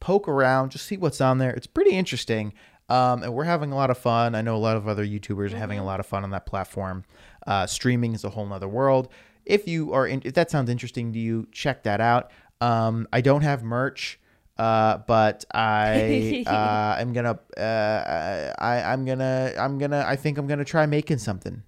poke 0.00 0.26
around, 0.26 0.70
just 0.70 0.86
see 0.86 0.96
what's 0.96 1.20
on 1.20 1.38
there. 1.38 1.52
It's 1.52 1.68
pretty 1.68 1.92
interesting. 1.92 2.52
Um, 2.88 3.22
and 3.22 3.32
we're 3.32 3.44
having 3.44 3.70
a 3.70 3.76
lot 3.76 3.90
of 3.90 3.98
fun. 3.98 4.34
I 4.34 4.42
know 4.42 4.56
a 4.56 4.58
lot 4.58 4.76
of 4.76 4.88
other 4.88 5.06
YouTubers 5.06 5.52
are 5.52 5.58
having 5.58 5.78
a 5.78 5.84
lot 5.84 6.00
of 6.00 6.06
fun 6.06 6.24
on 6.24 6.30
that 6.30 6.46
platform. 6.46 7.04
Uh, 7.46 7.64
streaming 7.64 8.12
is 8.12 8.24
a 8.24 8.30
whole 8.30 8.44
nother 8.44 8.66
world. 8.66 9.08
If 9.46 9.68
you 9.68 9.92
are, 9.92 10.06
in, 10.06 10.20
if 10.24 10.34
that 10.34 10.50
sounds 10.50 10.68
interesting 10.68 11.12
to 11.12 11.18
you, 11.20 11.46
check 11.52 11.84
that 11.84 12.00
out. 12.00 12.32
Um, 12.62 13.08
I 13.12 13.20
don't 13.22 13.42
have 13.42 13.62
merch, 13.64 14.20
uh, 14.56 14.98
but 14.98 15.44
I 15.52 16.44
uh, 16.46 17.00
am 17.00 17.12
gonna, 17.12 17.38
uh, 17.56 18.52
I, 18.58 18.82
I'm 18.92 19.04
gonna, 19.04 19.52
I'm 19.58 19.78
gonna, 19.78 20.04
I 20.06 20.14
think 20.16 20.38
I'm 20.38 20.46
gonna 20.46 20.64
try 20.64 20.86
making 20.86 21.18
something. 21.18 21.62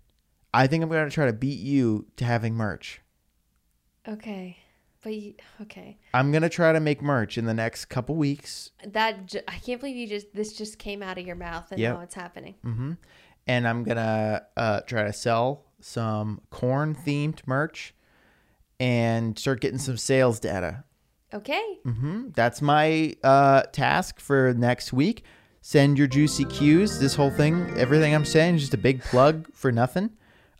I 0.53 0.66
think 0.68 0.84
I'm 0.84 0.88
gonna 0.90 1.11
try 1.11 1.26
to 1.26 1.32
beat 1.32 1.59
you 1.59 2.07
to 2.16 2.24
having 2.24 2.55
merch. 2.55 3.01
Okay. 4.07 4.59
But 5.03 5.14
you, 5.14 5.34
okay. 5.62 5.99
I'm 6.14 6.30
gonna 6.32 6.49
try 6.49 6.72
to 6.72 6.80
make 6.80 7.03
merch 7.03 7.36
in 7.36 7.45
the 7.45 7.55
next 7.55 7.86
couple 7.86 8.14
weeks. 8.14 8.70
That 8.86 9.26
j- 9.26 9.42
I 9.49 9.57
can't 9.59 9.80
believe 9.80 9.97
you 9.97 10.07
just 10.07 10.32
this 10.32 10.53
just 10.53 10.78
came 10.78 11.03
out 11.03 11.18
of 11.18 11.26
your 11.26 11.36
mouth 11.36 11.70
and 11.72 11.80
Yep. 11.80 11.95
now 11.95 12.01
it's 12.03 12.14
happening. 12.14 12.55
hmm 12.62 12.92
And 13.47 13.66
I'm 13.68 13.82
gonna 13.84 14.42
uh, 14.57 14.80
try 14.82 15.03
to 15.05 15.12
sell 15.12 15.64
some 15.80 16.40
corn 16.51 16.95
themed 16.95 17.40
merch 17.47 17.95
and 18.80 19.38
start 19.38 19.60
getting 19.60 19.78
some 19.78 19.96
sales 19.96 20.40
data. 20.40 20.84
Okay. 21.32 21.78
Mm-hmm. 21.84 22.28
That's 22.34 22.62
my 22.62 23.14
uh, 23.24 23.62
task 23.72 24.20
for 24.20 24.54
next 24.54 24.92
week. 24.92 25.24
Send 25.62 25.98
your 25.98 26.06
juicy 26.06 26.44
cues. 26.44 26.98
This 26.98 27.14
whole 27.14 27.30
thing, 27.30 27.72
everything 27.76 28.14
I'm 28.14 28.24
saying, 28.24 28.56
is 28.56 28.60
just 28.62 28.74
a 28.74 28.78
big 28.78 29.02
plug 29.02 29.48
for 29.52 29.72
nothing. 29.72 30.10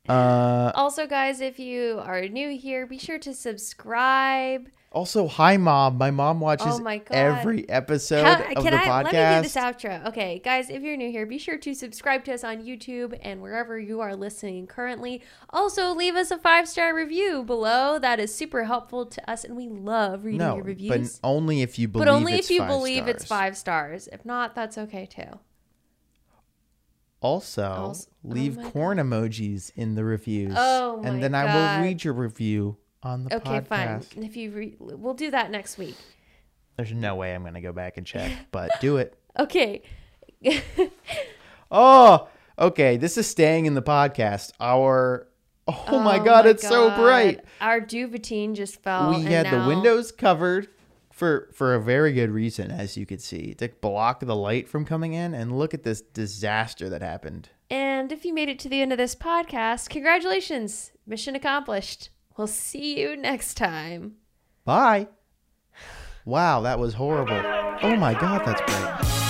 Uh, 0.09 0.73
Also, 0.75 1.07
guys, 1.07 1.41
if 1.41 1.59
you 1.59 2.01
are 2.03 2.27
new 2.29 2.57
here, 2.57 2.87
be 2.87 2.99
sure 2.99 3.19
to 3.19 3.35
subscribe. 3.35 4.69
Also, 4.95 5.27
hi 5.27 5.57
mom. 5.57 5.99
My 5.99 6.11
mom 6.11 6.41
watches 6.41 6.67
Oh 6.71 6.79
my 6.79 6.99
God. 6.99 7.11
every 7.15 7.69
episode 7.69 8.25
How- 8.25 8.35
of 8.41 8.63
can 8.65 8.73
the 8.73 8.75
I 8.75 8.87
podcast. 8.87 9.13
let 9.13 9.31
me 9.31 9.37
do 9.37 9.43
this 9.43 9.55
outro? 9.57 10.07
Okay, 10.07 10.39
guys, 10.45 10.71
if 10.71 10.83
you're 10.83 10.97
new 10.97 11.11
here, 11.11 11.27
be 11.27 11.39
sure 11.39 11.59
to 11.59 11.75
subscribe 11.75 12.25
to 12.25 12.33
us 12.35 12.45
on 12.45 12.63
YouTube 12.63 13.19
and 13.23 13.43
wherever 13.43 13.79
you 13.79 14.01
are 14.01 14.15
listening 14.17 14.67
currently. 14.67 15.23
Also, 15.51 15.93
leave 15.95 16.15
us 16.15 16.31
a 16.31 16.39
five 16.39 16.69
star 16.69 16.95
review 16.95 17.43
below. 17.43 17.99
That 17.99 18.21
is 18.21 18.35
super 18.35 18.65
helpful 18.65 19.05
to 19.07 19.31
us, 19.31 19.45
and 19.45 19.57
we 19.57 19.69
love 19.69 20.25
reading 20.25 20.39
no, 20.39 20.57
your 20.57 20.65
but 20.65 21.19
only 21.23 21.63
if 21.63 21.79
you 21.79 21.89
believe. 21.89 22.07
But 22.07 22.13
only 22.13 22.35
if 22.35 22.51
you 22.51 22.63
believe 22.63 23.09
it's 23.09 23.25
five 23.25 23.57
stars. 23.57 24.09
If 24.13 24.25
not, 24.25 24.55
that's 24.55 24.79
okay 24.79 25.07
too. 25.07 25.41
Also, 27.21 27.63
Also- 27.71 28.09
oh 28.11 28.29
leave 28.29 28.57
my 28.59 28.71
corn 28.71 28.99
emojis 28.99 29.73
in 29.77 29.95
the 29.95 30.05
reviews. 30.05 30.55
Oh 30.57 31.01
my 31.03 31.09
and 31.09 31.23
then 31.23 31.35
I 31.35 31.45
will 31.79 31.83
read 31.85 32.05
your 32.05 32.13
review 32.15 32.77
on 33.05 33.25
the 33.25 33.37
Okay, 33.37 33.61
fine. 33.61 33.89
podcast. 34.01 34.17
And 34.17 34.25
if 34.25 34.37
you, 34.37 34.51
re- 34.51 34.77
we'll 34.79 35.15
do 35.15 35.31
that 35.31 35.51
next 35.51 35.79
week. 35.79 35.97
There's 36.77 36.93
no 36.93 37.15
way 37.15 37.35
I'm 37.35 37.43
going 37.43 37.55
to 37.55 37.61
go 37.61 37.73
back 37.73 37.97
and 37.97 38.07
check, 38.07 38.33
but 38.51 38.71
do 38.81 38.97
it. 38.97 39.19
Okay. 39.39 39.83
Oh, 41.71 42.29
okay. 42.59 42.97
This 42.97 43.17
is 43.19 43.27
staying 43.27 43.67
in 43.67 43.75
the 43.75 43.83
podcast. 43.83 44.53
Our 44.61 45.27
oh, 45.67 45.85
oh 45.89 45.99
my 46.01 46.19
god, 46.19 46.47
it's 46.47 46.67
so 46.67 46.95
bright. 46.95 47.41
Our 47.61 47.81
Duvetine 47.81 48.55
just 48.55 48.83
fell. 48.83 49.11
we 49.11 49.17
and 49.17 49.27
had 49.29 49.51
the 49.51 49.67
windows 49.67 50.13
covered 50.13 50.69
for 51.11 51.49
for 51.53 51.75
a 51.75 51.81
very 51.81 52.13
good 52.13 52.31
reason, 52.31 52.71
as 52.71 52.97
you 52.97 53.07
could 53.07 53.21
see, 53.21 53.55
to 53.55 53.69
block 53.81 54.21
the 54.21 54.37
light 54.37 54.69
from 54.69 54.85
coming 54.85 55.15
in. 55.15 55.35
And 55.35 55.59
look 55.59 55.75
at 55.75 55.83
this 55.83 56.01
disaster 56.01 56.89
that 56.91 57.03
happened. 57.03 57.49
And 57.71 58.13
if 58.13 58.25
you 58.25 58.33
made 58.33 58.49
it 58.51 58.59
to 58.61 58.69
the 58.69 58.81
end 58.83 58.93
of 58.93 58.99
this 58.99 59.15
podcast, 59.17 59.89
congratulations. 59.89 60.93
Mission 61.07 61.35
accomplished. 61.35 62.11
We'll 62.37 62.47
see 62.47 63.01
you 63.01 63.17
next 63.17 63.55
time. 63.55 64.17
Bye. 64.65 65.09
Wow, 66.25 66.63
that 66.63 66.79
was 66.79 66.95
horrible. 66.95 67.41
Oh 67.83 67.97
my 67.97 68.15
god, 68.15 68.45
that's 68.45 68.61
bright. 68.63 69.24